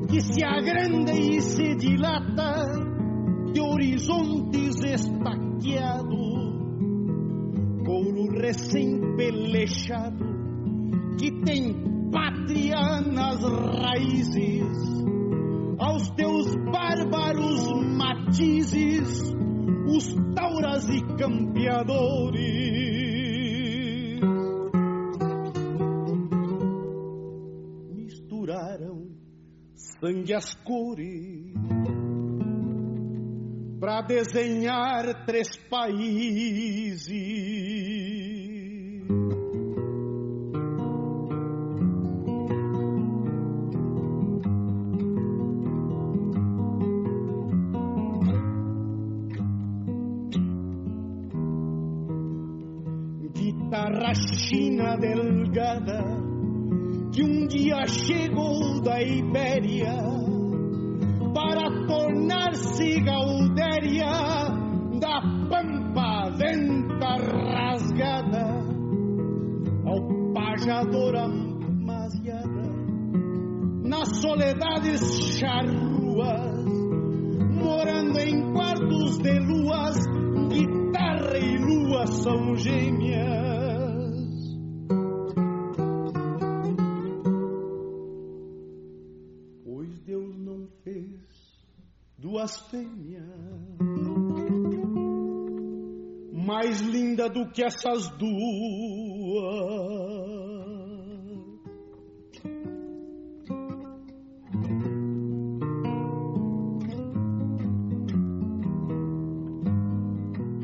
que 0.08 0.20
se 0.20 0.44
agranda 0.44 1.12
e 1.12 1.40
se 1.40 1.74
dilata 1.74 2.64
de 3.52 3.60
horizontes 3.60 4.76
estaqueados, 4.84 6.16
couro 7.84 8.30
recém-pelechado 8.40 10.24
que 11.18 11.30
tem 11.42 11.74
pátria 12.10 13.00
nas 13.02 13.42
raízes, 13.42 14.66
aos 15.78 16.08
teus 16.10 16.54
bárbaros 16.72 17.66
matizes, 17.96 19.34
os 19.86 20.14
tauras 20.34 20.88
e 20.88 21.02
campeadores. 21.16 22.95
Sangue 30.06 30.34
as 30.34 30.54
cores 30.54 31.52
para 33.80 34.02
desenhar 34.02 35.26
três 35.26 35.56
países. 35.68 37.10
Guitarra 53.34 54.14
china 54.14 54.96
delgada 54.96 56.25
que 57.16 57.24
um 57.24 57.46
dia 57.46 57.86
chegou 57.86 58.78
da 58.82 59.02
Ibéria 59.02 59.96
para 61.32 61.86
tornar-se 61.86 63.00
gaudéria 63.00 64.12
da 65.00 65.22
pampa 65.48 66.30
venta 66.36 67.16
rasgada. 67.54 68.66
Ao 69.86 70.34
pajador 70.34 71.16
amasiada 71.16 72.68
nas 73.82 74.20
soledades 74.20 75.38
charruas 75.38 76.66
morando 77.62 78.18
em 78.18 78.52
quartos 78.52 79.18
de 79.20 79.38
luas 79.38 79.96
guitarra 80.50 81.38
e 81.38 81.56
lua 81.56 82.06
são 82.08 82.54
gêmeas 82.56 83.55
duas 92.26 92.58
fêmeas. 92.70 93.22
Mais 96.32 96.80
linda 96.80 97.28
do 97.28 97.48
que 97.52 97.62
essas 97.62 98.08
duas. 98.18 98.26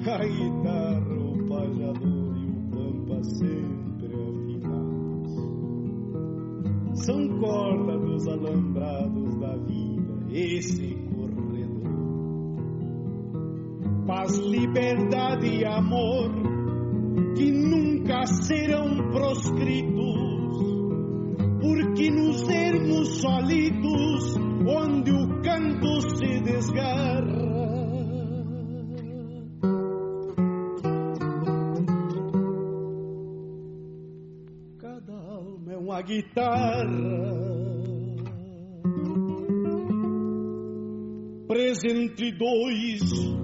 A 0.04 0.18
guitarra, 0.18 1.14
o 1.14 1.46
pajador 1.48 2.36
e 2.36 2.46
o 2.50 2.62
pampa 2.70 3.22
sempre 3.22 4.14
afinados 4.14 5.32
são 7.04 7.28
corda 7.38 7.98
dos 7.98 8.26
alambrados 8.26 9.36
da 9.36 9.56
vida. 9.58 10.12
Esse 10.32 11.01
paz, 14.06 14.36
liberdade 14.38 15.48
e 15.48 15.64
amor 15.64 16.30
que 17.36 17.50
nunca 17.50 18.26
serão 18.26 19.10
proscritos, 19.10 20.56
porque 21.60 22.10
nos 22.10 22.48
ermos 22.48 23.20
solitos, 23.20 24.36
onde 24.66 25.12
o 25.12 25.40
canto 25.42 26.00
se 26.16 26.40
desgarra. 26.40 27.52
Cada 34.78 35.14
alma 35.14 35.72
é 35.72 35.76
uma 35.78 36.02
guitarra. 36.02 37.42
Presa 41.48 41.88
entre 41.88 42.32
dois 42.32 43.41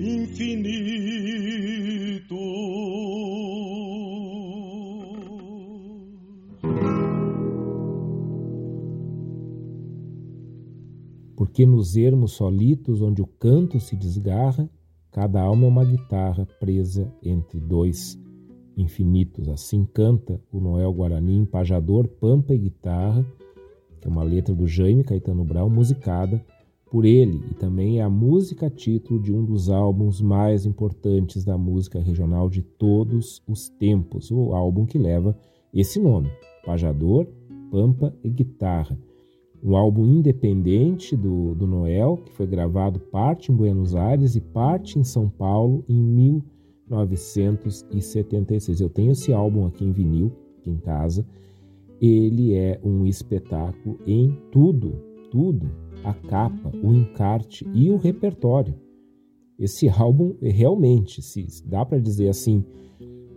infinito. 0.00 1.20
Porque 11.36 11.66
nos 11.66 11.96
ermos 11.96 12.32
solitos, 12.32 13.02
onde 13.02 13.20
o 13.20 13.26
canto 13.26 13.80
se 13.80 13.96
desgarra, 13.96 14.68
cada 15.10 15.40
alma 15.42 15.64
é 15.64 15.68
uma 15.68 15.84
guitarra 15.84 16.46
presa 16.58 17.12
entre 17.22 17.60
dois 17.60 18.18
infinitos. 18.76 19.48
Assim 19.48 19.84
canta 19.84 20.40
o 20.52 20.60
Noel 20.60 20.92
Guarani, 20.92 21.36
empajador, 21.36 22.08
pampa 22.08 22.54
e 22.54 22.58
guitarra, 22.58 23.26
que 24.00 24.06
é 24.06 24.10
uma 24.10 24.22
letra 24.22 24.54
do 24.54 24.66
Jaime 24.66 25.04
Caetano 25.04 25.44
Brau, 25.44 25.68
musicada 25.68 26.44
por 26.90 27.04
ele 27.04 27.40
e 27.50 27.54
também 27.54 28.00
é 28.00 28.02
a 28.02 28.10
música 28.10 28.68
título 28.68 29.20
de 29.20 29.32
um 29.32 29.44
dos 29.44 29.70
álbuns 29.70 30.20
mais 30.20 30.66
importantes 30.66 31.44
da 31.44 31.56
música 31.56 32.00
regional 32.00 32.50
de 32.50 32.62
todos 32.62 33.40
os 33.46 33.68
tempos, 33.68 34.32
o 34.32 34.52
álbum 34.52 34.84
que 34.84 34.98
leva 34.98 35.38
esse 35.72 36.00
nome, 36.00 36.28
Pajador, 36.66 37.28
Pampa 37.70 38.12
e 38.24 38.28
Guitarra. 38.28 38.98
Um 39.62 39.76
álbum 39.76 40.04
independente 40.04 41.14
do, 41.14 41.54
do 41.54 41.64
Noel, 41.66 42.16
que 42.24 42.32
foi 42.32 42.46
gravado 42.46 42.98
parte 42.98 43.52
em 43.52 43.54
Buenos 43.54 43.94
Aires 43.94 44.34
e 44.34 44.40
parte 44.40 44.98
em 44.98 45.04
São 45.04 45.28
Paulo 45.28 45.84
em 45.88 45.94
1976. 46.88 48.80
Eu 48.80 48.88
tenho 48.88 49.12
esse 49.12 49.32
álbum 49.32 49.66
aqui 49.66 49.84
em 49.84 49.92
vinil, 49.92 50.32
aqui 50.58 50.70
em 50.70 50.78
casa. 50.78 51.24
Ele 52.00 52.54
é 52.54 52.80
um 52.82 53.06
espetáculo 53.06 53.98
em 54.06 54.36
tudo, 54.50 55.09
tudo 55.30 55.70
a 56.04 56.12
capa, 56.14 56.70
o 56.82 56.92
encarte 56.92 57.66
e 57.72 57.90
o 57.90 57.96
repertório. 57.96 58.74
Esse 59.58 59.88
álbum 59.90 60.34
realmente, 60.40 61.22
se 61.22 61.46
dá 61.66 61.84
para 61.84 61.98
dizer 61.98 62.28
assim, 62.28 62.64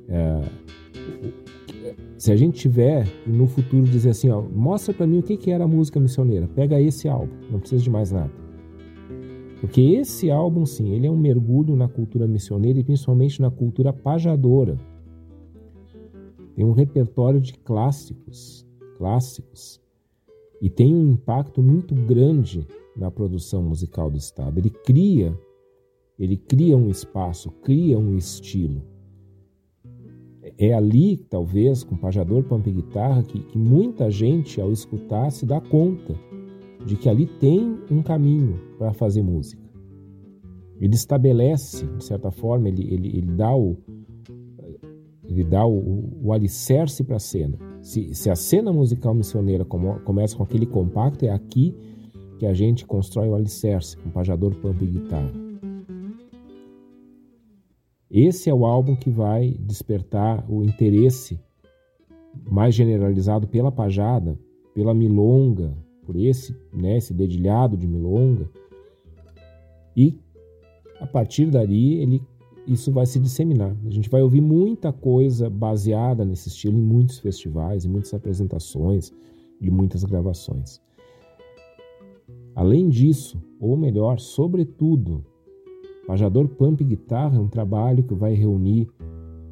é, 0.08 0.42
se 2.18 2.32
a 2.32 2.36
gente 2.36 2.60
tiver 2.60 3.06
no 3.28 3.48
futuro 3.48 3.84
dizer 3.84 4.12
assim, 4.12 4.30
ó, 4.30 4.42
mostra 4.42 4.94
para 4.94 5.06
mim 5.06 5.20
o 5.20 5.24
que, 5.24 5.36
que 5.36 5.52
era 5.52 5.66
a 5.66 5.68
música 5.68 6.00
missioneira, 6.00 6.48
pega 6.48 6.80
esse 6.80 7.08
álbum, 7.08 7.34
não 7.52 7.60
precisa 7.60 7.84
de 7.84 7.90
mais 7.90 8.12
nada. 8.12 8.32
Porque 9.60 9.82
esse 9.82 10.30
álbum, 10.30 10.66
sim, 10.66 10.92
ele 10.92 11.08
é 11.08 11.12
um 11.12 11.18
mergulho 11.18 11.76
na 11.76 11.88
cultura 11.88 12.28
missioneira 12.28 12.80
e 12.80 12.84
principalmente 12.84 13.42
na 13.42 13.50
cultura 13.50 13.94
pajadora. 13.94 14.78
Tem 16.56 16.66
um 16.66 16.74
repertório 16.74 17.40
de 17.40 17.54
clássicos, 17.54 18.68
clássicos, 18.98 19.83
e 20.64 20.70
tem 20.70 20.96
um 20.96 21.12
impacto 21.12 21.62
muito 21.62 21.94
grande 21.94 22.66
na 22.96 23.12
produção 23.12 23.62
musical 23.62 24.10
do 24.10 24.16
Estado. 24.16 24.58
Ele 24.58 24.70
cria, 24.70 25.38
ele 26.18 26.38
cria 26.38 26.78
um 26.78 26.90
espaço, 26.90 27.52
cria 27.62 28.00
um 28.00 28.16
estilo. 28.16 28.82
É 30.58 30.74
ali, 30.74 31.18
talvez, 31.18 31.84
com 31.84 31.98
Pajador, 31.98 32.44
Pampa 32.44 32.70
e 32.70 32.72
Guitarra, 32.76 33.24
que, 33.24 33.40
que 33.40 33.58
muita 33.58 34.10
gente, 34.10 34.62
ao 34.62 34.72
escutar, 34.72 35.32
se 35.32 35.46
dá 35.46 35.60
conta 35.60 36.16
de 36.86 36.96
que 36.96 37.10
ali 37.10 37.26
tem 37.26 37.78
um 37.92 38.02
caminho 38.02 38.58
para 38.78 38.94
fazer 38.94 39.22
música. 39.22 39.62
Ele 40.80 40.96
estabelece, 40.96 41.86
de 41.86 42.06
certa 42.06 42.32
forma, 42.32 42.70
ele, 42.70 42.84
ele, 42.84 43.10
ele 43.10 43.36
dá 43.36 43.54
o, 43.54 43.76
ele 45.26 45.44
dá 45.44 45.66
o, 45.66 46.22
o 46.24 46.32
alicerce 46.32 47.04
para 47.04 47.18
a 47.18 47.20
cena. 47.20 47.73
Se, 47.84 48.16
se, 48.16 48.30
a 48.30 48.36
cena 48.36 48.72
musical 48.72 49.14
missioneira 49.14 49.66
começa 49.66 50.38
com 50.38 50.44
aquele 50.44 50.66
compacto, 50.66 51.26
é 51.26 51.30
aqui 51.30 51.76
que 52.40 52.46
a 52.46 52.54
gente 52.54 52.86
constrói 52.86 53.28
o 53.28 53.36
alicerce, 53.36 53.98
com 53.98 54.10
pajador, 54.10 54.56
pampa 54.56 54.86
e 54.86 54.88
guitarra. 54.88 55.34
Esse 58.10 58.50
é 58.50 58.54
o 58.54 58.66
álbum 58.66 58.96
que 58.96 59.10
vai 59.10 59.58
despertar 59.60 60.50
o 60.50 60.64
interesse 60.64 61.38
mais 62.50 62.74
generalizado 62.74 63.50
pela 63.50 63.70
pajada, 63.70 64.40
pela 64.74 64.94
milonga, 64.94 65.76
por 66.06 66.16
esse, 66.16 66.56
né, 66.72 66.98
esse 66.98 67.14
dedilhado 67.14 67.76
de 67.76 67.86
milonga. 67.86 68.50
E 69.96 70.18
a 71.02 71.06
partir 71.06 71.48
dali 71.48 71.96
ele 71.96 72.22
isso 72.66 72.92
vai 72.92 73.06
se 73.06 73.20
disseminar. 73.20 73.76
A 73.86 73.90
gente 73.90 74.10
vai 74.10 74.22
ouvir 74.22 74.42
muita 74.42 74.92
coisa 74.94 75.50
baseada 75.50 76.24
nesse 76.24 76.48
estilo 76.48 76.78
em 76.78 76.82
muitos 76.82 77.20
festivais, 77.20 77.86
em 77.86 77.90
muitas 77.90 78.14
apresentações 78.14 79.12
e 79.60 79.70
muitas 79.70 80.04
gravações. 80.04 80.82
Além 82.56 82.88
disso, 82.88 83.42
ou 83.60 83.76
melhor, 83.76 84.20
sobretudo, 84.20 85.24
Pajador 86.08 86.48
Pump 86.50 86.84
Guitarra 86.84 87.38
é 87.38 87.40
um 87.40 87.48
trabalho 87.48 88.04
que 88.04 88.14
vai 88.14 88.34
reunir, 88.34 88.88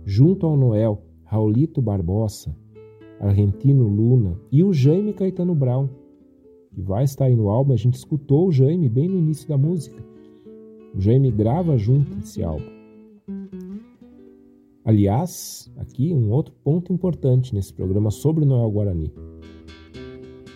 junto 0.05 0.45
ao 0.45 0.55
Noel, 0.55 1.01
Raulito 1.23 1.81
Barbosa, 1.81 2.55
Argentino 3.19 3.87
Luna 3.87 4.39
e 4.51 4.63
o 4.63 4.73
Jaime 4.73 5.13
Caetano 5.13 5.55
Brown, 5.55 5.89
que 6.73 6.81
vai 6.81 7.03
estar 7.03 7.25
aí 7.25 7.35
no 7.35 7.49
álbum. 7.49 7.73
A 7.73 7.77
gente 7.77 7.95
escutou 7.95 8.47
o 8.47 8.51
Jaime 8.51 8.89
bem 8.89 9.07
no 9.07 9.17
início 9.17 9.47
da 9.47 9.57
música. 9.57 10.03
O 10.93 10.99
Jaime 10.99 11.31
grava 11.31 11.77
junto 11.77 12.17
esse 12.19 12.43
álbum. 12.43 12.80
Aliás, 14.83 15.71
aqui 15.77 16.11
um 16.11 16.31
outro 16.31 16.53
ponto 16.63 16.91
importante 16.91 17.53
nesse 17.53 17.71
programa 17.71 18.09
sobre 18.09 18.45
Noel 18.45 18.71
Guarani. 18.71 19.13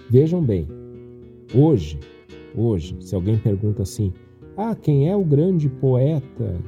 Vejam 0.09 0.43
bem, 0.43 0.67
hoje, 1.53 1.99
hoje, 2.57 2.97
se 3.01 3.13
alguém 3.13 3.37
pergunta 3.37 3.83
assim, 3.83 4.11
ah, 4.57 4.75
quem 4.75 5.09
é 5.09 5.15
o 5.15 5.23
grande 5.23 5.69
poeta 5.69 6.59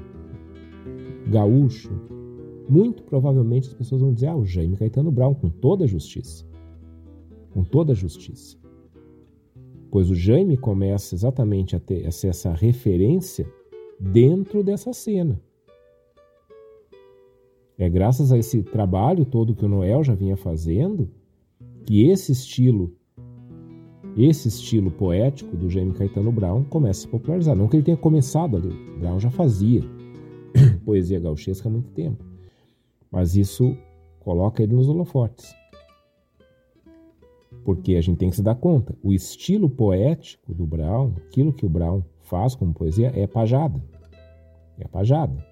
gaúcho? 1.30 1.90
Muito 2.70 3.02
provavelmente 3.04 3.70
as 3.70 3.74
pessoas 3.74 4.02
vão 4.02 4.14
dizer, 4.14 4.28
ah, 4.28 4.36
o 4.36 4.46
Jaime 4.46 4.78
Caetano 4.78 5.12
Brown, 5.12 5.34
com 5.34 5.50
toda 5.50 5.86
a 5.86 5.88
justiça. 5.88 6.46
Com 7.54 7.64
toda 7.64 7.94
a 7.94 7.96
justiça. 7.96 8.56
Pois 9.90 10.12
o 10.12 10.16
Jaime 10.16 10.58
começa 10.58 11.16
exatamente 11.16 11.76
a 11.76 11.80
ter 11.80 12.06
a 12.06 12.12
ser 12.12 12.28
essa 12.28 12.54
referência 12.54 13.52
dentro 14.00 14.64
dessa 14.64 14.94
cena. 14.94 15.42
É 17.78 17.88
graças 17.88 18.32
a 18.32 18.38
esse 18.38 18.64
trabalho 18.64 19.24
todo 19.24 19.54
que 19.56 19.66
o 19.66 19.70
Noel 19.70 20.04
já 20.04 20.16
vinha 20.16 20.36
fazendo 20.36 21.10
que 21.86 22.10
esse 22.10 22.32
estilo 22.32 22.94
esse 24.18 24.48
estilo 24.48 24.90
poético 24.90 25.56
do 25.56 25.70
Jaime 25.70 25.94
Caetano 25.94 26.32
Brown 26.32 26.64
começa 26.64 27.02
a 27.02 27.04
se 27.04 27.08
popularizar. 27.08 27.56
Não 27.56 27.68
que 27.68 27.76
ele 27.76 27.84
tenha 27.84 27.96
começado 27.96 28.58
ali, 28.58 28.74
Brown 28.98 29.20
já 29.20 29.30
fazia 29.30 29.84
poesia 30.84 31.20
gauchesca 31.20 31.70
há 31.70 31.72
muito 31.72 31.92
tempo, 31.92 32.26
mas 33.12 33.36
isso 33.36 33.78
coloca 34.20 34.64
ele 34.64 34.74
nos 34.74 34.90
holofotes. 34.90 35.56
Porque 37.64 37.96
a 37.96 38.02
gente 38.02 38.18
tem 38.18 38.32
que 38.32 38.36
se 38.36 38.42
dar 38.42 38.56
conta, 38.56 38.96
o 39.04 39.14
estilo 39.14 39.70
poético 39.70 40.52
do 40.52 40.66
Brown, 40.66 41.14
aquilo 41.28 41.54
que 41.54 41.66
o 41.66 41.70
Brown 41.70 42.02
faz 42.22 42.56
como 42.56 42.74
poesia, 42.74 43.12
é 43.16 43.28
pajada. 43.28 43.84
É 44.80 44.88
pajada. 44.88 45.46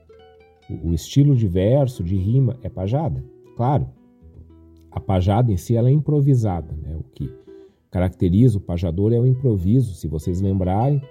O, 0.69 0.93
estilo 0.93 1.35
de 1.35 1.47
verso, 1.47 2.03
de 2.03 2.15
rima, 2.15 2.57
é 2.63 2.69
pajada. 2.69 3.23
Claro, 3.55 3.87
a 4.91 4.99
pajada 4.99 5.51
em 5.51 5.57
si 5.57 5.75
ela 5.75 5.89
é 5.89 5.91
improvisada, 5.91 6.73
né? 6.81 6.95
o 6.95 7.03
que 7.13 7.31
caracteriza 7.91 8.57
o 8.57 8.61
pajador 8.61 9.13
é 9.13 9.19
o 9.19 9.25
improviso. 9.25 9.93
Se 9.93 10.07
vocês 10.07 10.41
lembrarem, 10.41 11.01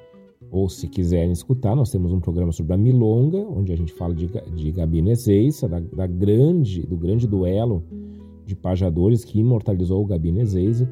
ou 0.50 0.68
se 0.68 0.88
quiserem 0.88 1.32
escutar, 1.32 1.74
nós 1.74 1.90
temos 1.90 2.12
um 2.12 2.20
programa 2.20 2.52
sobre 2.52 2.74
a 2.74 2.76
milonga, 2.76 3.38
onde 3.38 3.72
a 3.72 3.76
gente 3.76 3.92
fala 3.92 4.14
de, 4.14 4.26
de 4.26 4.70
Gabi 4.72 5.02
da, 5.02 5.80
da, 5.80 6.06
grande, 6.06 6.82
do 6.86 6.96
grande 6.96 7.26
duelo 7.26 7.82
de 8.44 8.54
pajadores 8.54 9.24
que 9.24 9.40
imortalizou 9.40 10.02
o 10.02 10.06
Gabi 10.06 10.30
Nezeiça, 10.30 10.88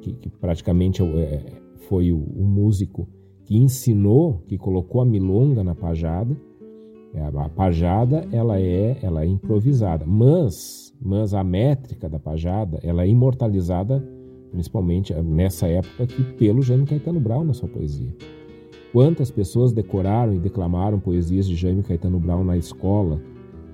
que, 0.00 0.12
que, 0.12 0.30
praticamente 0.30 1.02
é, 1.02 1.06
é, 1.06 1.42
foi 1.88 2.12
o, 2.12 2.16
o, 2.16 2.44
músico 2.44 3.08
que 3.44 3.56
ensinou, 3.56 4.42
que 4.46 4.56
colocou 4.56 5.00
a 5.00 5.04
milonga 5.04 5.62
na 5.62 5.74
pajada. 5.74 6.34
É, 7.14 7.22
a 7.22 7.48
pajada 7.48 8.26
ela 8.32 8.60
é, 8.60 8.98
ela 9.00 9.22
é 9.22 9.26
improvisada, 9.26 10.04
mas, 10.04 10.92
mas 11.00 11.32
a 11.32 11.44
métrica 11.44 12.08
da 12.08 12.18
pajada 12.18 12.80
ela 12.82 13.04
é 13.04 13.08
imortalizada 13.08 14.02
principalmente 14.54 15.12
nessa 15.14 15.66
época 15.66 16.04
aqui, 16.04 16.22
pelo 16.34 16.62
Jaime 16.62 16.86
Caetano 16.86 17.18
Brown 17.18 17.42
na 17.42 17.52
sua 17.52 17.68
poesia. 17.68 18.14
Quantas 18.92 19.28
pessoas 19.28 19.72
decoraram 19.72 20.32
e 20.32 20.38
declamaram 20.38 21.00
poesias 21.00 21.48
de 21.48 21.56
Jaime 21.56 21.82
Caetano 21.82 22.20
Brown 22.20 22.44
na 22.44 22.56
escola? 22.56 23.20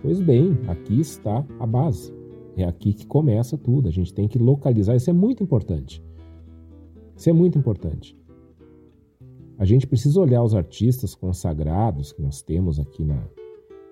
Pois 0.01 0.18
bem, 0.20 0.59
aqui 0.66 0.99
está 0.99 1.45
a 1.59 1.66
base. 1.66 2.11
É 2.57 2.64
aqui 2.64 2.95
que 2.95 3.07
começa 3.07 3.59
tudo. 3.59 3.88
A 3.88 3.93
gente 3.93 4.14
tem 4.14 4.26
que 4.26 4.38
localizar. 4.38 4.97
Isso 4.97 5.11
é 5.11 5.12
muito 5.12 5.43
importante. 5.43 6.03
Isso 7.14 7.28
é 7.28 7.32
muito 7.34 7.59
importante. 7.59 8.16
A 9.61 9.67
gente 9.67 9.87
precisa 9.87 10.19
olhar 10.19 10.43
os 10.43 10.55
artistas 10.55 11.15
consagrados 11.15 12.15
que 12.15 12.23
nós 12.23 12.41
temos 12.41 12.81
aqui 12.81 13.05
na, 13.05 13.23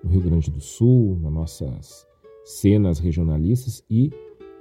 no 0.03 0.09
Rio 0.09 0.21
Grande 0.21 0.49
do 0.49 0.59
Sul, 0.59 1.15
nas 1.21 1.31
nossas 1.31 2.07
cenas 2.43 2.97
regionalistas 2.97 3.83
e 3.87 4.09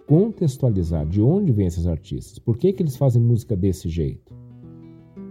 contextualizar 0.07 1.07
de 1.07 1.23
onde 1.23 1.51
vêm 1.51 1.67
esses 1.67 1.87
artistas, 1.87 2.39
por 2.39 2.59
que, 2.59 2.75
que 2.75 2.83
eles 2.83 2.95
fazem 2.95 3.23
música 3.23 3.57
desse 3.57 3.89
jeito, 3.89 4.35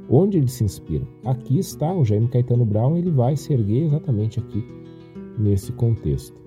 onde 0.10 0.40
eles 0.40 0.54
se 0.54 0.64
inspiram. 0.64 1.08
Aqui 1.24 1.60
está 1.60 1.94
o 1.94 2.04
Jaime 2.04 2.28
Caetano 2.28 2.66
Brown, 2.66 2.98
ele 2.98 3.12
vai 3.12 3.38
se 3.38 3.54
erguer 3.54 3.84
exatamente 3.84 4.40
aqui 4.40 4.64
nesse 5.38 5.72
contexto. 5.74 6.42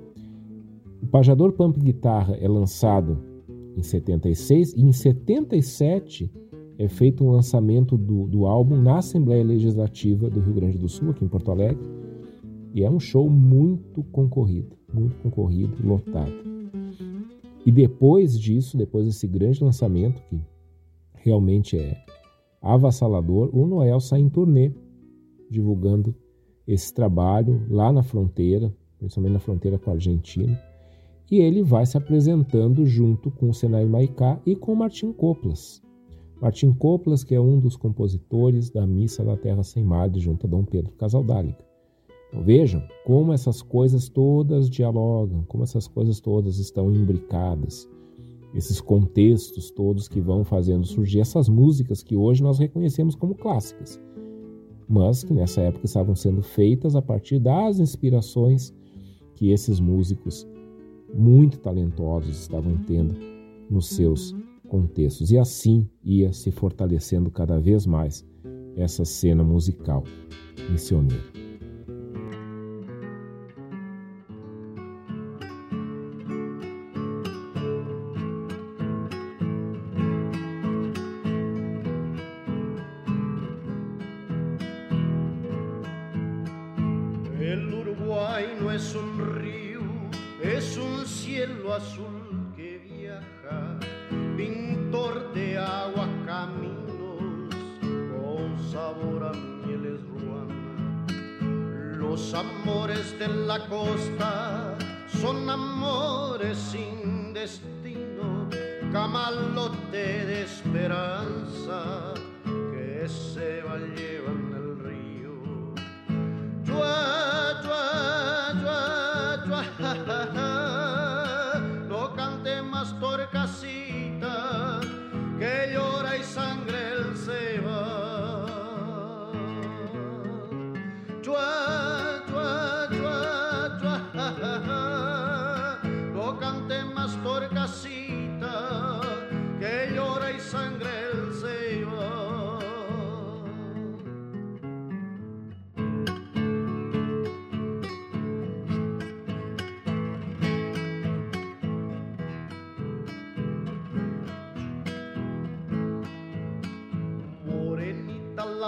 O 1.01 1.07
Pajador 1.07 1.53
Pump 1.53 1.79
Guitarra 1.79 2.35
é 2.35 2.49
lançado 2.49 3.17
em 3.77 3.83
76 3.85 4.75
e 4.75 4.83
em 4.83 4.91
77 4.91 6.29
é 6.81 6.89
feito 6.89 7.23
um 7.23 7.31
lançamento 7.31 7.95
do, 7.95 8.27
do 8.27 8.47
álbum 8.47 8.75
na 8.75 8.97
Assembleia 8.97 9.45
Legislativa 9.45 10.31
do 10.31 10.41
Rio 10.41 10.55
Grande 10.55 10.79
do 10.79 10.89
Sul, 10.89 11.11
aqui 11.11 11.23
em 11.23 11.29
Porto 11.29 11.51
Alegre, 11.51 11.79
e 12.73 12.83
é 12.83 12.91
um 12.91 12.99
show 12.99 13.29
muito 13.29 14.03
concorrido, 14.05 14.75
muito 14.91 15.15
concorrido, 15.17 15.77
lotado. 15.87 16.33
E 17.67 17.71
depois 17.71 18.41
disso, 18.41 18.79
depois 18.79 19.05
desse 19.05 19.27
grande 19.27 19.63
lançamento, 19.63 20.23
que 20.23 20.41
realmente 21.17 21.77
é 21.77 22.03
avassalador, 22.63 23.51
o 23.55 23.67
Noel 23.67 24.01
sai 24.01 24.21
em 24.21 24.31
turnê 24.31 24.73
divulgando 25.51 26.15
esse 26.67 26.95
trabalho 26.95 27.61
lá 27.69 27.93
na 27.93 28.03
fronteira, 28.03 28.75
principalmente 28.99 29.35
na 29.35 29.39
fronteira 29.39 29.79
com 29.79 29.91
a 29.91 29.95
Argentina. 29.95 30.59
E 31.31 31.41
ele 31.41 31.63
vai 31.63 31.85
se 31.85 31.99
apresentando 31.99 32.87
junto 32.87 33.31
com 33.31 33.51
o 33.51 33.55
Senai 33.55 33.85
Maicá 33.85 34.41
e 34.47 34.57
com 34.57 34.75
Martim 34.75 35.13
Coplas. 35.13 35.83
Martim 36.41 36.73
Coplas, 36.73 37.23
que 37.23 37.35
é 37.35 37.41
um 37.41 37.59
dos 37.59 37.77
compositores 37.77 38.71
da 38.71 38.87
Missa 38.87 39.23
da 39.23 39.37
Terra 39.37 39.63
Sem 39.63 39.85
Madre, 39.85 40.21
junto 40.21 40.47
a 40.47 40.51
Dom 40.51 40.65
Pedro 40.65 40.93
Casaldáliga. 40.93 41.59
Então, 42.29 42.43
vejam 42.43 42.83
como 43.05 43.33
essas 43.33 43.61
coisas 43.61 44.09
todas 44.09 44.71
dialogam, 44.71 45.45
como 45.49 45.65
essas 45.65 45.87
coisas 45.87 46.21
todas 46.21 46.59
estão 46.59 46.91
imbricadas, 46.91 47.89
esses 48.55 48.81
contextos 48.81 49.71
todos 49.71 50.09
que 50.09 50.21
vão 50.21 50.45
fazendo 50.45 50.87
surgir 50.87 51.21
essas 51.21 51.49
músicas 51.49 52.03
que 52.03 52.17
hoje 52.17 52.43
nós 52.43 52.59
reconhecemos 52.59 53.15
como 53.15 53.35
clássicas, 53.35 54.01
mas 54.89 55.23
que 55.23 55.35
nessa 55.35 55.61
época 55.61 55.85
estavam 55.85 56.15
sendo 56.15 56.43
feitas 56.43 56.97
a 56.97 57.03
partir 57.03 57.39
das 57.39 57.79
inspirações 57.79 58.73
que 59.35 59.51
esses 59.51 59.79
músicos 59.79 60.47
muito 61.15 61.59
talentosos 61.59 62.41
estavam 62.41 62.77
tendo 62.87 63.15
nos 63.69 63.89
seus 63.89 64.35
contextos. 64.71 65.31
E 65.31 65.39
assim 65.39 65.87
ia 66.03 66.33
se 66.33 66.51
fortalecendo 66.51 67.31
cada 67.31 67.61
vez 67.61 67.85
mais 67.85 68.25
essa 68.77 69.05
cena 69.05 69.43
musical 69.43 70.05
missioneira. 70.71 71.40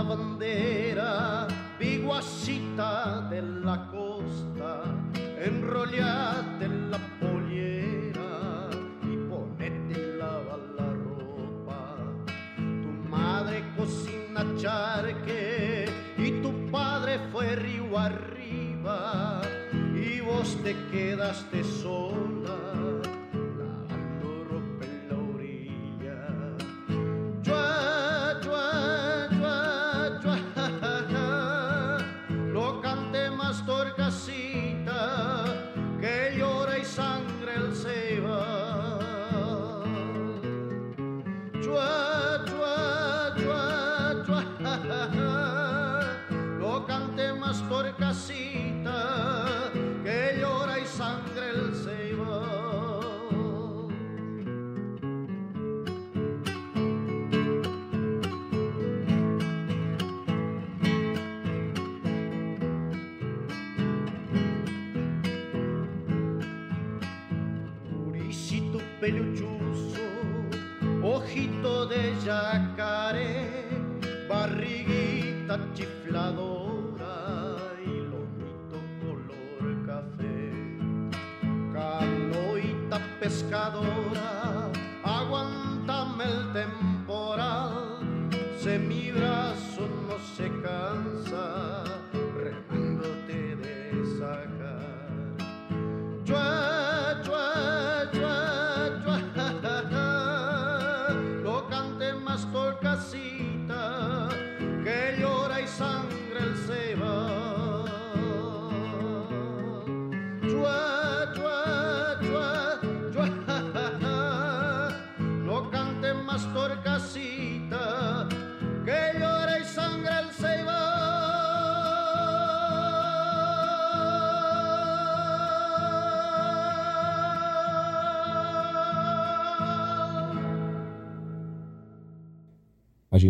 Bandera, 0.03 1.46
biguacita 1.78 3.28
de 3.30 3.42
la 3.42 3.88
costa, 3.90 4.82
enrollate 5.38 6.68
la 6.68 6.98
pollera 7.20 8.68
y 9.03 9.16
ponete 9.28 10.16
lava 10.18 10.59
la 10.76 10.88
ropa. 10.92 11.96
Tu 12.57 13.09
madre 13.09 13.64
cocina 13.76 14.44
charque 14.57 15.86
y 16.18 16.42
tu 16.42 16.70
padre 16.70 17.18
fue 17.30 17.57
río 17.57 17.98
arriba 17.98 19.40
y 19.94 20.20
vos 20.20 20.57
te 20.62 20.74
quedaste 20.90 21.62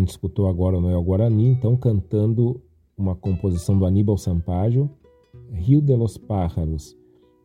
gente 0.03 0.09
escutou 0.09 0.47
agora 0.47 0.77
o 0.77 0.81
Noel 0.81 1.01
Guarani, 1.01 1.47
então 1.47 1.77
cantando 1.77 2.61
uma 2.97 3.15
composição 3.15 3.77
do 3.77 3.85
Aníbal 3.85 4.17
Sampaio, 4.17 4.89
Rio 5.51 5.81
de 5.81 5.95
los 5.95 6.17
Pájaros. 6.17 6.95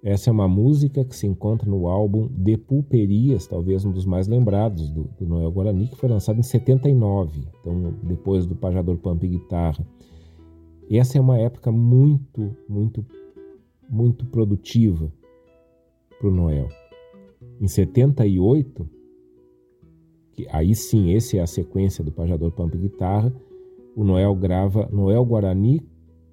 Essa 0.02 0.30
é 0.30 0.32
uma 0.32 0.48
música 0.48 1.04
que 1.04 1.14
se 1.14 1.26
encontra 1.26 1.68
no 1.68 1.88
álbum 1.88 2.28
De 2.28 2.56
Pulperias, 2.56 3.46
talvez 3.46 3.84
um 3.84 3.92
dos 3.92 4.04
mais 4.04 4.28
lembrados 4.28 4.90
do, 4.90 5.04
do 5.18 5.26
Noel 5.26 5.50
Guarani, 5.50 5.88
que 5.88 5.96
foi 5.96 6.08
lançado 6.08 6.38
em 6.38 6.42
79, 6.42 7.46
então 7.60 7.94
depois 8.02 8.44
do 8.44 8.54
Pajador 8.54 8.96
Pampa 8.98 9.24
e 9.24 9.30
Guitarra. 9.30 9.86
Essa 10.90 11.18
é 11.18 11.20
uma 11.20 11.38
época 11.38 11.70
muito, 11.70 12.56
muito, 12.68 13.04
muito 13.88 14.26
produtiva 14.26 15.12
para 16.18 16.28
o 16.28 16.32
Noel. 16.32 16.68
Em 17.60 17.68
78, 17.68 18.88
que 20.38 20.46
aí 20.52 20.72
sim, 20.72 21.10
esse 21.10 21.36
é 21.36 21.42
a 21.42 21.48
sequência 21.48 22.04
do 22.04 22.12
Pajador 22.12 22.52
Pampa 22.52 22.76
e 22.76 22.80
Guitarra, 22.80 23.34
o 23.96 24.04
Noel 24.04 24.32
grava 24.36 24.88
Noel 24.92 25.24
Guarani 25.24 25.82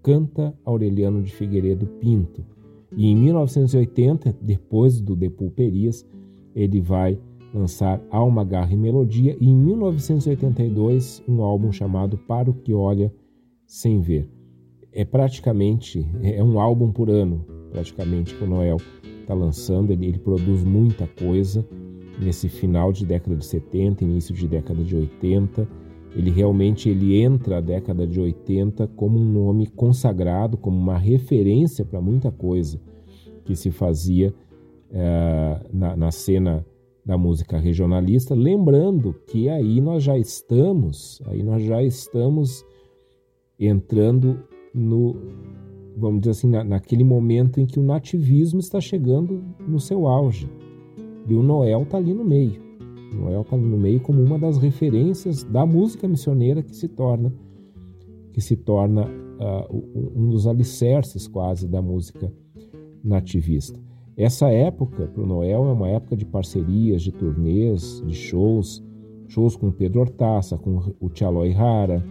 canta 0.04 0.56
Aureliano 0.64 1.24
de 1.24 1.34
Figueiredo 1.34 1.88
Pinto. 2.00 2.46
E 2.96 3.08
em 3.08 3.16
1980, 3.16 4.38
depois 4.40 5.02
do 5.02 5.16
De 5.16 5.28
Pulperias, 5.28 6.08
ele 6.54 6.80
vai 6.80 7.18
lançar 7.52 8.00
Alma, 8.12 8.44
Garra 8.44 8.72
e 8.74 8.78
Melodia 8.78 9.36
e 9.42 9.50
em 9.50 9.56
1982 9.56 11.24
um 11.28 11.42
álbum 11.42 11.72
chamado 11.72 12.16
Para 12.16 12.52
o 12.52 12.54
que 12.54 12.76
Olha 12.76 13.12
Sem 13.66 14.02
Ver. 14.02 14.30
É 14.92 15.04
praticamente, 15.04 16.08
é 16.22 16.44
um 16.44 16.60
álbum 16.60 16.92
por 16.92 17.10
ano, 17.10 17.44
praticamente, 17.72 18.36
que 18.36 18.44
o 18.44 18.48
Noel 18.48 18.78
está 19.22 19.34
lançando. 19.34 19.92
Ele, 19.92 20.06
ele 20.06 20.20
produz 20.20 20.64
muita 20.64 21.08
coisa 21.08 21.68
nesse 22.20 22.50
final 22.50 22.92
de 22.92 23.06
década 23.06 23.36
de 23.36 23.46
70, 23.46 24.04
início 24.04 24.34
de 24.34 24.48
década 24.48 24.84
de 24.84 24.96
80. 24.96 25.68
Ele 26.16 26.32
realmente 26.32 26.90
ele 26.90 27.22
entra 27.22 27.58
a 27.58 27.62
década 27.62 28.08
de 28.08 28.20
80 28.20 28.88
como 28.96 29.20
um 29.20 29.26
nome 29.26 29.68
consagrado, 29.68 30.58
como 30.58 30.78
uma 30.78 30.98
referência 30.98 31.84
para 31.84 32.00
muita 32.00 32.32
coisa 32.32 32.80
que 33.44 33.56
se 33.56 33.70
fazia 33.70 34.34
eh, 34.92 35.60
na, 35.74 35.96
na 35.96 36.12
cena 36.12 36.66
da 37.06 37.18
música 37.18 37.60
regionalista. 37.60 38.34
Lembrando 38.34 39.14
que 39.28 39.50
aí 39.50 39.82
nós 39.82 40.04
já 40.04 40.18
estamos, 40.18 41.22
aí 41.26 41.44
nós 41.44 41.64
já 41.64 41.84
estamos 41.84 42.66
entrando 43.60 44.40
no, 44.74 45.16
vamos 45.96 46.22
dizer 46.22 46.32
assim, 46.32 46.50
na, 46.50 46.64
naquele 46.64 47.04
momento 47.04 47.60
em 47.60 47.66
que 47.66 47.80
o 47.80 47.84
nativismo 47.84 48.60
está 48.60 48.82
chegando 48.82 49.44
no 49.68 49.80
seu 49.80 50.08
auge. 50.08 50.50
E 51.28 51.34
o 51.34 51.42
Noel 51.42 51.84
está 51.84 51.98
ali 51.98 52.14
no 52.14 52.24
meio. 52.24 52.62
O 53.14 53.16
Noel 53.16 53.42
está 53.42 53.56
ali 53.56 53.66
no 53.66 53.78
meio 53.78 54.00
como 54.00 54.22
uma 54.22 54.38
das 54.38 54.58
referências 54.58 55.44
da 55.44 55.66
música 55.66 56.08
missioneira 56.08 56.62
que 56.62 56.76
se 56.76 56.88
torna 56.88 57.34
que 58.34 58.42
se 58.42 58.58
torna 58.58 59.06
uh, 59.06 60.12
um 60.14 60.28
dos 60.30 60.46
alicerces 60.46 61.26
quase 61.26 61.70
da 61.70 61.82
música 61.82 62.30
nativista. 63.02 63.80
Essa 64.18 64.50
época 64.50 65.08
para 65.08 65.24
o 65.24 65.26
Noel 65.26 65.66
é 65.66 65.72
uma 65.72 65.88
época 65.88 66.18
de 66.18 66.26
parcerias, 66.26 67.02
de 67.02 67.14
turnês, 67.14 68.04
de 68.06 68.14
shows, 68.14 68.84
shows 69.28 69.56
com 69.56 69.72
Pedro 69.72 70.02
Hortaça, 70.02 70.58
com 70.58 70.94
o 71.00 71.10
Tchaloi 71.10 71.52
Rara, 71.52 72.04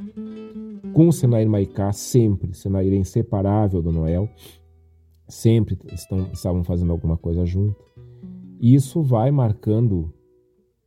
com 0.93 1.09
o 1.09 1.12
Senair 1.12 1.49
Maicá, 1.49 1.93
sempre. 1.93 2.55
Senair 2.55 2.93
é 2.93 2.97
inseparável 2.97 3.83
do 3.83 3.91
Noel, 3.91 4.29
sempre 5.29 5.79
estão, 5.93 6.29
estavam 6.33 6.62
fazendo 6.62 6.93
alguma 6.93 7.17
coisa 7.17 7.45
junto. 7.45 7.77
Isso 8.67 9.03
vai 9.03 9.31
marcando 9.31 10.11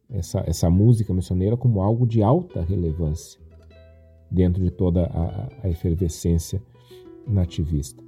essa, 0.09 0.43
essa 0.47 0.67
música 0.67 1.13
missioneira 1.13 1.55
como 1.55 1.79
algo 1.79 2.07
de 2.07 2.23
alta 2.23 2.59
relevância 2.59 3.39
dentro 4.31 4.63
de 4.63 4.71
toda 4.71 5.05
a, 5.05 5.47
a 5.61 5.69
efervescência 5.69 6.59
nativista. 7.27 8.03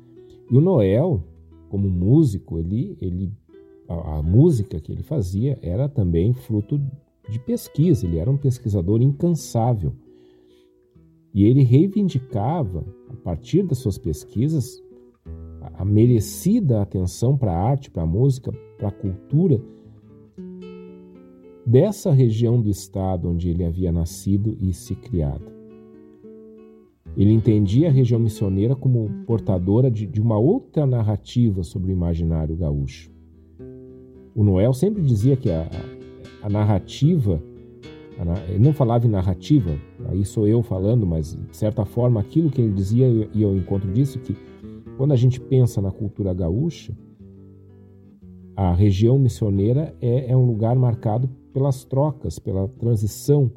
E 0.49 0.57
o 0.57 0.59
Noel, 0.59 1.23
como 1.69 1.87
músico, 1.87 2.57
ele, 2.57 2.97
ele 2.99 3.31
a, 3.87 4.17
a, 4.17 4.23
música 4.23 4.79
que 4.79 4.91
ele 4.91 5.03
fazia 5.03 5.59
era 5.61 5.87
também 5.87 6.33
fruto 6.33 6.81
de 7.29 7.37
pesquisa, 7.37 8.07
ele 8.07 8.17
era 8.17 8.31
um 8.31 8.37
pesquisador 8.37 9.03
incansável. 9.03 9.93
E 11.31 11.45
ele 11.45 11.61
reivindicava, 11.61 12.83
a 13.07 13.15
partir 13.17 13.61
das 13.61 13.77
suas 13.77 13.99
pesquisas, 13.99 14.81
a, 15.61 15.85
merecida 15.85 16.81
atenção 16.81 17.37
para 17.37 17.51
a 17.51 17.57
arte, 17.57 17.91
para 17.91 18.03
a 18.03 18.07
música, 18.07 18.51
para 18.77 18.89
a 18.89 18.91
cultura 18.91 19.61
dessa 21.65 22.11
região 22.11 22.59
do 22.59 22.69
estado 22.69 23.29
onde 23.29 23.49
ele 23.49 23.63
havia 23.63 23.91
nascido 23.91 24.57
e 24.59 24.73
se 24.73 24.95
criado. 24.95 25.51
Ele 27.17 27.31
entendia 27.31 27.89
a 27.89 27.91
região 27.91 28.19
missioneira 28.19 28.75
como 28.75 29.09
portadora 29.25 29.91
de, 29.91 30.07
de 30.07 30.21
uma 30.21 30.37
outra 30.37 30.85
narrativa 30.85 31.63
sobre 31.63 31.91
o 31.91 31.93
imaginário 31.93 32.55
gaúcho. 32.55 33.11
O 34.33 34.43
Noel 34.43 34.73
sempre 34.73 35.01
dizia 35.01 35.35
que 35.35 35.49
a, 35.51 35.69
a 36.41 36.49
narrativa, 36.49 37.41
a, 38.17 38.51
ele 38.51 38.63
não 38.63 38.73
falava 38.73 39.05
em 39.05 39.09
narrativa, 39.09 39.77
aí 40.07 40.23
sou 40.23 40.47
eu 40.47 40.63
falando, 40.63 41.05
mas 41.05 41.35
de 41.35 41.57
certa 41.57 41.83
forma 41.83 42.19
aquilo 42.19 42.49
que 42.49 42.61
ele 42.61 42.73
dizia 42.73 43.07
e 43.33 43.43
ao 43.43 43.55
encontro 43.55 43.91
disso, 43.91 44.19
que 44.19 44.35
quando 44.99 45.13
a 45.13 45.15
gente 45.15 45.39
pensa 45.39 45.81
na 45.81 45.93
cultura 45.93 46.33
gaúcha, 46.33 46.93
a 48.53 48.73
região 48.73 49.17
missioneira 49.17 49.95
é, 50.01 50.29
é 50.29 50.35
um 50.35 50.45
lugar 50.45 50.75
marcado 50.75 51.29
pelas 51.53 51.85
trocas, 51.85 52.37
pela 52.37 52.67
transição 52.67 53.49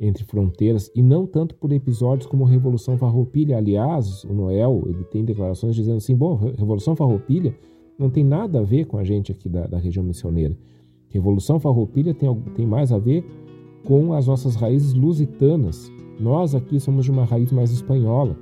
entre 0.00 0.24
fronteiras 0.24 0.90
e 0.96 1.02
não 1.02 1.26
tanto 1.26 1.54
por 1.56 1.70
episódios 1.72 2.26
como 2.26 2.46
a 2.46 2.48
Revolução 2.48 2.96
Farroupilha. 2.96 3.58
Aliás, 3.58 4.24
o 4.24 4.32
Noel 4.32 4.82
ele 4.86 5.04
tem 5.04 5.26
declarações 5.26 5.74
dizendo 5.74 5.98
assim: 5.98 6.16
bom, 6.16 6.36
Revolução 6.56 6.96
Farroupilha 6.96 7.54
não 7.98 8.08
tem 8.08 8.24
nada 8.24 8.60
a 8.60 8.64
ver 8.64 8.86
com 8.86 8.96
a 8.96 9.04
gente 9.04 9.30
aqui 9.30 9.46
da, 9.46 9.66
da 9.66 9.76
região 9.76 10.02
missioneira. 10.02 10.56
Revolução 11.10 11.60
Farroupilha 11.60 12.14
tem, 12.14 12.34
tem 12.56 12.66
mais 12.66 12.92
a 12.92 12.98
ver 12.98 13.26
com 13.84 14.14
as 14.14 14.26
nossas 14.26 14.56
raízes 14.56 14.94
lusitanas. 14.94 15.92
Nós 16.18 16.54
aqui 16.54 16.80
somos 16.80 17.04
de 17.04 17.10
uma 17.10 17.26
raiz 17.26 17.52
mais 17.52 17.70
espanhola. 17.70 18.38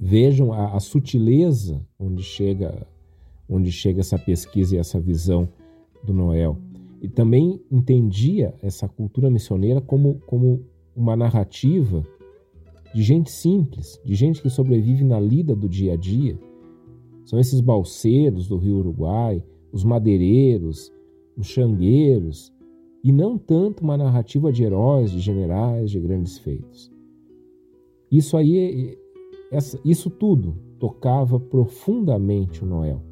Vejam 0.00 0.52
a, 0.52 0.74
a 0.74 0.80
sutileza 0.80 1.86
onde 1.98 2.22
chega, 2.22 2.86
onde 3.48 3.70
chega 3.70 4.00
essa 4.00 4.18
pesquisa 4.18 4.74
e 4.74 4.78
essa 4.78 4.98
visão 4.98 5.46
do 6.02 6.14
Noel 6.14 6.56
e 7.00 7.08
também 7.08 7.60
entendia 7.70 8.54
essa 8.62 8.86
cultura 8.86 9.30
missioneira 9.30 9.80
como, 9.80 10.20
como 10.26 10.62
uma 10.94 11.16
narrativa 11.16 12.04
de 12.94 13.02
gente 13.02 13.30
simples, 13.30 13.98
de 14.04 14.14
gente 14.14 14.42
que 14.42 14.50
sobrevive 14.50 15.04
na 15.04 15.18
lida 15.18 15.56
do 15.56 15.68
dia 15.68 15.94
a 15.94 15.96
dia. 15.96 16.38
São 17.24 17.38
esses 17.38 17.60
balseiros 17.60 18.48
do 18.48 18.58
Rio 18.58 18.78
Uruguai, 18.78 19.42
os 19.72 19.84
madeireiros, 19.84 20.92
os 21.36 21.46
xangueiros, 21.46 22.52
e 23.02 23.12
não 23.12 23.38
tanto 23.38 23.82
uma 23.82 23.96
narrativa 23.96 24.52
de 24.52 24.62
heróis, 24.62 25.10
de 25.10 25.20
generais, 25.20 25.90
de 25.90 25.98
grandes 25.98 26.36
feitos. 26.36 26.92
Isso 28.10 28.36
aí, 28.36 28.98
isso 29.84 30.08
tudo 30.10 30.54
tocava 30.78 31.38
profundamente 31.38 32.62
o 32.62 32.66
Noel. 32.66 33.02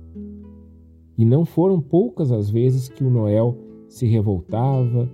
E 1.16 1.24
não 1.24 1.44
foram 1.44 1.80
poucas 1.80 2.30
as 2.30 2.48
vezes 2.48 2.88
que 2.88 3.02
o 3.02 3.10
Noel 3.10 3.56
se 3.88 4.06
revoltava, 4.06 5.10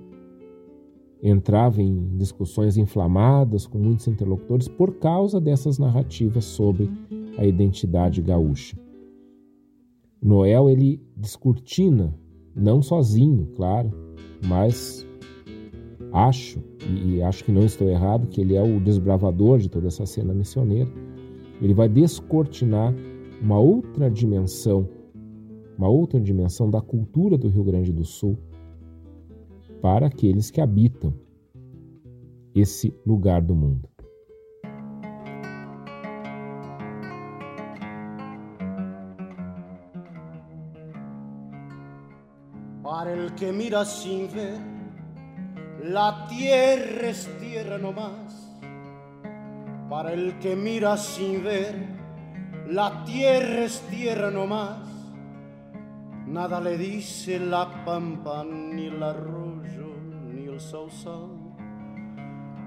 entrava 1.22 1.80
em 1.80 2.16
discussões 2.16 2.76
inflamadas 2.76 3.66
com 3.66 3.78
muitos 3.78 4.06
interlocutores 4.06 4.68
por 4.68 4.94
causa 4.96 5.40
dessas 5.40 5.78
narrativas 5.78 6.44
sobre 6.44 6.90
a 7.38 7.46
identidade 7.46 8.20
gaúcha. 8.20 8.76
Noel 10.22 10.68
ele 10.68 11.02
descortina, 11.16 12.14
não 12.54 12.82
sozinho, 12.82 13.48
claro, 13.56 13.90
mas 14.46 15.06
acho, 16.12 16.62
e 16.86 17.22
acho 17.22 17.44
que 17.44 17.52
não 17.52 17.64
estou 17.64 17.88
errado, 17.88 18.28
que 18.28 18.40
ele 18.40 18.54
é 18.54 18.62
o 18.62 18.78
desbravador 18.78 19.58
de 19.58 19.68
toda 19.68 19.88
essa 19.88 20.06
cena 20.06 20.34
missioneira. 20.34 20.90
Ele 21.60 21.74
vai 21.74 21.88
descortinar 21.88 22.94
uma 23.40 23.58
outra 23.58 24.10
dimensão, 24.10 24.88
uma 25.76 25.88
outra 25.88 26.20
dimensão 26.20 26.70
da 26.70 26.80
cultura 26.80 27.36
do 27.36 27.48
Rio 27.48 27.64
Grande 27.64 27.92
do 27.92 28.04
Sul, 28.04 28.38
para 29.80 30.06
aqueles 30.06 30.50
que 30.50 30.60
habitam 30.60 31.12
esse 32.54 32.94
lugar 33.04 33.42
do 33.42 33.54
mundo. 33.54 33.88
Para 42.82 43.12
el 43.12 43.34
que 43.34 43.50
mira 43.52 43.84
sin 43.84 44.28
ver, 44.28 44.58
la 45.82 46.26
tierra 46.28 47.08
es 47.08 47.28
tierra 47.40 47.76
no 47.76 47.92
más. 47.92 48.43
Para 49.94 50.12
el 50.12 50.40
que 50.40 50.56
mira 50.56 50.96
sin 50.96 51.44
ver, 51.44 51.76
la 52.68 53.04
tierra 53.04 53.64
es 53.64 53.80
tierra 53.82 54.28
no 54.28 54.44
más. 54.44 54.80
Nada 56.26 56.60
le 56.60 56.76
dice 56.76 57.38
la 57.38 57.84
pampa 57.84 58.42
ni 58.44 58.90
la 58.90 59.12
rosa 59.12 59.54
el 60.54 60.60
sausal. 60.60 61.30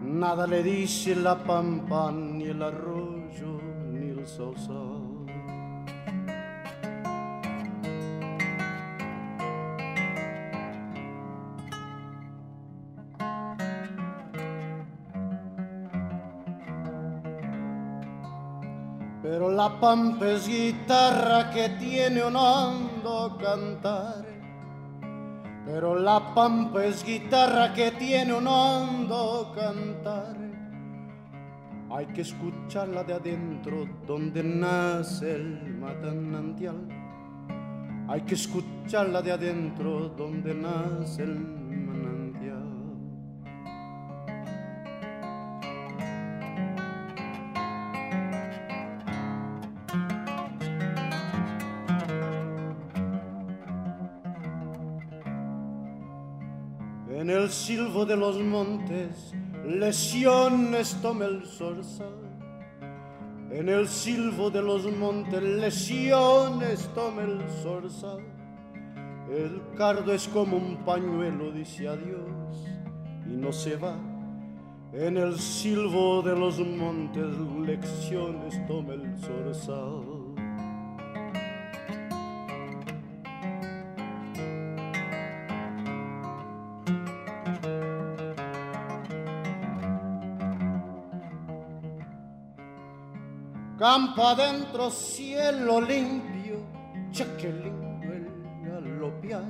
Nada 0.03 0.45
le 0.45 0.61
dice 0.61 1.15
la 1.15 1.35
pampa, 1.43 2.11
ni 2.11 2.45
el 2.45 2.61
arroyo, 2.61 3.61
ni 3.91 4.09
el 4.09 4.27
sausal. 4.27 5.06
Pero 19.29 19.51
la 19.51 19.77
pampa 19.77 20.25
es 20.25 20.47
guitarra 20.47 21.49
que 21.49 21.67
tiene 21.79 22.23
un 22.23 22.37
hondo 22.37 23.37
cantar 23.37 24.37
pero 25.67 25.99
la 25.99 26.33
pampa 26.33 26.85
es 26.85 27.03
guitarra 27.03 27.73
que 27.73 27.91
tiene 27.91 28.33
un 28.33 28.47
hondo 28.47 29.51
cantar. 29.53 30.37
Hay 31.89 32.05
que 32.05 32.21
escucharla 32.21 33.03
de 33.03 33.13
adentro 33.13 33.85
donde 34.07 34.43
nace 34.43 35.35
el 35.35 35.75
matanantial. 35.77 36.87
Hay 38.07 38.21
que 38.21 38.35
escucharla 38.35 39.21
de 39.21 39.33
adentro 39.33 40.07
donde 40.07 40.55
nace 40.55 41.23
el 41.23 41.35
de 58.05 58.15
los 58.15 58.39
montes, 58.39 59.33
lesiones 59.65 60.97
toma 61.01 61.25
el 61.25 61.45
zorzal. 61.45 62.27
En 63.51 63.69
el 63.69 63.87
silbo 63.87 64.49
de 64.49 64.61
los 64.61 64.85
montes, 64.97 65.41
lesiones 65.41 66.89
toma 66.93 67.23
el 67.23 67.41
zorzal. 67.63 68.19
El 69.29 69.61
cardo 69.77 70.13
es 70.13 70.27
como 70.27 70.57
un 70.57 70.77
pañuelo, 70.85 71.51
dice 71.51 71.87
adiós 71.87 72.65
y 73.25 73.35
no 73.35 73.51
se 73.51 73.75
va. 73.75 73.95
En 74.93 75.17
el 75.17 75.37
silbo 75.37 76.21
de 76.21 76.35
los 76.35 76.59
montes, 76.59 77.27
lecciones 77.65 78.65
toma 78.67 78.93
el 78.93 79.17
zorzal. 79.17 80.16
Campo 93.89 94.27
adentro, 94.27 94.89
cielo 94.89 95.79
limpio, 95.79 96.57
cheque 97.09 97.53
lindo 97.53 98.11
el 98.11 98.27
galopear. 98.61 99.45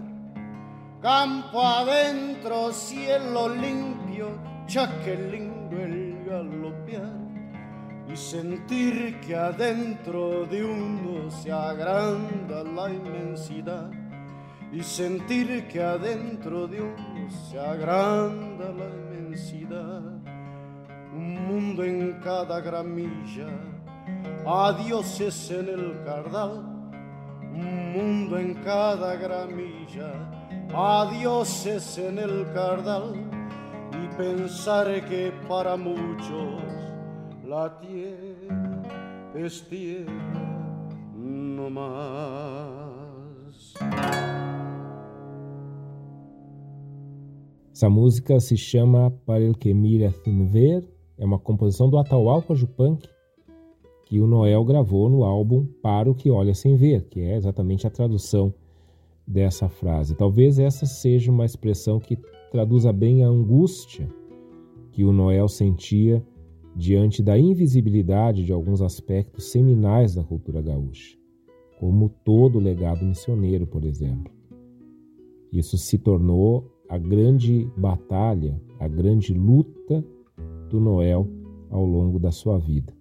Campo 1.01 1.59
adentro, 1.59 2.71
cielo 2.71 3.49
limpio, 3.49 4.37
cheque 4.67 5.15
lindo 5.31 5.75
el 5.81 6.23
galopear. 6.23 7.17
Y 8.07 8.15
sentir 8.15 9.19
que 9.21 9.35
adentro 9.35 10.45
de 10.45 10.63
uno 10.63 11.31
se 11.31 11.51
agranda 11.51 12.63
la 12.63 12.93
inmensidad. 12.93 13.89
Y 14.71 14.83
sentir 14.83 15.67
que 15.67 15.81
adentro 15.81 16.67
de 16.67 16.79
uno 16.79 17.31
se 17.31 17.59
agranda 17.59 18.71
la 18.71 18.85
inmensidad. 18.85 20.03
Un 21.11 21.47
mundo 21.47 21.83
en 21.83 22.19
cada 22.21 22.61
gramilla 22.61 23.76
Adiós 24.49 25.19
es 25.19 25.51
en 25.51 25.67
el 25.67 26.01
cardal, 26.05 26.63
un 27.53 27.91
mundo 27.91 28.39
en 28.39 28.53
cada 28.63 29.17
gramilla. 29.17 30.09
Adiós 30.73 31.65
es 31.65 31.97
en 31.97 32.17
el 32.17 32.45
cardal 32.53 33.13
y 33.91 34.07
pensar 34.15 34.87
que 35.09 35.33
para 35.49 35.75
muchos 35.75 36.61
la 37.45 37.77
tierra 37.77 38.83
es 39.35 39.67
tierra 39.67 40.13
no 41.13 41.69
más. 41.69 41.97
Essa 47.73 47.89
música 47.89 48.39
se 48.39 48.55
chama 48.55 49.11
Para 49.25 49.43
el 49.43 49.57
que 49.57 49.73
mira 49.73 50.09
sin 50.23 50.47
ver, 50.47 50.87
é 51.17 51.25
uma 51.25 51.37
composição 51.37 51.89
do 51.89 51.97
Atahualpa 51.97 52.53
Yupanqui, 52.53 53.16
que 54.07 54.21
o 54.21 54.27
Noel 54.27 54.63
gravou 54.63 55.09
no 55.09 55.25
álbum 55.25 55.65
Para 55.81 56.09
o 56.09 56.15
que 56.15 56.31
olha 56.31 56.53
sem 56.53 56.77
ver, 56.77 57.03
que 57.09 57.19
é 57.19 57.35
exatamente 57.35 57.85
a 57.85 57.89
tradução 57.89 58.53
dessa 59.27 59.67
frase. 59.67 60.15
Talvez 60.15 60.57
essa 60.57 60.85
seja 60.85 61.29
uma 61.29 61.43
expressão 61.43 61.99
que 61.99 62.17
traduza 62.49 62.93
bem 62.93 63.25
a 63.25 63.27
angústia 63.27 64.07
que 64.93 65.03
o 65.03 65.11
Noel 65.11 65.49
sentia 65.49 66.25
diante 66.73 67.21
da 67.21 67.37
invisibilidade 67.37 68.45
de 68.45 68.53
alguns 68.53 68.81
aspectos 68.81 69.51
seminais 69.51 70.15
da 70.15 70.23
cultura 70.23 70.61
gaúcha, 70.61 71.17
como 71.77 72.07
todo 72.23 72.59
o 72.59 72.61
legado 72.61 73.03
missioneiro, 73.03 73.67
por 73.67 73.83
exemplo. 73.83 74.31
Isso 75.51 75.77
se 75.77 75.97
tornou 75.97 76.71
a 76.87 76.97
grande 76.97 77.69
batalha, 77.75 78.61
a 78.79 78.87
grande 78.87 79.33
luta 79.33 80.01
do 80.69 80.79
Noel 80.79 81.27
ao 81.69 81.85
longo 81.85 82.17
da 82.17 82.31
sua 82.31 82.57
vida. 82.57 82.96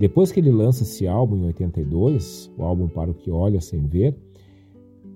Depois 0.00 0.32
que 0.32 0.40
ele 0.40 0.50
lança 0.50 0.82
esse 0.82 1.06
álbum 1.06 1.36
em 1.36 1.44
82, 1.48 2.50
o 2.56 2.62
álbum 2.62 2.88
Para 2.88 3.10
o 3.10 3.14
que 3.14 3.30
Olha 3.30 3.60
Sem 3.60 3.86
Ver, 3.86 4.16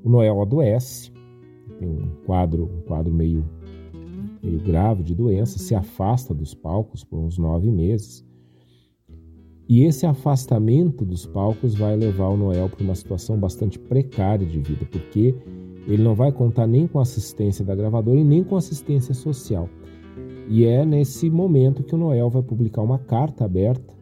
o 0.04 0.10
Noel 0.10 0.42
adoece, 0.42 1.10
tem 1.78 1.88
um 1.88 2.10
quadro, 2.26 2.64
um 2.64 2.82
quadro 2.82 3.10
meio, 3.10 3.48
meio 4.42 4.60
grave 4.60 5.02
de 5.02 5.14
doença, 5.14 5.58
se 5.58 5.74
afasta 5.74 6.34
dos 6.34 6.52
palcos 6.52 7.02
por 7.02 7.18
uns 7.18 7.38
nove 7.38 7.70
meses. 7.70 8.22
E 9.66 9.84
esse 9.84 10.04
afastamento 10.04 11.02
dos 11.02 11.24
palcos 11.24 11.74
vai 11.74 11.96
levar 11.96 12.28
o 12.28 12.36
Noel 12.36 12.68
para 12.68 12.84
uma 12.84 12.94
situação 12.94 13.38
bastante 13.38 13.78
precária 13.78 14.46
de 14.46 14.60
vida, 14.60 14.84
porque 14.92 15.34
ele 15.86 16.02
não 16.02 16.14
vai 16.14 16.30
contar 16.30 16.66
nem 16.66 16.86
com 16.86 17.00
assistência 17.00 17.64
da 17.64 17.74
gravadora 17.74 18.20
e 18.20 18.24
nem 18.24 18.44
com 18.44 18.54
assistência 18.54 19.14
social. 19.14 19.66
E 20.46 20.66
é 20.66 20.84
nesse 20.84 21.30
momento 21.30 21.82
que 21.82 21.94
o 21.94 21.98
Noel 21.98 22.28
vai 22.28 22.42
publicar 22.42 22.82
uma 22.82 22.98
carta 22.98 23.46
aberta 23.46 23.93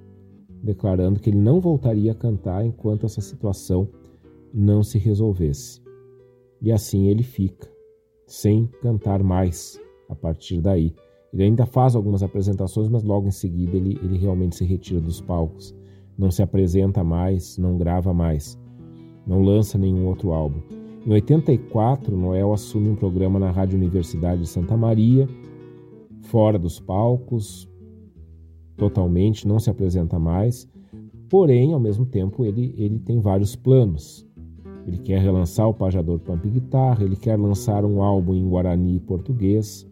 declarando 0.63 1.19
que 1.19 1.31
ele 1.31 1.39
não 1.39 1.61
voltaria 1.61 2.13
a 2.13 2.15
cantar 2.15 2.65
enquanto 2.65 3.05
essa 3.05 3.21
situação 3.21 3.89
não 4.55 4.83
se 4.83 4.99
resolvesse. 4.99 5.81
E 6.61 6.71
assim 6.71 7.09
ele 7.09 7.23
fica, 7.23 7.69
sem 8.27 8.67
cantar 8.81 9.23
mais 9.23 9.81
a 10.09 10.15
partir 10.15 10.61
daí. 10.61 10.95
Ele 11.33 11.45
ainda 11.45 11.67
faz 11.67 11.97
algumas 11.97 12.23
apresentações, 12.23 12.89
mas 12.89 13.03
logo 13.03 13.27
em 13.27 13.33
seguida 13.33 13.77
ele, 13.77 13.99
ele 14.03 14.19
realmente 14.19 14.57
se 14.57 14.65
retira 14.65 15.01
dos 15.01 15.21
palcos. 15.21 15.75
Não 16.17 16.31
se 16.31 16.43
apresenta 16.43 17.03
mais, 17.03 17.57
não 17.57 17.79
grava 17.79 18.13
mais, 18.13 18.59
não 19.27 19.43
lança 19.43 19.79
nenhum 19.79 20.07
outro 20.07 20.33
álbum. 20.33 20.61
Em 21.05 21.11
84, 21.11 22.17
Noel 22.17 22.53
assume 22.53 22.91
um 22.91 22.95
programa 22.95 23.39
na 23.39 23.51
Rádio 23.51 23.77
Universidade 23.77 24.43
de 24.43 24.49
Santa 24.49 24.77
Maria, 24.77 25.29
fora 26.21 26.59
dos 26.59 26.79
palcos, 26.79 27.69
totalmente, 28.77 29.47
não 29.47 29.59
se 29.59 29.71
apresenta 29.71 30.19
mais. 30.19 30.69
Porém, 31.29 31.73
ao 31.73 31.81
mesmo 31.81 32.05
tempo, 32.05 32.45
ele, 32.45 32.75
ele 32.77 32.99
tem 32.99 33.19
vários 33.21 33.57
planos. 33.57 34.27
Ele 34.87 34.99
quer 34.99 35.21
relançar 35.21 35.69
o 35.69 35.75
Pajador 35.75 36.19
Pampa 36.19 36.49
Guitarra, 36.49 37.05
ele 37.05 37.17
quer 37.17 37.39
lançar 37.39 37.85
um 37.85 38.03
álbum 38.03 38.35
em 38.35 38.49
Guarani 38.49 38.97
e 38.97 39.01
português. 39.01 39.89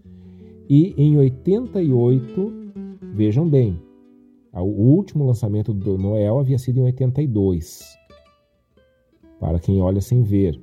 E 0.68 0.94
em 0.96 1.16
88, 1.16 2.52
vejam 3.14 3.48
bem, 3.48 3.80
o 4.52 4.64
último 4.64 5.24
lançamento 5.24 5.72
do 5.72 5.96
Noel 5.96 6.38
havia 6.38 6.58
sido 6.58 6.78
em 6.80 6.84
82. 6.84 7.82
Para 9.38 9.58
quem 9.58 9.80
olha 9.80 10.00
sem 10.00 10.22
ver. 10.22 10.60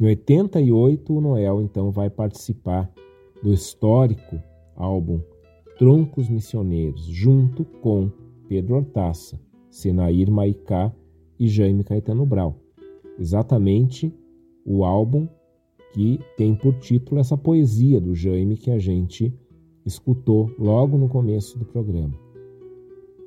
Em 0.00 0.06
88, 0.06 1.12
o 1.16 1.20
Noel 1.20 1.62
então 1.62 1.90
vai 1.90 2.10
participar 2.10 2.90
do 3.42 3.52
histórico 3.52 4.40
álbum 4.76 5.20
Troncos 5.78 6.28
Missioneiros, 6.28 7.04
junto 7.04 7.64
com 7.64 8.10
Pedro 8.48 8.76
Hortaça, 8.76 9.40
Senair 9.70 10.30
Maicá 10.30 10.92
e 11.38 11.48
Jaime 11.48 11.84
Caetano 11.84 12.26
Brau. 12.26 12.56
Exatamente 13.18 14.12
o 14.66 14.84
álbum 14.84 15.28
que 15.94 16.20
tem 16.36 16.54
por 16.54 16.74
título 16.74 17.20
essa 17.20 17.36
poesia 17.36 18.00
do 18.00 18.14
Jaime 18.14 18.56
que 18.56 18.70
a 18.70 18.78
gente 18.78 19.32
escutou 19.86 20.50
logo 20.58 20.98
no 20.98 21.08
começo 21.08 21.58
do 21.58 21.64
programa. 21.64 22.14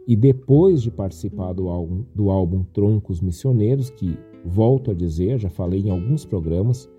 E 0.08 0.16
depois 0.16 0.82
de 0.82 0.92
participar 0.92 1.54
do 1.54 1.70
álbum, 1.70 2.04
do 2.14 2.30
álbum 2.30 2.64
Troncos 2.64 3.22
Missioneiros, 3.22 3.90
que 3.90 4.18
Volto 4.44 4.90
a 4.90 4.94
dizer, 4.94 5.38
já 5.38 5.50
falei 5.50 5.82
em 5.82 5.90
alguns 5.90 6.26
programas, 6.26 6.90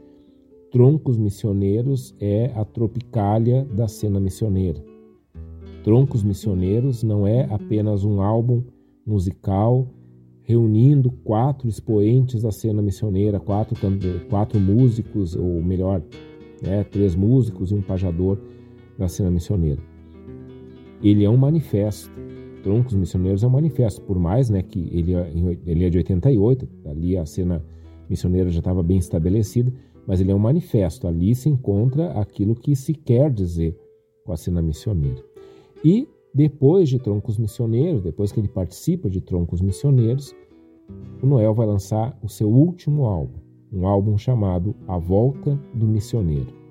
Troncos 0.71 1.19
Missioneiros 1.19 2.15
é 2.21 2.53
a 2.55 2.65
tropicália 2.65 3.65
da 3.65 3.89
cena 3.89 4.21
missioneira. 4.21 4.83
Troncos 5.83 6.23
Missioneiros 6.23 7.03
não 7.03 7.27
é 7.27 7.45
apenas 7.51 8.05
um 8.05 8.21
álbum 8.21 8.63
musical 9.07 9.89
reunindo 10.43 11.11
quatro 11.25 11.69
expoentes 11.69 12.43
da 12.43 12.51
cena 12.51 12.83
missioneira, 12.83 13.39
quatro, 13.39 13.77
quatro 14.29 14.59
músicos, 14.61 15.35
ou 15.37 15.63
melhor, 15.63 16.03
né, 16.61 16.85
três 16.85 17.15
músicos 17.15 17.71
e 17.71 17.75
um 17.75 17.83
pajador 17.83 18.39
da 18.99 19.09
cena 19.09 19.31
missioneira. 19.31 19.81
Ele 21.03 21.25
é 21.25 21.31
um 21.31 21.37
manifesto 21.37 22.11
Troncos 22.63 22.95
Missioneiros 22.95 23.43
é 23.43 23.47
um 23.47 23.51
manifesto, 23.51 24.01
por 24.03 24.19
mais 24.19 24.49
né, 24.49 24.63
que 24.63 24.89
ele, 24.93 25.15
é, 25.15 25.31
ele 25.67 25.85
é 25.85 25.91
de 25.91 25.99
88, 25.99 26.69
ali 26.87 27.17
a 27.17 27.27
cena 27.27 27.65
missioneira 28.09 28.51
já 28.51 28.61
estava 28.61 28.83
bem 28.83 28.99
estabelecida, 28.99 29.73
mas 30.07 30.21
ele 30.21 30.31
é 30.31 30.35
um 30.35 30.39
manifesto, 30.39 31.09
ali 31.09 31.35
se 31.35 31.49
encontra 31.49 32.13
aquilo 32.13 32.55
que 32.55 32.75
se 32.77 32.95
quer 32.95 33.31
dizer 33.31 33.77
com 34.25 34.33
a 34.33 34.37
cena 34.37 34.63
missioneira. 34.63 35.32
E 35.85 36.09
depois 36.35 36.89
de 36.89 36.99
Troncos 36.99 37.37
Missioneiros, 37.37 38.03
depois 38.03 38.33
que 38.33 38.41
ele 38.41 38.49
participa 38.49 39.11
de 39.11 39.21
Troncos 39.21 39.61
Missioneiros, 39.61 40.35
o 41.23 41.27
Noel 41.27 41.55
vai 41.55 41.67
lançar 41.67 42.19
o 42.23 42.29
seu 42.29 42.49
último 42.49 43.05
álbum, 43.05 43.41
um 43.73 43.87
álbum 43.87 44.17
chamado 44.17 44.75
A 44.87 44.99
Volta 44.99 45.59
do 45.75 45.87
Missioneiro. 45.87 46.62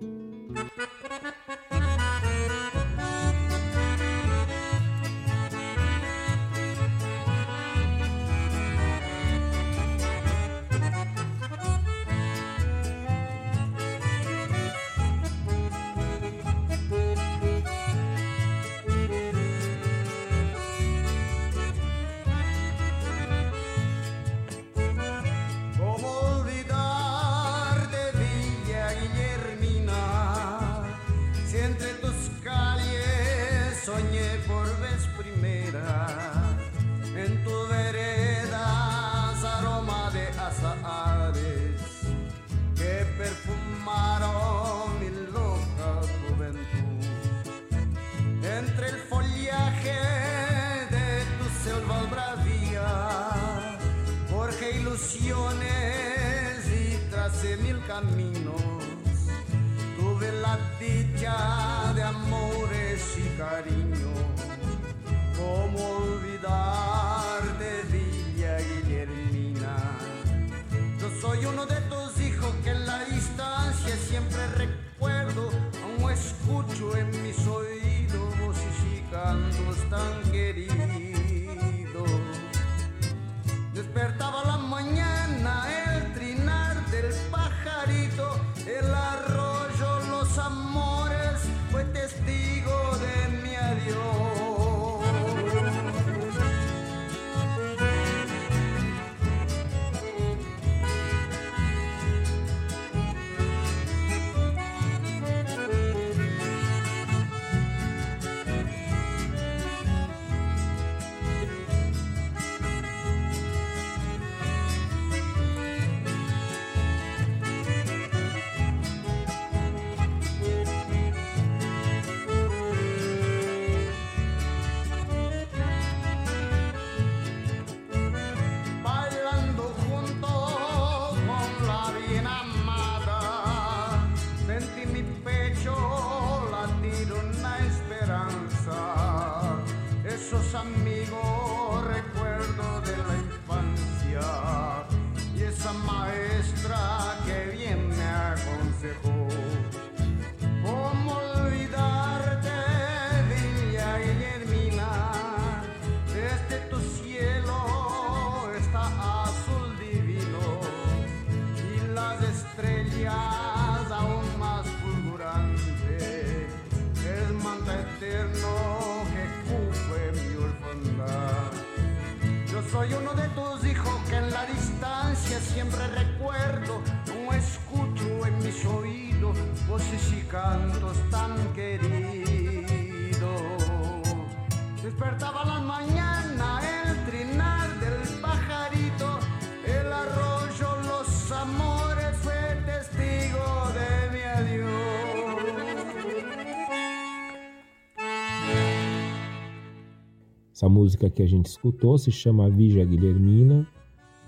Essa 200.61 200.69
música 200.69 201.09
que 201.09 201.23
a 201.23 201.27
gente 201.27 201.47
escutou 201.47 201.97
se 201.97 202.11
chama 202.11 202.47
Vija 202.47 202.85
Guilhermina, 202.85 203.65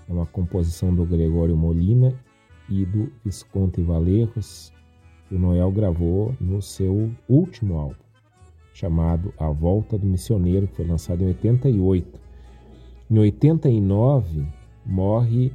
é 0.08 0.12
uma 0.12 0.26
composição 0.26 0.92
do 0.92 1.06
Gregório 1.06 1.56
Molina 1.56 2.12
e 2.68 2.84
do 2.84 3.08
Visconti 3.24 3.80
Valerros, 3.80 4.72
que 5.28 5.36
o 5.36 5.38
Noel 5.38 5.70
gravou 5.70 6.34
no 6.40 6.60
seu 6.60 7.08
último 7.28 7.78
álbum, 7.78 8.02
chamado 8.72 9.32
A 9.38 9.48
Volta 9.48 9.96
do 9.96 10.08
Missioneiro, 10.08 10.66
que 10.66 10.74
foi 10.74 10.88
lançado 10.88 11.22
em 11.22 11.28
88. 11.28 12.18
Em 13.08 13.16
89, 13.16 14.44
morre 14.84 15.52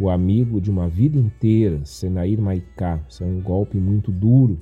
o 0.00 0.10
amigo 0.10 0.60
de 0.60 0.68
uma 0.68 0.88
vida 0.88 1.16
inteira, 1.16 1.84
Senair 1.84 2.40
Maicá. 2.40 3.00
Isso 3.08 3.22
é 3.22 3.26
um 3.28 3.40
golpe 3.40 3.78
muito 3.78 4.10
duro 4.10 4.60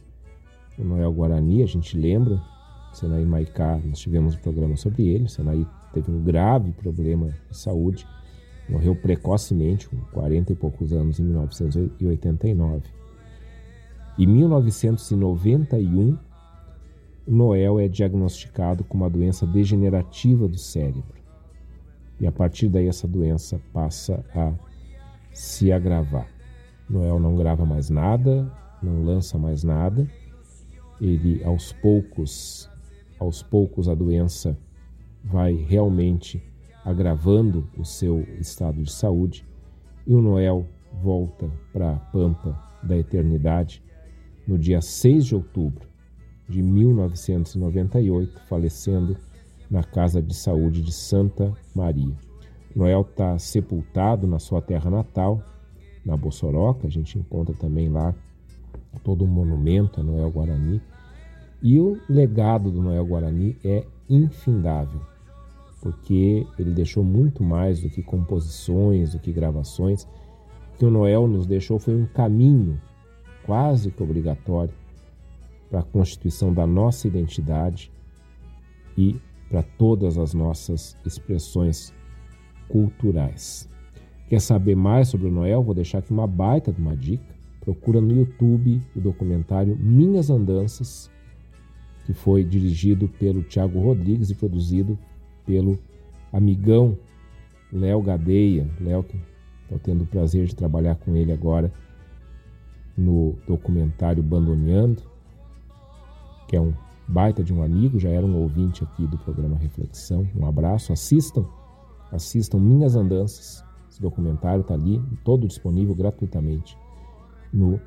no 0.76 0.84
Noel 0.84 1.14
Guarani, 1.14 1.62
a 1.62 1.66
gente 1.66 1.96
lembra. 1.96 2.38
Senair 2.92 3.26
Maicá, 3.26 3.80
nós 3.84 3.98
tivemos 3.98 4.34
um 4.34 4.38
programa 4.38 4.76
sobre 4.76 5.06
ele. 5.06 5.28
Senair 5.28 5.66
teve 5.92 6.10
um 6.10 6.22
grave 6.22 6.72
problema 6.72 7.28
de 7.50 7.56
saúde, 7.56 8.06
morreu 8.68 8.94
precocemente, 8.94 9.88
com 9.88 9.96
40 10.12 10.52
e 10.52 10.56
poucos 10.56 10.92
anos, 10.92 11.18
em 11.18 11.24
1989. 11.24 12.82
Em 14.18 14.26
1991, 14.26 16.18
Noel 17.26 17.78
é 17.78 17.86
diagnosticado 17.86 18.82
com 18.82 18.96
uma 18.96 19.10
doença 19.10 19.46
degenerativa 19.46 20.48
do 20.48 20.58
cérebro. 20.58 21.18
E 22.18 22.26
a 22.26 22.32
partir 22.32 22.68
daí 22.68 22.88
essa 22.88 23.06
doença 23.06 23.60
passa 23.72 24.24
a 24.34 24.52
se 25.32 25.70
agravar. 25.70 26.26
Noel 26.88 27.20
não 27.20 27.36
grava 27.36 27.64
mais 27.64 27.90
nada, 27.90 28.50
não 28.82 29.04
lança 29.04 29.38
mais 29.38 29.62
nada. 29.62 30.08
Ele 31.00 31.44
aos 31.44 31.72
poucos, 31.72 32.67
aos 33.18 33.42
poucos 33.42 33.88
a 33.88 33.94
doença 33.94 34.56
vai 35.24 35.54
realmente 35.54 36.42
agravando 36.84 37.68
o 37.76 37.84
seu 37.84 38.20
estado 38.40 38.82
de 38.82 38.90
saúde 38.92 39.46
e 40.06 40.14
o 40.14 40.22
Noel 40.22 40.66
volta 41.02 41.50
para 41.72 41.92
a 41.92 41.96
pampa 41.96 42.58
da 42.82 42.96
eternidade 42.96 43.82
no 44.46 44.56
dia 44.58 44.80
6 44.80 45.26
de 45.26 45.34
outubro 45.34 45.88
de 46.48 46.62
1998, 46.62 48.40
falecendo 48.48 49.16
na 49.70 49.82
Casa 49.82 50.22
de 50.22 50.34
Saúde 50.34 50.80
de 50.80 50.92
Santa 50.92 51.52
Maria. 51.74 52.16
Noel 52.74 53.02
está 53.02 53.38
sepultado 53.38 54.26
na 54.26 54.38
sua 54.38 54.62
terra 54.62 54.90
natal, 54.90 55.42
na 56.04 56.16
Bossoroca. 56.16 56.86
A 56.86 56.90
gente 56.90 57.18
encontra 57.18 57.54
também 57.54 57.88
lá 57.88 58.14
todo 59.04 59.24
um 59.24 59.28
monumento 59.28 60.00
a 60.00 60.02
Noel 60.02 60.30
Guarani. 60.30 60.80
E 61.62 61.80
o 61.80 61.98
legado 62.08 62.70
do 62.70 62.80
Noel 62.80 63.04
Guarani 63.04 63.56
é 63.64 63.84
infindável, 64.08 65.00
porque 65.80 66.46
ele 66.58 66.72
deixou 66.72 67.02
muito 67.02 67.42
mais 67.42 67.80
do 67.80 67.90
que 67.90 68.02
composições, 68.02 69.12
do 69.12 69.18
que 69.18 69.32
gravações. 69.32 70.04
O 70.74 70.78
que 70.78 70.84
o 70.84 70.90
Noel 70.90 71.26
nos 71.26 71.46
deixou 71.46 71.78
foi 71.78 71.94
um 71.94 72.06
caminho 72.06 72.80
quase 73.44 73.90
que 73.90 74.02
obrigatório 74.02 74.74
para 75.68 75.80
a 75.80 75.84
constituição 75.84 76.52
da 76.52 76.66
nossa 76.66 77.08
identidade 77.08 77.90
e 78.96 79.16
para 79.48 79.62
todas 79.62 80.18
as 80.18 80.34
nossas 80.34 80.96
expressões 81.04 81.92
culturais. 82.68 83.68
Quer 84.28 84.40
saber 84.40 84.76
mais 84.76 85.08
sobre 85.08 85.28
o 85.28 85.30
Noel? 85.30 85.62
Vou 85.62 85.74
deixar 85.74 85.98
aqui 85.98 86.12
uma 86.12 86.26
baita 86.26 86.70
de 86.70 86.80
uma 86.80 86.94
dica. 86.94 87.34
Procura 87.60 88.00
no 88.00 88.14
YouTube 88.14 88.82
o 88.94 89.00
documentário 89.00 89.76
Minhas 89.76 90.30
Andanças, 90.30 91.10
que 92.08 92.14
foi 92.14 92.42
dirigido 92.42 93.06
pelo 93.06 93.42
Tiago 93.42 93.78
Rodrigues 93.78 94.30
e 94.30 94.34
produzido 94.34 94.98
pelo 95.44 95.78
amigão 96.32 96.96
Léo 97.70 98.00
Gadeia. 98.00 98.66
Léo, 98.80 99.02
que 99.02 99.20
estou 99.64 99.78
tendo 99.78 100.04
o 100.04 100.06
prazer 100.06 100.46
de 100.46 100.56
trabalhar 100.56 100.94
com 100.94 101.14
ele 101.14 101.30
agora 101.30 101.70
no 102.96 103.36
documentário 103.46 104.22
Bandoneando, 104.22 105.02
que 106.48 106.56
é 106.56 106.60
um 106.62 106.72
baita 107.06 107.44
de 107.44 107.52
um 107.52 107.62
amigo, 107.62 107.98
já 107.98 108.08
era 108.08 108.24
um 108.24 108.40
ouvinte 108.40 108.82
aqui 108.82 109.06
do 109.06 109.18
programa 109.18 109.58
Reflexão. 109.58 110.26
Um 110.34 110.46
abraço, 110.46 110.94
assistam 110.94 111.44
Assistam 112.10 112.58
Minhas 112.58 112.96
Andanças. 112.96 113.62
Esse 113.90 114.00
documentário 114.00 114.62
está 114.62 114.72
ali, 114.72 114.98
todo 115.22 115.46
disponível 115.46 115.94
gratuitamente 115.94 116.74
no 117.52 117.78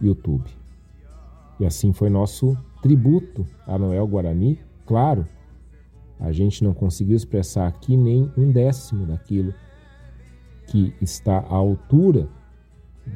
YouTube. 0.00 0.59
E 1.60 1.66
assim 1.66 1.92
foi 1.92 2.08
nosso 2.08 2.56
tributo 2.80 3.46
a 3.66 3.78
Noel 3.78 4.06
Guarani. 4.08 4.58
Claro, 4.86 5.26
a 6.18 6.32
gente 6.32 6.64
não 6.64 6.72
conseguiu 6.72 7.14
expressar 7.14 7.66
aqui 7.66 7.98
nem 7.98 8.32
um 8.36 8.50
décimo 8.50 9.04
daquilo 9.04 9.52
que 10.66 10.94
está 11.02 11.38
à 11.38 11.54
altura 11.54 12.28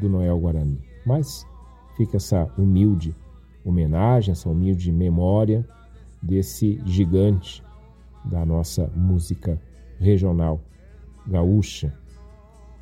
do 0.01 0.11
Noel 0.11 0.39
Guarani. 0.39 0.79
Mas 1.07 1.47
fica 1.97 2.19
essa 2.19 2.45
humilde 2.59 3.17
homenagem, 3.65 4.33
essa 4.33 4.51
humilde 4.51 4.93
memória 4.93 5.67
desse 6.23 6.79
gigante 6.85 7.63
da 8.27 8.45
nossa 8.45 8.91
música 8.95 9.59
regional 9.99 10.61
gaúcha. 11.27 11.95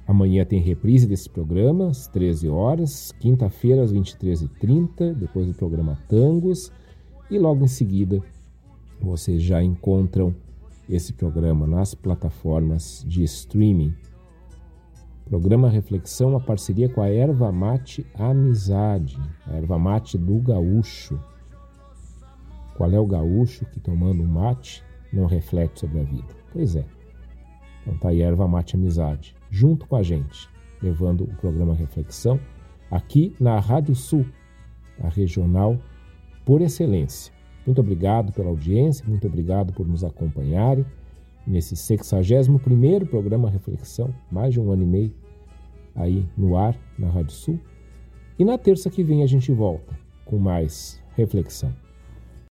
Amanhã 0.07 0.45
tem 0.45 0.61
reprise 0.61 1.07
desse 1.07 1.31
programa, 1.31 1.89
às 1.89 2.07
13 2.09 2.49
horas, 2.49 3.13
quinta-feira, 3.21 3.83
às 3.83 3.93
23h30, 3.93 5.15
depois 5.15 5.47
do 5.47 5.55
programa 5.55 5.99
Tangos, 6.09 6.73
e 7.31 7.39
logo 7.39 7.65
em 7.65 7.69
seguida 7.69 8.21
vocês 9.01 9.43
já 9.43 9.63
encontram 9.63 10.35
esse 10.89 11.13
programa 11.13 11.67
nas 11.67 11.95
plataformas 11.95 13.05
de 13.07 13.23
streaming. 13.25 13.95
Programa 15.25 15.69
Reflexão, 15.71 16.31
uma 16.31 16.41
parceria 16.41 16.89
com 16.89 17.01
a 17.01 17.09
Erva 17.09 17.51
Mate 17.51 18.05
Amizade, 18.15 19.19
a 19.47 19.57
Erva 19.57 19.79
Mate 19.79 20.19
do 20.19 20.39
Gaúcho. 20.41 21.19
Qual 22.77 22.91
é 22.91 22.99
o 22.99 23.07
gaúcho 23.07 23.65
que 23.67 23.79
tomando 23.79 24.25
mate 24.25 24.83
não 25.13 25.27
reflete 25.27 25.81
sobre 25.81 26.01
a 26.01 26.03
vida? 26.03 26.35
Pois 26.53 26.75
é. 26.75 26.85
Então 27.83 27.97
tá 27.99 28.09
aí 28.09 28.21
Erva 28.21 28.49
Mate 28.49 28.77
Amizade, 28.77 29.37
junto 29.53 29.87
com 29.87 29.97
a 29.97 30.03
gente, 30.03 30.49
levando 30.83 31.25
o 31.25 31.37
programa 31.37 31.75
Reflexão 31.75 32.41
aqui 32.91 33.37
na 33.39 33.61
Rádio 33.61 33.95
Sul, 33.95 34.25
a 34.99 35.09
regional 35.09 35.79
por 36.43 36.63
excelência. 36.63 37.33
Muito 37.67 37.81
obrigado 37.81 38.33
pela 38.33 38.49
audiência, 38.49 39.05
muito 39.07 39.27
obrigado 39.27 39.73
por 39.75 39.87
nos 39.87 40.03
acompanharem 40.03 40.87
nesse 41.47 41.75
61º 41.75 43.07
programa 43.07 43.51
Reflexão, 43.51 44.13
mais 44.31 44.55
de 44.55 44.61
um 44.61 44.73
ano 44.73 44.85
e 44.85 44.87
meio 44.87 45.15
aí 45.95 46.27
no 46.35 46.57
ar, 46.57 46.75
na 46.99 47.11
Rádio 47.11 47.33
Sul. 47.33 47.61
E 48.39 48.45
na 48.47 48.57
terça 48.57 48.89
que 48.89 49.05
vem 49.05 49.23
a 49.23 49.27
gente 49.27 49.53
volta 49.53 49.95
com 50.25 50.39
mais 50.39 50.99
reflexão. 51.15 51.82